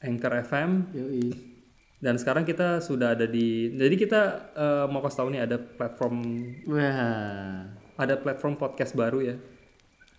Anchor 0.00 0.32
FM, 0.40 0.70
Yoi. 0.96 1.26
dan 2.00 2.16
sekarang 2.16 2.48
kita 2.48 2.80
sudah 2.80 3.12
ada 3.12 3.28
di. 3.28 3.76
Jadi 3.76 3.94
kita 3.98 4.20
eh, 4.56 4.86
mau 4.88 5.04
kasih 5.04 5.18
tahu 5.20 5.28
nih 5.36 5.42
ada 5.44 5.56
platform 5.60 6.16
Wah. 6.64 7.76
ada 7.98 8.14
platform 8.16 8.54
podcast 8.56 8.96
baru 8.96 9.20
ya, 9.20 9.36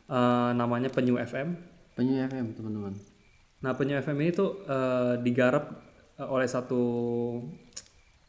Eh, 0.10 0.52
namanya 0.54 0.90
Penyu 0.90 1.18
FM. 1.18 1.54
Penyu 1.94 2.22
FM 2.26 2.54
teman-teman. 2.58 2.94
Nah 3.62 3.74
Penyu 3.74 3.98
FM 3.98 4.18
ini 4.20 4.32
tuh 4.34 4.62
eh, 4.66 5.22
digarap 5.22 5.74
eh, 6.18 6.26
oleh 6.26 6.46
satu 6.50 6.82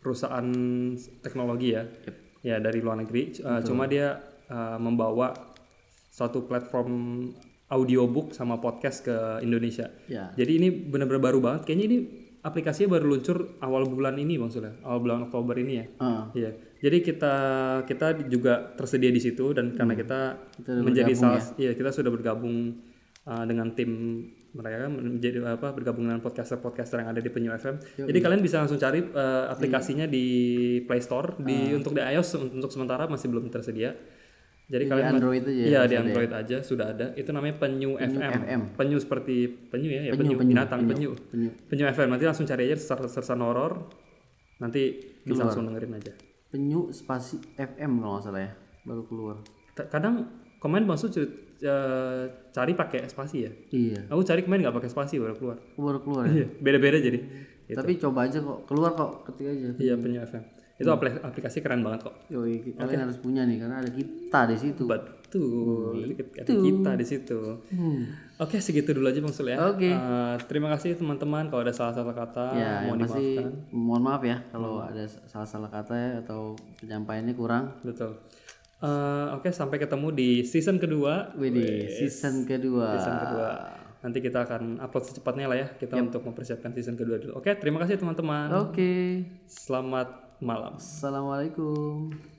perusahaan 0.01 0.45
teknologi 1.20 1.72
ya, 1.72 1.84
ya 2.41 2.57
dari 2.61 2.80
luar 2.80 3.01
negeri. 3.01 3.32
Eh, 3.36 3.61
cuma 3.64 3.84
dia 3.84 4.30
eh, 4.51 4.78
membawa 4.82 5.30
suatu 6.11 6.44
platform 6.44 6.90
audiobook 7.70 8.34
sama 8.34 8.59
podcast 8.59 9.07
ke 9.07 9.14
Indonesia. 9.46 9.94
Ya. 10.11 10.34
Jadi 10.34 10.53
ini 10.59 10.68
benar-benar 10.74 11.22
baru 11.22 11.38
banget. 11.38 11.70
Kayaknya 11.70 11.86
ini 11.86 11.98
aplikasinya 12.42 12.98
baru 12.98 13.14
luncur 13.14 13.38
awal 13.62 13.86
bulan 13.86 14.18
ini 14.18 14.40
bang 14.40 14.51
Sula, 14.51 14.74
awal 14.82 14.98
bulan 15.07 15.30
Oktober 15.30 15.55
ini 15.61 15.72
ya. 15.78 15.86
Ah, 16.03 16.22
Iya. 16.34 16.51
Jadi 16.80 16.98
kita 17.05 17.34
kita 17.84 18.07
juga 18.26 18.72
tersedia 18.74 19.12
di 19.12 19.20
situ 19.20 19.53
dan 19.53 19.76
karena 19.76 19.92
kita, 19.92 20.20
Kita 20.57 20.70
udah 20.80 20.84
menjadi 20.84 21.12
salah 21.12 21.44
iya 21.61 21.76
kita 21.76 21.92
sudah 21.92 22.09
bergabung 22.09 22.80
uh, 23.28 23.44
dengan 23.44 23.76
tim 23.76 24.24
mereka 24.51 24.90
menjadi 24.90 25.46
apa 25.46 25.70
bergabung 25.70 26.11
dengan 26.11 26.18
podcaster-podcaster 26.24 27.05
yang 27.05 27.14
ada 27.14 27.22
di 27.22 27.30
Penyu 27.30 27.55
FM. 27.55 27.78
Jadi 28.09 28.18
kalian 28.18 28.42
bisa 28.42 28.59
langsung 28.59 28.80
cari 28.82 28.98
uh, 28.98 29.46
aplikasinya 29.53 30.11
di 30.11 30.24
Play 30.88 30.98
Store 31.05 31.38
di 31.38 31.70
untuk 31.70 31.94
di 31.94 32.03
iOS 32.03 32.34
untuk 32.59 32.72
sementara 32.72 33.07
masih 33.07 33.30
belum 33.30 33.46
tersedia. 33.53 33.94
Jadi 34.71 34.85
di 34.87 34.91
kalian 34.91 35.12
Android 35.12 35.43
aja 35.43 35.51
ya. 35.53 35.64
Iya 35.66 35.81
di 35.83 35.95
Android 35.99 36.31
aja 36.31 36.57
sudah 36.62 36.87
ada. 36.95 37.07
Itu 37.18 37.35
namanya 37.35 37.59
Penyu, 37.59 37.99
FM. 37.99 38.31
FM. 38.47 38.61
Penyu 38.79 38.97
seperti 38.97 39.35
penyu 39.66 39.91
ya, 39.91 40.01
ya 40.07 40.12
Penyu, 40.14 40.14
penyu, 40.14 40.35
penyu, 40.39 40.51
binatang 40.55 40.81
penyu. 40.87 41.11
Penyu. 41.29 41.51
Penyu 41.66 41.85
FM 41.91 42.09
nanti 42.09 42.25
langsung 42.25 42.47
cari 42.47 42.71
aja 42.71 42.79
ser- 42.79 43.11
sersan 43.11 43.43
horor. 43.43 43.91
Nanti 44.59 44.95
bisa 45.27 45.43
langsung 45.43 45.66
dengerin 45.66 45.99
aja. 45.99 46.12
Penyu 46.47 46.95
spasi 46.95 47.43
FM 47.57 47.99
kalau 47.99 48.14
nggak 48.14 48.25
salah 48.25 48.43
ya. 48.47 48.53
Baru 48.87 49.03
keluar. 49.05 49.37
Kadang 49.75 50.31
komen 50.59 50.87
maksud 50.87 51.11
eh, 51.18 52.23
cari 52.51 52.73
pakai 52.73 53.11
spasi 53.11 53.37
ya. 53.43 53.53
Iya. 53.71 54.07
Aku 54.07 54.23
cari 54.23 54.47
kemarin 54.47 54.71
nggak 54.71 54.77
pakai 54.77 54.91
spasi 54.91 55.18
baru 55.18 55.35
keluar. 55.35 55.59
Baru 55.75 55.99
keluar 55.99 56.25
ya. 56.27 56.33
Iya, 56.41 56.47
beda-beda 56.62 57.03
jadi. 57.03 57.18
Tapi 57.71 57.99
coba 57.99 58.27
aja 58.27 58.39
kok. 58.39 58.66
Keluar 58.66 58.95
kok. 58.95 59.27
Ketik 59.27 59.47
aja. 59.51 59.68
Iya 59.79 59.95
penyu 59.99 60.23
FM. 60.23 60.43
Itu 60.81 60.89
apli- 60.89 61.20
aplikasi 61.20 61.61
keren 61.61 61.85
banget 61.85 62.09
kok. 62.09 62.16
Yoi, 62.26 62.72
kalian 62.72 63.05
harus 63.05 63.20
punya 63.20 63.45
nih 63.45 63.61
karena 63.61 63.78
ada 63.78 63.91
kita 63.91 64.41
di 64.49 64.57
situ. 64.57 64.85
Betul. 64.89 66.16
Ada 66.35 66.53
kita 66.57 66.91
di 66.97 67.05
situ. 67.05 67.39
Oke, 68.37 68.57
segitu 68.57 68.91
dulu 68.91 69.05
aja 69.07 69.20
Bang 69.20 69.31
Sul 69.31 69.53
ya. 69.53 69.61
Oke. 69.62 69.87
Eh, 69.87 70.35
terima 70.49 70.72
kasih 70.72 70.97
teman-teman 70.97 71.47
kalau 71.47 71.61
ada 71.61 71.70
salah-salah 71.70 72.16
kata 72.16 72.45
Ya, 72.53 72.89
pasti 72.97 73.37
dimaafkan. 73.37 73.53
mohon 73.70 74.01
maaf 74.01 74.22
ya 74.22 74.41
kalau 74.49 74.81
ada 74.81 75.05
salah-salah 75.05 75.68
kata 75.68 75.93
ya 75.93 76.11
atau 76.20 76.57
penyampaiannya 76.81 77.35
kurang. 77.35 77.76
Betul. 77.83 78.16
Eh, 78.81 79.26
Oke, 79.37 79.53
sampai 79.53 79.76
ketemu 79.76 80.09
di 80.11 80.31
season 80.43 80.81
kedua. 80.81 81.37
Widih, 81.37 81.93
season 81.93 82.49
kedua. 82.49 82.97
Season 82.97 83.16
kedua. 83.20 83.51
Nanti 84.01 84.18
kita 84.18 84.41
akan 84.41 84.81
upload 84.81 85.05
secepatnya 85.05 85.45
lah 85.45 85.61
ya 85.61 85.68
kita 85.76 86.01
untuk 86.01 86.24
mempersiapkan 86.24 86.72
season 86.72 86.97
kedua 86.97 87.20
dulu. 87.20 87.37
Oke, 87.37 87.53
terima 87.55 87.76
kasih 87.76 88.01
teman-teman. 88.01 88.49
Oke. 88.59 89.20
Selamat 89.45 90.30
malam. 90.41 90.80
Assalamualaikum. 90.80 92.30